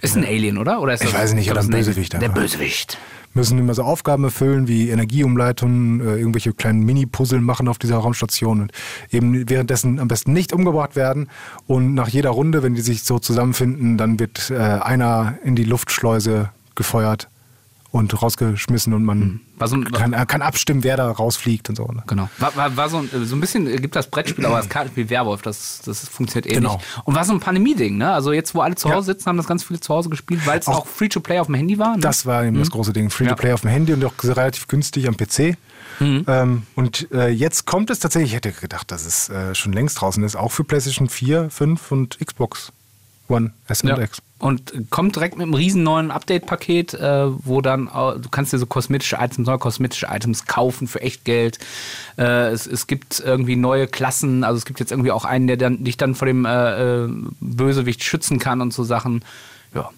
Ist 0.00 0.16
ein 0.16 0.24
Alien, 0.24 0.58
oder? 0.58 0.80
oder 0.80 0.92
ist 0.94 1.04
Ich 1.04 1.10
das, 1.12 1.20
weiß 1.20 1.34
nicht, 1.34 1.50
oder 1.50 1.60
ein 1.60 1.70
das 1.70 1.80
ist 1.80 1.86
Bösewicht 1.86 2.12
Der. 2.20 2.28
Bösewicht. 2.28 2.98
Müssen 3.34 3.58
immer 3.58 3.74
so 3.74 3.82
Aufgaben 3.82 4.24
erfüllen, 4.24 4.68
wie 4.68 4.90
Energieumleitungen, 4.90 6.00
äh, 6.00 6.16
irgendwelche 6.16 6.52
kleinen 6.52 6.84
Mini-Puzzle 6.84 7.40
machen 7.40 7.68
auf 7.68 7.78
dieser 7.78 7.96
Raumstation 7.96 8.62
und 8.62 8.72
eben 9.10 9.48
währenddessen 9.48 9.98
am 9.98 10.08
besten 10.08 10.32
nicht 10.32 10.52
umgebracht 10.52 10.96
werden. 10.96 11.28
Und 11.66 11.94
nach 11.94 12.08
jeder 12.08 12.30
Runde, 12.30 12.62
wenn 12.62 12.74
die 12.74 12.80
sich 12.80 13.04
so 13.04 13.18
zusammenfinden, 13.18 13.96
dann 13.96 14.18
wird 14.18 14.50
äh, 14.50 14.56
einer 14.56 15.34
in 15.44 15.56
die 15.56 15.64
Luftschleuse 15.64 16.50
gefeuert 16.74 17.28
und 17.92 18.20
rausgeschmissen 18.22 18.94
und 18.94 19.04
man 19.04 19.40
War 19.58 19.68
so 19.68 19.76
ein- 19.76 19.84
kann, 19.92 20.12
kann 20.26 20.42
abstimmen, 20.42 20.82
wer 20.82 20.96
da 20.96 21.10
rausfliegt 21.10 21.68
und 21.68 21.76
so. 21.76 21.84
Ne? 21.86 22.02
Genau. 22.06 22.28
War, 22.38 22.56
war, 22.56 22.76
war 22.76 22.88
so, 22.88 22.98
ein, 22.98 23.08
so 23.26 23.36
ein 23.36 23.40
bisschen, 23.40 23.66
äh, 23.68 23.76
gibt 23.76 23.94
das 23.94 24.08
Brettspiel, 24.10 24.44
aber 24.46 24.56
das 24.56 24.68
Kartenspiel 24.70 25.10
Werwolf, 25.10 25.42
das, 25.42 25.82
das 25.84 26.08
funktioniert 26.08 26.46
ähnlich. 26.46 26.70
Genau. 26.72 26.80
Und 27.04 27.14
war 27.14 27.24
so 27.24 27.32
ein 27.34 27.40
Pandemie-Ding, 27.40 27.98
ne? 27.98 28.10
Also 28.12 28.32
jetzt, 28.32 28.54
wo 28.54 28.62
alle 28.62 28.74
zu 28.76 28.88
Ja. 28.88 28.94
Hause 28.94 29.12
sitzen, 29.12 29.26
haben 29.26 29.36
das 29.36 29.46
ganz 29.46 29.62
viele 29.62 29.78
zu 29.78 29.92
Hause 29.94 30.08
gespielt, 30.08 30.40
weil 30.46 30.58
es 30.58 30.66
Auch- 30.68 30.78
auch, 30.80 30.86
Free-to-Play 30.86 31.38
auf 31.38 31.46
dem 31.46 31.54
Handy 31.54 31.78
war. 31.78 31.94
Ne? 31.96 32.00
Das 32.00 32.24
war 32.26 32.44
eben 32.44 32.58
das 32.58 32.70
große 32.70 32.92
Ding. 32.94 33.10
Free-to-play 33.10 33.48
Ja. 33.50 33.54
auf 33.54 33.60
dem 33.60 33.70
Handy 33.70 33.92
und 33.92 34.02
auch 34.04 34.14
relativ 34.24 34.66
günstig 34.68 35.06
am 35.06 35.16
PC. 35.16 35.56
Ähm, 36.00 36.62
und 36.74 37.08
äh, 37.12 37.28
jetzt 37.28 37.64
kommt 37.66 37.90
es 37.90 38.00
tatsächlich, 38.00 38.30
ich 38.32 38.36
hätte 38.36 38.52
gedacht, 38.52 38.90
dass 38.90 39.04
es 39.06 39.28
äh, 39.28 39.54
schon 39.54 39.72
längst 39.72 40.00
draußen 40.00 40.24
ist, 40.24 40.34
auch 40.34 40.50
für 40.50 40.64
PlayStation 40.64 41.08
4, 41.08 41.50
5 41.50 41.92
und 41.92 42.18
Xbox 42.18 42.72
One, 43.28 43.52
S 43.68 43.82
Ja. 43.82 43.94
und 43.94 44.02
X. 44.02 44.20
Und 44.42 44.90
kommt 44.90 45.14
direkt 45.14 45.36
mit 45.38 45.44
einem 45.44 45.54
riesen 45.54 45.84
neuen 45.84 46.10
Update-Paket, 46.10 46.94
äh, 46.94 47.26
wo 47.46 47.60
dann, 47.60 47.88
au- 47.88 48.18
du 48.18 48.28
kannst 48.28 48.52
dir 48.52 48.58
so 48.58 48.66
kosmetische 48.66 49.16
Items, 49.20 49.46
neue 49.46 49.58
kosmetische 49.58 50.08
Items 50.10 50.46
kaufen 50.46 50.88
für 50.88 51.00
echt 51.00 51.24
Geld. 51.24 51.58
Äh, 52.18 52.48
es, 52.48 52.66
es 52.66 52.88
gibt 52.88 53.20
irgendwie 53.24 53.54
neue 53.54 53.86
Klassen, 53.86 54.42
also 54.42 54.58
es 54.58 54.64
gibt 54.64 54.80
jetzt 54.80 54.90
irgendwie 54.90 55.12
auch 55.12 55.24
einen, 55.24 55.46
der 55.46 55.56
dann, 55.58 55.84
dich 55.84 55.96
dann 55.96 56.16
vor 56.16 56.26
dem 56.26 56.44
äh, 56.44 57.04
äh, 57.04 57.08
Bösewicht 57.40 58.02
schützen 58.02 58.40
kann 58.40 58.60
und 58.60 58.72
so 58.74 58.82
Sachen. 58.82 59.24
Ja. 59.76 59.90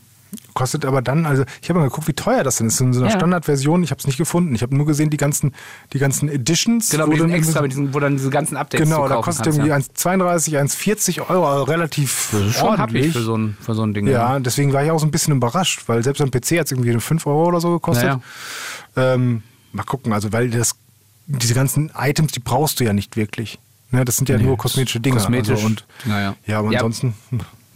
Kostet 0.54 0.84
aber 0.84 1.02
dann, 1.02 1.26
also 1.26 1.44
ich 1.62 1.68
habe 1.68 1.80
mal 1.80 1.86
geguckt, 1.88 2.06
wie 2.08 2.12
teuer 2.12 2.44
das 2.44 2.56
denn 2.56 2.68
ist. 2.68 2.80
In 2.80 2.92
so 2.92 3.00
einer 3.00 3.10
Ja. 3.10 3.16
Standardversion, 3.16 3.82
ich 3.82 3.90
habe 3.90 3.98
es 3.98 4.06
nicht 4.06 4.18
gefunden. 4.18 4.54
Ich 4.54 4.62
habe 4.62 4.76
nur 4.76 4.86
gesehen, 4.86 5.10
die 5.10 5.16
ganzen, 5.16 5.52
die 5.92 5.98
ganzen 5.98 6.28
Editions. 6.28 6.90
Genau, 6.90 7.04
wo 7.06 7.08
mit 7.08 7.16
diesen 7.18 7.28
dann 7.30 7.38
extra, 7.38 7.62
mit 7.62 7.72
diesen, 7.72 7.92
wo 7.94 8.00
dann 8.00 8.16
diese 8.16 8.30
ganzen 8.30 8.56
Updates 8.56 8.88
Genau, 8.88 9.08
da 9.08 9.16
kostet 9.16 9.44
kannst, 9.46 9.58
irgendwie 9.58 9.70
ja. 9.70 9.76
1,32, 9.76 10.60
1,40 10.60 11.28
Euro, 11.30 11.48
also 11.48 11.64
relativ 11.64 12.28
Das 12.32 12.40
ist 12.42 12.54
schon 12.58 12.68
ordentlich. 12.68 13.12
für 13.12 13.22
so 13.22 13.36
ein, 13.36 13.56
für 13.60 13.74
so 13.74 13.82
ein 13.84 13.94
Ding. 13.94 14.06
Ja, 14.06 14.38
deswegen 14.38 14.72
war 14.72 14.84
ich 14.84 14.90
auch 14.90 14.98
so 15.00 15.06
ein 15.06 15.10
bisschen 15.10 15.34
überrascht, 15.36 15.82
weil 15.86 16.02
selbst 16.04 16.20
am 16.22 16.30
PC 16.30 16.58
hat 16.58 16.66
es 16.66 16.72
irgendwie 16.72 16.98
5 16.98 17.26
Euro 17.26 17.46
oder 17.46 17.60
so 17.60 17.70
gekostet. 17.72 18.04
Ja, 18.06 18.20
Ähm, 18.96 19.42
mal 19.72 19.82
gucken, 19.82 20.12
also 20.12 20.32
weil 20.32 20.50
das, 20.50 20.76
diese 21.26 21.54
ganzen 21.54 21.90
Items, 21.98 22.32
die 22.32 22.40
brauchst 22.40 22.78
du 22.80 22.84
ja 22.84 22.92
nicht 22.92 23.16
wirklich. 23.16 23.58
Ne, 23.90 24.04
das 24.04 24.16
sind 24.16 24.28
ja 24.28 24.36
Nee, 24.36 24.44
nur 24.44 24.56
kosmetische 24.56 25.00
Dinge. 25.00 25.16
kosmetisch. 25.16 25.50
Also 25.54 25.66
und, 25.66 25.84
Ja, 26.06 26.20
ja. 26.20 26.36
ja, 26.46 26.58
aber 26.58 26.70
Ja. 26.72 26.78
ansonsten. 26.80 27.14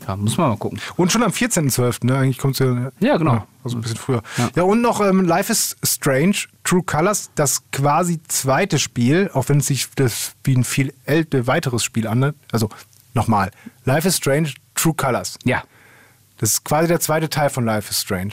Ja, 0.08 0.16
muss 0.16 0.38
man 0.38 0.48
mal 0.48 0.56
gucken. 0.56 0.80
Und 0.96 1.12
schon 1.12 1.22
am 1.22 1.32
14.12., 1.32 2.06
ne? 2.06 2.16
Eigentlich 2.16 2.38
kommt 2.38 2.58
es 2.58 2.60
ja. 2.60 2.90
Ja, 2.98 3.18
genau. 3.18 3.46
also 3.62 3.76
ein 3.76 3.82
bisschen 3.82 3.98
früher. 3.98 4.22
Ja. 4.38 4.48
Ja, 4.56 4.62
und 4.62 4.80
noch 4.80 5.02
ähm, 5.02 5.26
Life 5.26 5.52
is 5.52 5.76
Strange, 5.84 6.36
True 6.64 6.82
Colors, 6.82 7.30
das 7.34 7.62
quasi 7.72 8.18
zweite 8.26 8.78
Spiel, 8.78 9.30
auch 9.34 9.50
wenn 9.50 9.58
es 9.58 9.66
sich 9.66 9.86
das 9.96 10.32
wie 10.44 10.56
ein 10.56 10.64
viel 10.64 10.94
älter, 11.04 11.46
weiteres 11.46 11.84
Spiel 11.84 12.06
anhört. 12.06 12.36
Also 12.50 12.70
nochmal. 13.12 13.50
Life 13.84 14.08
is 14.08 14.16
Strange, 14.16 14.54
True 14.74 14.94
Colors. 14.94 15.38
Ja. 15.44 15.62
Das 16.38 16.52
ist 16.52 16.64
quasi 16.64 16.88
der 16.88 17.00
zweite 17.00 17.28
Teil 17.28 17.50
von 17.50 17.66
Life 17.66 17.90
is 17.90 18.00
Strange. 18.00 18.32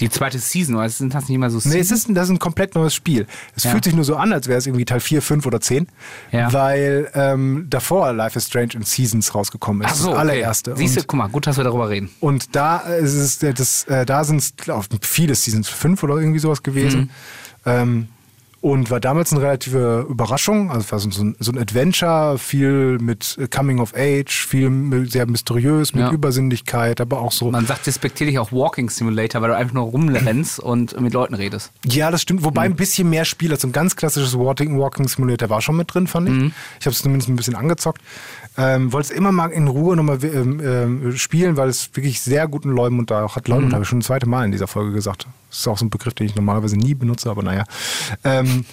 Die 0.00 0.10
zweite 0.10 0.38
Season, 0.38 0.74
oder 0.76 0.88
sind 0.88 1.14
das 1.14 1.28
nicht 1.28 1.38
mal 1.38 1.48
so 1.50 1.58
Nee, 1.68 1.78
es 1.78 1.90
ist, 1.90 2.08
ein- 2.08 2.14
das 2.14 2.24
ist 2.24 2.30
ein 2.32 2.38
komplett 2.38 2.74
neues 2.74 2.94
Spiel. 2.94 3.26
Es 3.54 3.64
Ja. 3.64 3.70
fühlt 3.70 3.84
sich 3.84 3.94
nur 3.94 4.04
so 4.04 4.16
an, 4.16 4.32
als 4.32 4.46
wäre 4.46 4.58
es 4.58 4.66
irgendwie 4.66 4.84
Teil 4.84 5.00
4, 5.00 5.22
5 5.22 5.46
oder 5.46 5.60
10. 5.60 5.86
Ja. 6.32 6.52
Weil 6.52 7.10
ähm, 7.14 7.66
davor 7.70 8.12
Life 8.12 8.36
is 8.38 8.46
Strange 8.46 8.74
in 8.74 8.82
Seasons 8.82 9.34
rausgekommen 9.34 9.82
ist. 9.86 9.92
Ach 9.92 9.94
so, 9.94 10.04
das 10.10 10.18
okay. 10.18 10.20
allererste. 10.20 10.76
Siehst 10.76 10.96
du, 10.96 11.00
guck 11.06 11.18
mal, 11.18 11.28
gut, 11.28 11.46
dass 11.46 11.56
wir 11.56 11.64
darüber 11.64 11.88
reden. 11.88 12.10
Und 12.20 12.54
da 12.54 12.78
ist 12.78 13.14
es, 13.14 13.42
äh, 13.42 13.54
das, 13.54 13.84
äh, 13.84 14.04
da 14.04 14.24
sind 14.24 14.38
es 14.42 14.52
viele 15.02 15.34
Seasons, 15.34 15.68
fünf 15.68 16.02
oder 16.02 16.16
irgendwie 16.16 16.40
sowas 16.40 16.62
gewesen. 16.62 17.00
Mhm. 17.00 17.08
Ähm, 17.64 18.08
und 18.66 18.90
war 18.90 18.98
damals 18.98 19.32
eine 19.32 19.42
relative 19.42 20.04
Überraschung. 20.08 20.70
Also 20.72 20.80
es 20.80 20.90
war 20.92 20.98
so 20.98 21.22
ein, 21.22 21.36
so 21.38 21.52
ein 21.52 21.58
Adventure, 21.58 22.36
viel 22.36 22.98
mit 22.98 23.38
äh, 23.40 23.46
Coming 23.46 23.78
of 23.78 23.94
Age, 23.96 24.44
viel 24.46 25.06
sehr 25.08 25.24
mysteriös, 25.26 25.94
mit 25.94 26.02
Ja. 26.02 26.10
Übersinnlichkeit, 26.10 27.00
aber 27.00 27.20
auch 27.20 27.30
so. 27.30 27.50
Man 27.52 27.64
sagt 27.66 27.86
despektierlich 27.86 28.40
auch 28.40 28.50
Walking 28.50 28.90
Simulator, 28.90 29.40
weil 29.40 29.50
du 29.50 29.56
einfach 29.56 29.74
nur 29.74 29.84
rumrennst 29.84 30.58
und 30.58 31.00
mit 31.00 31.12
Leuten 31.12 31.34
redest. 31.34 31.70
Ja, 31.84 32.10
das 32.10 32.22
stimmt. 32.22 32.42
Wobei 32.44 32.66
Mhm. 32.68 32.74
ein 32.74 32.76
bisschen 32.76 33.08
mehr 33.08 33.24
Spiel 33.24 33.52
als 33.52 33.62
so 33.62 33.68
ein 33.68 33.72
ganz 33.72 33.94
klassisches 33.94 34.36
Walking, 34.36 34.76
Walking 34.78 35.06
Simulator 35.06 35.48
war 35.48 35.60
schon 35.62 35.76
mit 35.76 35.94
drin, 35.94 36.08
fand 36.08 36.28
ich. 36.28 36.34
Mhm. 36.34 36.52
Ich 36.80 36.86
habe 36.86 36.92
es 36.94 37.02
zumindest 37.02 37.28
ein 37.28 37.36
bisschen 37.36 37.54
angezockt. 37.54 38.02
Ähm, 38.58 38.92
Wollte 38.92 39.12
es 39.12 39.18
immer 39.18 39.32
mal 39.32 39.50
in 39.50 39.68
Ruhe 39.68 39.96
nochmal 39.96 40.18
ähm, 40.24 40.60
ähm, 40.64 41.16
spielen, 41.16 41.56
weil 41.56 41.68
es 41.68 41.90
wirklich 41.94 42.20
sehr 42.20 42.48
guten 42.48 42.70
Leumund 42.70 43.10
da 43.10 43.24
auch 43.24 43.36
hat. 43.36 43.48
Mhm. 43.48 43.54
Leumund 43.54 43.72
habe 43.72 43.82
ich 43.82 43.88
schon 43.88 43.98
ein 43.98 44.02
zweites 44.02 44.28
Mal 44.28 44.44
in 44.44 44.52
dieser 44.52 44.66
Folge 44.66 44.92
gesagt. 44.92 45.26
Das 45.50 45.60
ist 45.60 45.68
auch 45.68 45.78
so 45.78 45.84
ein 45.84 45.90
Begriff, 45.90 46.14
den 46.14 46.26
ich 46.26 46.34
normalerweise 46.34 46.76
nie 46.76 46.94
benutze, 46.94 47.30
aber 47.30 47.42
naja. 47.42 47.64
Ähm, 48.24 48.64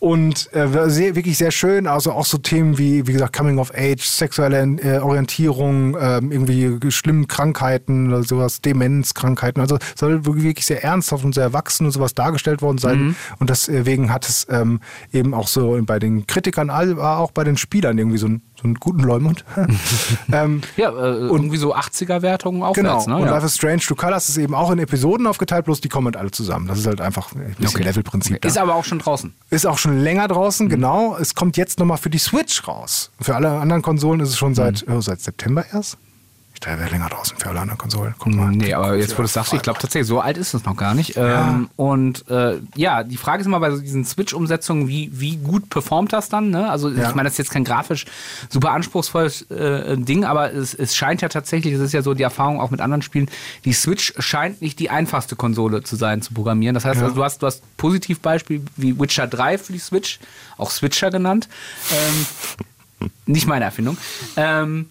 Und 0.00 0.54
äh, 0.54 0.88
sehr, 0.88 1.16
wirklich 1.16 1.36
sehr 1.38 1.50
schön, 1.50 1.88
also 1.88 2.12
auch 2.12 2.24
so 2.24 2.38
Themen 2.38 2.78
wie, 2.78 3.08
wie 3.08 3.12
gesagt, 3.14 3.36
Coming 3.36 3.58
of 3.58 3.72
Age, 3.74 4.00
sexuelle 4.00 4.62
äh, 4.80 4.98
Orientierung, 4.98 5.96
äh, 5.96 6.18
irgendwie 6.18 6.78
schlimme 6.92 7.26
Krankheiten 7.26 8.06
oder 8.06 8.22
sowas, 8.22 8.60
Demenzkrankheiten. 8.60 9.60
Also 9.60 9.76
soll 9.96 10.24
wirklich 10.24 10.64
sehr 10.64 10.84
ernsthaft 10.84 11.24
und 11.24 11.34
sehr 11.34 11.42
erwachsen 11.42 11.84
und 11.84 11.90
sowas 11.90 12.14
dargestellt 12.14 12.62
worden 12.62 12.78
sein. 12.78 12.98
Mhm. 13.00 13.16
Und 13.40 13.50
deswegen 13.50 14.12
hat 14.12 14.28
es 14.28 14.46
ähm, 14.50 14.78
eben 15.12 15.34
auch 15.34 15.48
so 15.48 15.76
bei 15.82 15.98
den 15.98 16.28
Kritikern, 16.28 16.70
aber 16.70 17.18
auch 17.18 17.32
bei 17.32 17.42
den 17.42 17.56
Spielern 17.56 17.98
irgendwie 17.98 18.18
so 18.18 18.28
ein 18.28 18.42
so 18.58 18.64
einen 18.64 18.74
guten 18.74 19.00
Leumund. 19.00 19.44
ähm, 20.32 20.62
ja, 20.76 20.90
äh, 20.90 21.28
und 21.28 21.44
irgendwie 21.44 21.58
so 21.58 21.76
80er-Wertungen 21.76 22.62
aufwärts. 22.62 23.04
Genau. 23.04 23.16
Ne? 23.16 23.22
Und 23.22 23.28
ja. 23.28 23.34
Life 23.34 23.46
is 23.46 23.54
Strange 23.54 23.82
to 23.86 23.94
Colors 23.94 24.28
ist 24.28 24.36
eben 24.36 24.54
auch 24.54 24.72
in 24.72 24.80
Episoden 24.80 25.28
aufgeteilt, 25.28 25.66
bloß 25.66 25.80
die 25.80 25.88
kommen 25.88 26.06
halt 26.06 26.16
alle 26.16 26.32
zusammen. 26.32 26.66
Das 26.66 26.78
ist 26.78 26.86
halt 26.86 27.00
einfach 27.00 27.32
ein 27.34 27.54
bisschen 27.56 27.76
okay. 27.76 27.84
Levelprinzip. 27.84 28.36
Okay. 28.36 28.48
Ist 28.48 28.58
aber 28.58 28.74
auch 28.74 28.84
schon 28.84 28.98
draußen. 28.98 29.32
Ist 29.50 29.66
auch 29.66 29.78
schon 29.78 30.00
länger 30.00 30.26
draußen, 30.26 30.66
mhm. 30.66 30.70
genau. 30.70 31.16
Es 31.16 31.36
kommt 31.36 31.56
jetzt 31.56 31.78
nochmal 31.78 31.98
für 31.98 32.10
die 32.10 32.18
Switch 32.18 32.66
raus. 32.66 33.10
Für 33.20 33.36
alle 33.36 33.50
anderen 33.50 33.82
Konsolen 33.82 34.20
ist 34.20 34.30
es 34.30 34.38
schon 34.38 34.54
seit, 34.54 34.86
mhm. 34.88 34.96
oh, 34.96 35.00
seit 35.00 35.20
September 35.20 35.64
erst. 35.72 35.98
Ich 36.58 36.60
dachte, 36.60 36.74
er 36.74 36.80
wäre 36.80 36.90
länger 36.90 37.08
draußen 37.08 37.38
für 37.38 37.50
alle 37.50 37.60
anderen 37.60 37.78
Konsolen. 37.78 38.16
Guck 38.18 38.34
mal. 38.34 38.50
Nee, 38.50 38.74
aber 38.74 38.96
jetzt, 38.96 39.12
wo 39.12 39.18
du 39.18 39.26
es 39.26 39.32
sagst, 39.32 39.52
ich 39.52 39.62
glaube 39.62 39.78
tatsächlich, 39.78 40.08
so 40.08 40.18
alt 40.18 40.36
ist 40.36 40.54
es 40.54 40.64
noch 40.64 40.76
gar 40.76 40.92
nicht. 40.92 41.14
Ja. 41.14 41.50
Ähm, 41.50 41.70
und 41.76 42.28
äh, 42.28 42.58
ja, 42.74 43.04
die 43.04 43.16
Frage 43.16 43.42
ist 43.42 43.46
immer 43.46 43.60
bei 43.60 43.70
so 43.70 43.78
diesen 43.80 44.04
Switch-Umsetzungen, 44.04 44.88
wie, 44.88 45.08
wie 45.12 45.36
gut 45.36 45.70
performt 45.70 46.12
das 46.12 46.30
dann? 46.30 46.50
Ne? 46.50 46.68
Also 46.68 46.90
ja. 46.90 47.10
ich 47.10 47.14
meine, 47.14 47.28
das 47.28 47.34
ist 47.34 47.38
jetzt 47.38 47.50
kein 47.52 47.62
grafisch 47.62 48.06
super 48.48 48.72
anspruchsvolles 48.72 49.42
äh, 49.52 49.96
Ding, 49.98 50.24
aber 50.24 50.52
es, 50.52 50.74
es 50.74 50.96
scheint 50.96 51.22
ja 51.22 51.28
tatsächlich, 51.28 51.74
es 51.74 51.80
ist 51.80 51.92
ja 51.92 52.02
so 52.02 52.12
die 52.12 52.24
Erfahrung 52.24 52.60
auch 52.60 52.72
mit 52.72 52.80
anderen 52.80 53.02
Spielen, 53.02 53.30
die 53.64 53.72
Switch 53.72 54.12
scheint 54.18 54.60
nicht 54.60 54.80
die 54.80 54.90
einfachste 54.90 55.36
Konsole 55.36 55.84
zu 55.84 55.94
sein, 55.94 56.22
zu 56.22 56.34
programmieren. 56.34 56.74
Das 56.74 56.84
heißt, 56.84 56.98
ja. 56.98 57.04
also, 57.04 57.14
du 57.14 57.22
hast, 57.22 57.40
du 57.40 57.46
hast 57.46 57.62
Positivbeispiel 57.76 58.64
wie 58.74 58.98
Witcher 58.98 59.28
3 59.28 59.58
für 59.58 59.72
die 59.72 59.78
Switch, 59.78 60.18
auch 60.56 60.72
Switcher 60.72 61.12
genannt. 61.12 61.48
Ähm, 61.92 63.10
nicht 63.26 63.46
meine 63.46 63.64
Erfindung. 63.64 63.96
Ähm, 64.36 64.88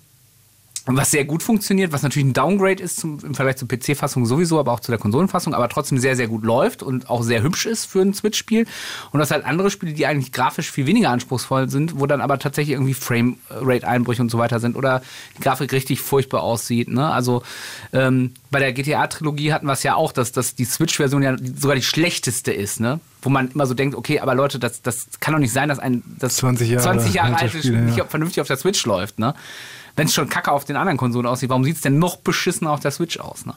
was 0.95 1.11
sehr 1.11 1.25
gut 1.25 1.43
funktioniert, 1.43 1.91
was 1.91 2.01
natürlich 2.01 2.27
ein 2.27 2.33
Downgrade 2.33 2.81
ist 2.81 2.97
zum, 2.97 3.19
im 3.23 3.35
Vergleich 3.35 3.57
zur 3.57 3.67
PC-Fassung 3.67 4.25
sowieso, 4.25 4.57
aber 4.59 4.71
auch 4.71 4.79
zu 4.79 4.91
der 4.91 4.99
Konsolenfassung, 4.99 5.53
aber 5.53 5.67
trotzdem 5.67 5.97
sehr, 5.97 6.15
sehr 6.15 6.27
gut 6.27 6.45
läuft 6.45 6.81
und 6.81 7.09
auch 7.09 7.23
sehr 7.23 7.43
hübsch 7.43 7.65
ist 7.65 7.85
für 7.85 8.01
ein 8.01 8.13
Switch-Spiel. 8.13 8.65
Und 9.11 9.19
das 9.19 9.31
halt 9.31 9.43
andere 9.43 9.69
Spiele, 9.69 9.93
die 9.93 10.05
eigentlich 10.05 10.31
grafisch 10.31 10.71
viel 10.71 10.85
weniger 10.85 11.09
anspruchsvoll 11.09 11.69
sind, 11.69 11.99
wo 11.99 12.05
dann 12.05 12.21
aber 12.21 12.39
tatsächlich 12.39 12.75
irgendwie 12.75 12.93
Framerate-Einbrüche 12.93 14.21
und 14.21 14.29
so 14.29 14.37
weiter 14.37 14.61
sind 14.61 14.77
oder 14.77 15.01
die 15.37 15.41
Grafik 15.41 15.73
richtig 15.73 15.99
furchtbar 15.99 16.41
aussieht. 16.43 16.87
Ne? 16.87 17.09
Also 17.09 17.43
ähm, 17.91 18.31
bei 18.49 18.59
der 18.59 18.71
GTA-Trilogie 18.71 19.51
hatten 19.51 19.65
wir 19.65 19.73
es 19.73 19.83
ja 19.83 19.95
auch, 19.95 20.13
dass, 20.13 20.31
dass 20.31 20.55
die 20.55 20.65
Switch-Version 20.65 21.21
ja 21.21 21.35
sogar 21.55 21.75
die 21.75 21.83
schlechteste 21.83 22.53
ist, 22.53 22.79
ne? 22.79 22.99
Wo 23.21 23.29
man 23.29 23.49
immer 23.51 23.65
so 23.65 23.73
denkt, 23.73 23.95
okay, 23.95 24.19
aber 24.19 24.35
Leute, 24.35 24.59
das, 24.59 24.81
das 24.81 25.07
kann 25.19 25.33
doch 25.33 25.39
nicht 25.39 25.51
sein, 25.51 25.67
dass 25.67 25.79
ein 25.79 26.03
das 26.19 26.37
20 26.37 26.69
Jahre, 26.69 26.83
20 26.83 27.13
Jahre 27.13 27.35
altes 27.35 27.65
Spiel 27.65 27.81
nicht 27.81 27.97
ja. 27.97 28.05
vernünftig 28.05 28.41
auf 28.41 28.47
der 28.47 28.57
Switch 28.57 28.85
läuft, 28.85 29.19
ne? 29.19 29.33
Wenn 29.97 30.07
es 30.07 30.13
schon 30.13 30.29
kacke 30.29 30.51
auf 30.51 30.63
den 30.63 30.77
anderen 30.77 30.97
Konsolen 30.97 31.25
aussieht, 31.25 31.49
warum 31.49 31.65
sieht 31.65 31.75
es 31.75 31.81
denn 31.81 31.99
noch 31.99 32.15
beschissener 32.17 32.71
auf 32.71 32.79
der 32.79 32.91
Switch 32.91 33.19
aus? 33.19 33.45
Ne? 33.45 33.55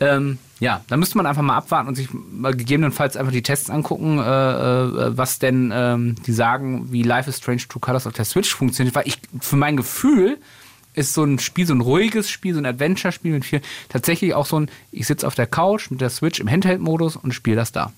Ähm, 0.00 0.38
ja, 0.58 0.80
da 0.88 0.96
müsste 0.96 1.16
man 1.16 1.26
einfach 1.26 1.42
mal 1.42 1.56
abwarten 1.56 1.88
und 1.88 1.94
sich 1.94 2.08
mal 2.12 2.54
gegebenenfalls 2.54 3.16
einfach 3.16 3.32
die 3.32 3.42
Tests 3.42 3.70
angucken, 3.70 4.18
äh, 4.18 4.22
äh, 4.22 5.16
was 5.16 5.38
denn 5.38 5.70
ähm, 5.72 6.16
die 6.26 6.32
sagen, 6.32 6.90
wie 6.90 7.02
Life 7.02 7.28
is 7.30 7.36
Strange 7.36 7.62
True 7.68 7.80
Colors 7.80 8.06
auf 8.06 8.14
der 8.14 8.24
Switch 8.24 8.54
funktioniert. 8.54 8.96
Weil 8.96 9.06
ich, 9.06 9.18
für 9.40 9.56
mein 9.56 9.76
Gefühl, 9.76 10.38
ist 10.94 11.14
so 11.14 11.22
ein 11.22 11.38
Spiel, 11.38 11.66
so 11.66 11.74
ein 11.74 11.80
ruhiges 11.80 12.30
Spiel, 12.30 12.54
so 12.54 12.60
ein 12.60 12.66
Adventure-Spiel 12.66 13.32
mit 13.32 13.44
viel, 13.44 13.60
tatsächlich 13.88 14.34
auch 14.34 14.46
so 14.46 14.58
ein, 14.58 14.70
ich 14.90 15.06
sitze 15.06 15.26
auf 15.26 15.34
der 15.34 15.46
Couch 15.46 15.90
mit 15.90 16.00
der 16.00 16.10
Switch 16.10 16.40
im 16.40 16.50
Handheld-Modus 16.50 17.16
und 17.16 17.32
spiele 17.32 17.56
das 17.56 17.72
da. 17.72 17.92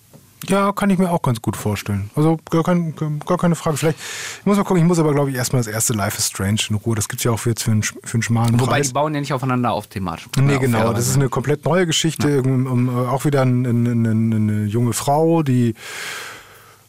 Ja, 0.49 0.73
kann 0.73 0.91
ich 0.91 0.99
mir 0.99 1.11
auch 1.11 1.23
ganz 1.23 1.41
gut 1.41 1.57
vorstellen. 1.57 2.11
Also 2.17 2.39
gar, 2.51 2.65
kein, 2.65 2.95
gar 3.27 3.39
keine 3.39 3.55
Frage. 3.55 3.77
Vielleicht, 3.77 3.99
ich 4.41 4.47
muss 4.47 4.57
mal 4.57 4.65
gucken, 4.65 4.83
ich 4.83 4.89
muss 4.89 4.99
aber, 4.99 5.13
glaube 5.13 5.31
ich, 5.31 5.37
erstmal 5.37 5.61
das 5.61 5.73
erste 5.73 5.93
Life 5.93 6.19
is 6.19 6.27
Strange 6.27 6.61
in 6.69 6.77
Ruhe. 6.77 6.97
Das 6.97 7.09
gibt 7.09 7.21
es 7.21 7.25
ja 7.25 7.31
auch 7.31 7.39
für, 7.39 7.51
jetzt 7.51 7.63
für, 7.63 7.71
einen, 7.71 7.83
für 7.83 8.15
einen 8.15 8.23
schmalen 8.23 8.61
Wobei 8.61 8.73
Preis. 8.73 8.89
die 8.89 8.93
bauen 8.93 9.15
ja 9.15 9.21
nicht 9.21 9.33
aufeinander 9.33 9.73
auf 9.73 9.87
thematisch. 9.87 10.29
Nee, 10.37 10.59
genau. 10.59 10.93
Das 10.93 11.07
ist 11.07 11.17
eine 11.17 11.29
komplett 11.29 11.65
neue 11.65 11.87
Geschichte. 11.87 12.29
Ja. 12.29 12.41
Um, 12.41 12.67
um, 12.67 12.89
auch 13.07 13.25
wieder 13.25 13.43
eine, 13.43 13.69
eine, 13.69 14.11
eine 14.11 14.65
junge 14.65 14.93
Frau, 14.93 15.43
die 15.43 15.75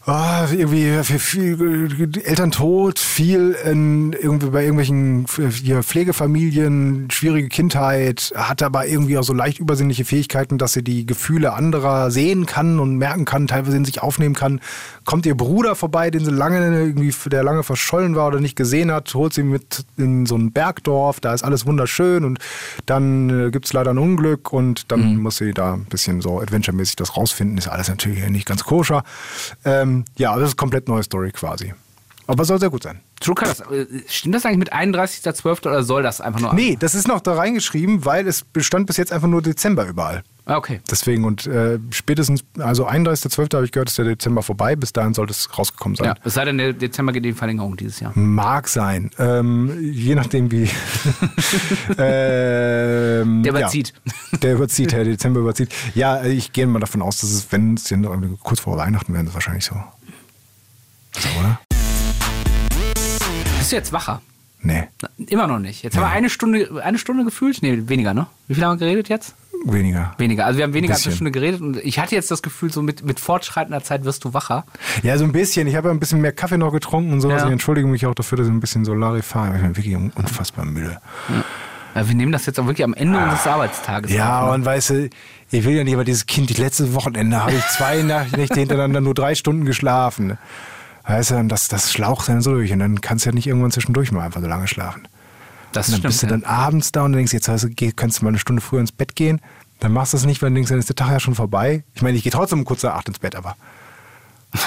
Ah, 0.05 0.47
irgendwie 0.51 1.01
viel, 1.01 2.09
Eltern 2.25 2.51
tot, 2.51 2.99
viel 2.99 3.55
in, 3.63 4.11
irgendwie 4.11 4.49
bei 4.49 4.63
irgendwelchen 4.63 5.25
hier, 5.49 5.81
Pflegefamilien, 5.81 7.07
schwierige 7.09 7.47
Kindheit, 7.47 8.33
hat 8.35 8.61
aber 8.63 8.85
irgendwie 8.85 9.17
auch 9.17 9.23
so 9.23 9.31
leicht 9.31 9.59
übersinnliche 9.59 10.03
Fähigkeiten, 10.03 10.57
dass 10.57 10.73
sie 10.73 10.83
die 10.83 11.05
Gefühle 11.05 11.53
anderer 11.53 12.11
sehen 12.11 12.45
kann 12.45 12.79
und 12.79 12.97
merken 12.97 13.23
kann, 13.23 13.47
teilweise 13.47 13.77
in 13.77 13.85
sich 13.85 14.01
aufnehmen 14.01 14.35
kann. 14.35 14.59
Kommt 15.05 15.25
ihr 15.25 15.35
Bruder 15.35 15.75
vorbei, 15.75 16.09
den 16.11 16.23
sie 16.23 16.31
lange 16.31 16.59
irgendwie, 16.79 17.13
der 17.29 17.43
lange 17.43 17.63
verschollen 17.63 18.15
war 18.15 18.27
oder 18.27 18.39
nicht 18.39 18.55
gesehen 18.55 18.91
hat, 18.91 19.13
holt 19.13 19.33
sie 19.33 19.43
mit 19.43 19.85
in 19.97 20.25
so 20.25 20.35
ein 20.35 20.51
Bergdorf, 20.51 21.19
da 21.19 21.33
ist 21.33 21.43
alles 21.43 21.65
wunderschön 21.65 22.23
und 22.23 22.39
dann 22.85 23.47
äh, 23.47 23.51
gibt 23.51 23.65
es 23.65 23.73
leider 23.73 23.91
ein 23.91 23.97
Unglück 23.97 24.53
und 24.53 24.91
dann 24.91 25.15
mhm. 25.15 25.21
muss 25.21 25.37
sie 25.37 25.53
da 25.53 25.73
ein 25.73 25.85
bisschen 25.85 26.21
so 26.21 26.39
adventuremäßig 26.39 26.95
das 26.95 27.17
rausfinden. 27.17 27.57
Ist 27.57 27.67
alles 27.67 27.89
natürlich 27.89 28.27
nicht 28.29 28.47
ganz 28.47 28.63
koscher. 28.63 29.03
Ähm, 29.65 30.05
ja, 30.17 30.33
das 30.35 30.49
ist 30.49 30.53
eine 30.53 30.55
komplett 30.55 30.87
neue 30.87 31.03
Story 31.03 31.31
quasi. 31.31 31.73
Aber 32.25 32.45
soll 32.45 32.59
sehr 32.59 32.69
gut 32.69 32.83
sein. 32.83 33.01
True 33.19 33.35
Colors, 33.35 33.59
äh, 33.61 33.85
stimmt 34.07 34.35
das 34.35 34.45
eigentlich 34.45 34.59
mit 34.59 34.73
31.12. 34.73 35.67
oder 35.67 35.83
soll 35.83 36.03
das 36.03 36.21
einfach 36.21 36.39
nur? 36.39 36.53
Nee, 36.53 36.77
das 36.79 36.95
ist 36.95 37.07
noch 37.07 37.21
da 37.21 37.33
reingeschrieben, 37.33 38.05
weil 38.05 38.27
es 38.27 38.43
bestand 38.43 38.87
bis 38.87 38.97
jetzt 38.97 39.11
einfach 39.11 39.27
nur 39.27 39.41
Dezember 39.41 39.85
überall. 39.85 40.23
Ah, 40.45 40.57
okay. 40.57 40.81
Deswegen 40.91 41.23
und 41.23 41.47
äh, 41.47 41.79
spätestens, 41.91 42.43
also 42.59 42.85
31.12. 42.85 43.55
habe 43.55 43.65
ich 43.65 43.71
gehört, 43.71 43.87
ist 43.89 43.97
der 43.97 44.05
Dezember 44.05 44.43
vorbei. 44.43 44.75
Bis 44.75 44.91
dahin 44.91 45.13
sollte 45.13 45.31
es 45.31 45.57
rausgekommen 45.57 45.95
sein. 45.95 46.07
Ja, 46.07 46.15
es 46.23 46.33
sei 46.33 46.43
denn, 46.43 46.57
der 46.57 46.73
Dezember 46.73 47.13
geht 47.13 47.25
in 47.25 47.33
Verlängerung 47.33 47.77
dieses 47.77 48.01
Jahr. 48.01 48.11
Mag 48.15 48.67
sein. 48.67 49.09
Ähm, 49.19 49.71
je 49.79 50.15
nachdem, 50.15 50.51
wie. 50.51 50.63
ähm, 51.97 53.43
der 53.43 53.51
überzieht. 53.53 53.93
Ja, 54.03 54.37
der 54.39 54.53
überzieht, 54.55 54.91
der 54.91 55.05
Dezember 55.05 55.39
überzieht. 55.39 55.73
Ja, 55.95 56.25
ich 56.25 56.51
gehe 56.51 56.67
mal 56.67 56.79
davon 56.79 57.01
aus, 57.01 57.21
dass 57.21 57.31
es, 57.31 57.49
wenn 57.51 57.75
es 57.75 57.93
kurz 58.41 58.59
vor 58.59 58.77
Weihnachten 58.77 59.13
werden, 59.13 59.27
es 59.27 59.33
wahrscheinlich 59.33 59.63
so. 59.63 59.75
So, 61.17 61.29
oder? 61.39 61.61
Bist 63.59 63.71
du 63.71 63.75
jetzt 63.77 63.93
wacher? 63.93 64.21
Nee. 64.63 64.85
Immer 65.27 65.47
noch 65.47 65.59
nicht. 65.59 65.83
Jetzt 65.83 65.93
nee. 65.93 66.01
haben 66.01 66.09
wir 66.09 66.15
eine 66.15 66.29
Stunde, 66.29 66.81
eine 66.83 66.97
Stunde 66.97 67.25
gefühlt. 67.25 67.61
Nee, 67.61 67.83
weniger, 67.87 68.13
ne? 68.13 68.27
Wie 68.47 68.55
viel 68.55 68.65
haben 68.65 68.79
wir 68.79 68.85
geredet 68.85 69.09
jetzt? 69.09 69.35
Weniger. 69.65 70.13
Weniger. 70.17 70.45
Also 70.45 70.57
wir 70.57 70.63
haben 70.63 70.73
weniger 70.73 70.93
als 70.93 71.05
eine 71.05 71.15
Stunde 71.15 71.31
geredet 71.31 71.61
und 71.61 71.77
ich 71.77 71.99
hatte 71.99 72.15
jetzt 72.15 72.31
das 72.31 72.41
Gefühl, 72.41 72.71
so 72.71 72.81
mit, 72.81 73.05
mit 73.05 73.19
fortschreitender 73.19 73.83
Zeit 73.83 74.03
wirst 74.03 74.25
du 74.25 74.33
wacher. 74.33 74.65
Ja, 75.03 75.17
so 75.17 75.23
ein 75.23 75.31
bisschen. 75.31 75.67
Ich 75.67 75.75
habe 75.75 75.89
ja 75.89 75.93
ein 75.93 75.99
bisschen 75.99 76.21
mehr 76.21 76.33
Kaffee 76.33 76.57
noch 76.57 76.71
getrunken 76.71 77.13
und 77.13 77.21
sowas. 77.21 77.41
Ja. 77.41 77.47
Ich 77.47 77.51
entschuldige 77.51 77.87
mich 77.87 78.05
auch 78.05 78.15
dafür, 78.15 78.37
dass 78.37 78.47
ich 78.47 78.53
ein 78.53 78.59
bisschen 78.59 78.83
so 78.83 78.93
Larifar. 78.93 79.55
Ich 79.55 79.61
bin 79.61 79.77
wirklich 79.77 79.95
unfassbar 79.95 80.65
müde. 80.65 80.97
Ja. 81.29 81.43
Ja, 81.95 82.07
wir 82.07 82.15
nehmen 82.15 82.31
das 82.31 82.45
jetzt 82.45 82.59
auch 82.59 82.65
wirklich 82.65 82.83
am 82.83 82.93
Ende 82.93 83.19
ah. 83.19 83.23
unseres 83.23 83.45
Arbeitstages. 83.45 84.11
Ja, 84.11 84.41
auf, 84.41 84.47
ne? 84.47 84.53
und 84.55 84.65
weißt 84.65 84.89
du, 84.89 85.09
ich 85.51 85.63
will 85.63 85.75
ja 85.75 85.83
nicht, 85.83 85.93
aber 85.93 86.03
dieses 86.03 86.25
Kind, 86.25 86.49
die 86.49 86.59
letzte 86.59 86.93
Wochenende 86.93 87.41
habe 87.41 87.53
ich 87.53 87.65
zwei 87.67 88.01
Nächte 88.35 88.59
hintereinander 88.59 89.01
nur 89.01 89.13
drei 89.13 89.35
Stunden 89.35 89.65
geschlafen. 89.65 90.37
Weißt 91.05 91.31
du, 91.31 91.43
das, 91.45 91.67
das 91.67 91.91
schlaucht 91.91 92.29
dann 92.29 92.41
so 92.41 92.53
durch 92.53 92.71
und 92.71 92.79
dann 92.79 93.01
kannst 93.01 93.25
du 93.25 93.29
ja 93.29 93.35
nicht 93.35 93.47
irgendwann 93.47 93.71
zwischendurch 93.71 94.11
mal 94.11 94.23
einfach 94.23 94.41
so 94.41 94.47
lange 94.47 94.67
schlafen. 94.67 95.07
Das 95.73 95.87
und 95.87 95.93
dann 95.93 95.99
stimmt, 95.99 96.11
bist 96.11 96.23
du 96.23 96.27
dann 96.27 96.43
abends 96.43 96.91
da 96.91 97.03
und 97.03 97.13
denkst, 97.13 97.33
jetzt 97.33 97.49
also, 97.49 97.67
könntest 97.67 98.21
du 98.21 98.25
mal 98.25 98.29
eine 98.29 98.39
Stunde 98.39 98.61
früher 98.61 98.79
ins 98.79 98.91
Bett 98.91 99.15
gehen 99.15 99.41
dann 99.83 99.91
machst 99.91 100.13
du 100.13 100.17
es 100.17 100.25
nicht, 100.25 100.41
weil 100.41 100.49
du 100.49 100.55
denkst, 100.55 100.69
dann 100.69 100.79
ist 100.79 100.87
der 100.87 100.95
Tag 100.95 101.11
ja 101.11 101.19
schon 101.19 101.35
vorbei. 101.35 101.83
Ich 101.93 102.01
meine, 102.01 102.15
ich 102.15 102.23
gehe 102.23 102.31
trotzdem 102.31 102.59
um 102.59 102.65
kurz 102.65 102.83
nach 102.83 102.93
acht 102.93 103.07
ins 103.09 103.19
Bett, 103.19 103.35
aber. 103.35 103.55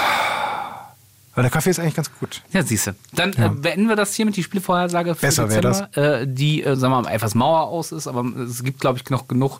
Aber 1.33 1.43
der 1.43 1.51
Kaffee 1.51 1.69
ist 1.69 1.79
eigentlich 1.79 1.93
ganz 1.93 2.09
gut. 2.19 2.41
Ja, 2.51 2.63
siehst 2.63 2.87
du. 2.87 2.95
Dann 3.13 3.31
ja. 3.33 3.45
äh, 3.45 3.49
beenden 3.49 3.87
wir 3.87 3.95
das 3.95 4.15
hier 4.15 4.25
mit 4.25 4.35
die 4.35 4.41
Spielvorhersage 4.41 5.13
für 5.13 5.21
Besser 5.21 5.43
Dezember, 5.47 5.87
das. 5.93 5.95
Äh, 5.95 6.25
die, 6.27 6.63
äh, 6.63 6.75
sagen 6.75 6.91
wir 6.91 7.03
mal, 7.03 7.11
etwas 7.11 7.35
Mauer 7.35 7.67
aus 7.67 7.91
ist, 7.91 8.07
aber 8.07 8.25
es 8.25 8.63
gibt, 8.63 8.79
glaube 8.79 8.97
ich, 8.97 9.07
noch 9.11 9.27
genug 9.27 9.59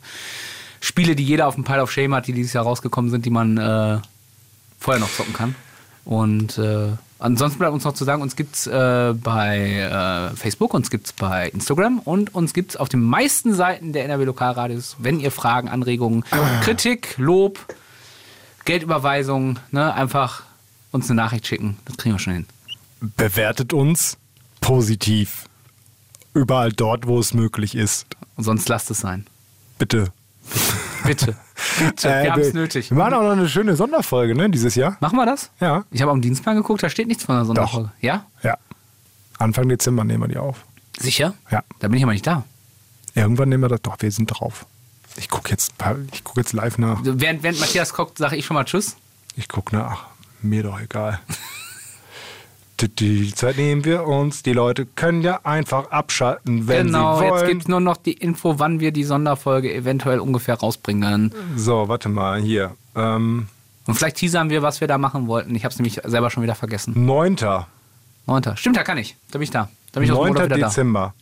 Spiele, 0.81 1.15
die 1.15 1.23
jeder 1.23 1.45
auf 1.45 1.53
dem 1.53 1.65
Pile 1.65 1.83
of 1.83 1.91
Shame 1.91 2.15
hat, 2.15 2.25
die 2.25 2.33
dieses 2.33 2.53
Jahr 2.53 2.63
rausgekommen 2.63 3.11
sind, 3.11 3.27
die 3.27 3.29
man 3.29 3.59
äh, 3.59 3.99
vorher 4.79 4.99
noch 4.99 5.13
zocken 5.13 5.33
kann. 5.33 5.53
Und 6.07 6.57
äh, 6.57 6.93
Ansonsten 7.19 7.57
bleibt 7.57 7.73
uns 7.73 7.83
noch 7.83 7.93
zu 7.93 8.05
sagen, 8.05 8.21
uns 8.21 8.35
gibt 8.35 8.55
es 8.55 8.67
äh, 8.67 9.13
bei 9.13 10.31
äh, 10.31 10.35
Facebook, 10.35 10.73
uns 10.75 10.91
gibt 10.91 11.07
es 11.07 11.13
bei 11.13 11.49
Instagram 11.49 11.99
und 11.99 12.35
uns 12.35 12.53
gibt 12.53 12.71
es 12.71 12.77
auf 12.77 12.89
den 12.89 13.01
meisten 13.01 13.55
Seiten 13.55 13.91
der 13.91 14.05
NRW 14.05 14.25
Lokalradios, 14.25 14.97
wenn 14.99 15.19
ihr 15.19 15.31
Fragen, 15.31 15.67
Anregungen, 15.67 16.23
ah. 16.29 16.61
Kritik, 16.61 17.15
Lob, 17.17 17.59
Geldüberweisungen, 18.65 19.57
ne, 19.71 19.91
einfach 19.95 20.43
uns 20.91 21.09
eine 21.09 21.15
Nachricht 21.17 21.47
schicken. 21.47 21.77
Das 21.85 21.97
kriegen 21.97 22.13
wir 22.13 22.19
schon 22.19 22.33
hin. 22.33 22.45
Bewertet 23.01 23.73
uns 23.73 24.17
positiv. 24.61 25.45
Überall 26.35 26.71
dort, 26.71 27.07
wo 27.07 27.19
es 27.19 27.33
möglich 27.33 27.73
ist. 27.73 28.05
Und 28.35 28.43
sonst 28.43 28.69
lasst 28.69 28.91
es 28.91 28.99
sein. 28.99 29.25
Bitte. 29.79 30.11
Bitte. 31.05 31.35
Bitte, 31.79 32.09
äh, 32.09 32.23
wir 32.23 32.31
haben 32.33 32.41
es 32.41 32.53
nötig. 32.53 32.91
Wir 32.91 32.97
machen 32.97 33.13
auch 33.13 33.21
noch 33.23 33.31
eine 33.31 33.49
schöne 33.49 33.75
Sonderfolge, 33.75 34.35
ne, 34.35 34.49
dieses 34.49 34.75
Jahr. 34.75 34.97
Machen 34.99 35.17
wir 35.17 35.25
das? 35.25 35.51
Ja. 35.59 35.85
Ich 35.91 36.01
habe 36.01 36.11
am 36.11 36.21
Dienstplan 36.21 36.55
geguckt, 36.55 36.83
da 36.83 36.89
steht 36.89 37.07
nichts 37.07 37.23
von 37.23 37.35
der 37.35 37.45
Sonderfolge. 37.45 37.89
Doch. 37.95 38.03
Ja? 38.03 38.25
Ja. 38.43 38.57
Anfang 39.39 39.69
Dezember 39.69 40.03
nehmen 40.03 40.23
wir 40.23 40.27
die 40.27 40.37
auf. 40.37 40.65
Sicher? 40.99 41.33
Ja. 41.51 41.63
Da 41.79 41.87
bin 41.87 41.97
ich 41.97 42.03
aber 42.03 42.13
nicht 42.13 42.25
da. 42.25 42.43
Irgendwann 43.13 43.49
nehmen 43.49 43.63
wir 43.63 43.69
das. 43.69 43.81
Doch, 43.81 43.97
wir 43.99 44.11
sind 44.11 44.27
drauf. 44.27 44.65
Ich 45.15 45.29
gucke 45.29 45.49
jetzt, 45.49 45.73
guck 46.23 46.37
jetzt 46.37 46.53
live 46.53 46.77
nach. 46.77 46.99
Während, 47.03 47.43
während 47.43 47.59
Matthias 47.59 47.93
guckt, 47.93 48.17
sage 48.17 48.35
ich 48.35 48.45
schon 48.45 48.55
mal 48.55 48.65
Tschüss. 48.65 48.95
Ich 49.35 49.47
gucke 49.47 49.75
nach. 49.75 50.05
Mir 50.41 50.63
doch 50.63 50.79
egal. 50.79 51.19
Die- 52.79 53.33
Zeit 53.33 53.57
nehmen 53.57 53.85
wir 53.85 54.05
uns. 54.05 54.43
Die 54.43 54.53
Leute 54.53 54.85
können 54.85 55.21
ja 55.23 55.39
einfach 55.43 55.89
abschalten, 55.89 56.67
wenn 56.67 56.87
genau, 56.87 57.17
sie 57.17 57.23
jetzt 57.25 57.31
wollen. 57.33 57.47
gibt 57.47 57.61
es 57.63 57.67
nur 57.67 57.79
noch 57.79 57.97
die 57.97 58.13
Info, 58.13 58.59
wann 58.59 58.79
wir 58.79 58.91
die 58.91 59.03
Sonderfolge 59.03 59.73
eventuell 59.73 60.19
ungefähr 60.19 60.55
rausbringen. 60.55 61.33
so, 61.55 61.87
warte 61.87 62.07
mal, 62.09 62.39
hier. 62.39 62.75
Ähm, 62.95 63.47
Und 63.87 63.95
vielleicht 63.95 64.17
teasern 64.17 64.49
wir, 64.51 64.61
was 64.61 64.79
wir 64.81 64.87
da 64.87 64.97
machen 64.99 65.27
wollten. 65.27 65.55
Ich 65.55 65.63
habe 65.63 65.71
es 65.73 65.79
nämlich 65.79 65.99
selber 66.03 66.29
schon 66.29 66.43
wieder 66.43 66.53
vergessen. 66.55 66.93
9. 67.05 67.35
9. 68.27 68.57
Stimmt, 68.57 68.75
da 68.77 68.83
kann 68.83 68.97
ich. 68.97 69.15
Da 69.31 69.39
bin 69.39 69.43
ich 69.43 69.51
da. 69.51 69.69
Da 69.93 69.99
bin 69.99 70.03
ich 70.07 70.11
aus 70.11 70.17
dem 70.19 70.23
9. 70.25 70.29
Urlaub 70.33 70.45
wieder 70.45 70.57
da. 70.59 70.67
Dezember. 70.67 71.13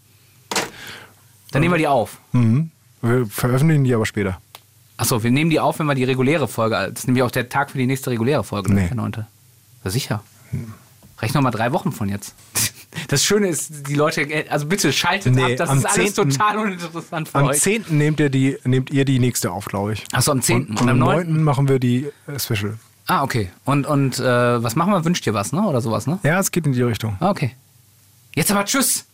Dann 1.51 1.61
nehmen 1.61 1.73
wir 1.73 1.77
die 1.79 1.87
auf. 1.87 2.17
Mhm. 2.33 2.71
Wir 3.01 3.25
veröffentlichen 3.27 3.83
die 3.85 3.93
aber 3.93 4.05
später. 4.05 4.41
Achso, 4.97 5.23
wir 5.23 5.31
nehmen 5.31 5.49
die 5.49 5.59
auf, 5.59 5.79
wenn 5.79 5.85
wir 5.85 5.95
die 5.95 6.03
reguläre 6.05 6.47
Folge. 6.47 6.75
Das 6.75 6.99
ist 7.01 7.07
nämlich 7.07 7.23
auch 7.23 7.31
der 7.31 7.47
Tag 7.49 7.69
für 7.71 7.77
die 7.77 7.85
nächste 7.85 8.09
reguläre 8.09 8.43
Folge, 8.43 8.73
Nee. 8.73 8.87
der 8.87 8.95
9. 8.95 9.25
Ja, 9.83 9.89
sicher. 9.91 10.23
Rechne 11.21 11.41
mal 11.41 11.51
drei 11.51 11.71
Wochen 11.71 11.91
von 11.91 12.09
jetzt. 12.09 12.35
Das 13.09 13.25
Schöne 13.25 13.49
ist, 13.49 13.89
die 13.89 13.93
Leute, 13.93 14.25
also 14.49 14.67
bitte 14.67 14.93
schaltet 14.93 15.35
Nee, 15.35 15.43
ab, 15.43 15.57
das 15.57 15.69
am 15.69 15.79
ist 15.79 15.85
alles 15.85 16.13
10. 16.13 16.29
total 16.29 16.57
uninteressant 16.59 17.27
für 17.27 17.35
Am 17.35 17.47
euch. 17.47 17.59
10. 17.59 17.85
Nehmt 17.89 18.21
ihr, 18.21 18.29
die, 18.29 18.57
nehmt 18.63 18.89
ihr 18.89 19.03
die 19.03 19.19
nächste 19.19 19.51
auf, 19.51 19.65
glaube 19.65 19.91
ich. 19.93 20.05
Achso, 20.13 20.31
am 20.31 20.41
10. 20.41 20.67
Und, 20.67 20.81
Und, 20.81 20.89
am 20.89 20.97
9. 20.99 21.27
9. 21.33 21.43
machen 21.43 21.67
wir 21.67 21.77
die 21.79 22.09
äh, 22.25 22.39
Special. 22.39 22.77
Ah, 23.07 23.21
okay. 23.23 23.51
Und, 23.65 23.85
und 23.85 24.17
äh, 24.19 24.63
was 24.63 24.77
machen 24.77 24.93
wir? 24.93 25.03
Wünscht 25.03 25.27
ihr 25.27 25.33
was, 25.33 25.51
ne? 25.51 25.61
Oder 25.67 25.81
sowas, 25.81 26.07
ne? 26.07 26.19
Ja, 26.23 26.39
es 26.39 26.51
geht 26.51 26.65
in 26.65 26.71
die 26.71 26.81
Richtung. 26.83 27.17
Ah, 27.19 27.31
okay. 27.31 27.51
Jetzt 28.33 28.49
aber 28.49 28.63
tschüss. 28.63 29.05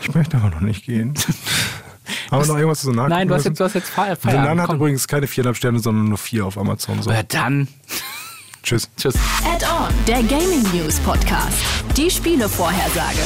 Ich 0.00 0.12
möchte 0.12 0.36
aber 0.36 0.50
noch 0.50 0.60
nicht 0.60 0.84
gehen. 0.84 1.14
Haben 2.32 2.42
wir 2.42 2.48
noch 2.48 2.56
irgendwas 2.56 2.80
zu 2.80 2.92
sagen? 2.92 3.08
Nein, 3.10 3.28
du 3.28 3.34
hast 3.34 3.44
jetzt, 3.44 3.60
du 3.60 3.64
hast 3.64 3.74
jetzt 3.74 3.88
Fe- 3.90 4.16
Feierabend. 4.16 4.24
Venan 4.24 4.60
hat 4.60 4.72
übrigens 4.72 5.06
keine 5.06 5.28
viereinhalb 5.28 5.56
Sterne, 5.56 5.78
sondern 5.78 6.08
nur 6.08 6.18
vier 6.18 6.44
auf 6.46 6.58
Amazon. 6.58 7.00
So. 7.00 7.12
Ja, 7.12 7.22
dann. 7.22 7.68
Tschüss. 8.64 8.88
Tschüss. 8.96 9.14
Add-on, 9.44 9.92
der 10.06 10.22
Gaming 10.22 10.62
News 10.72 10.98
Podcast. 11.00 11.58
Die 11.96 12.10
Spielevorhersage. 12.10 13.20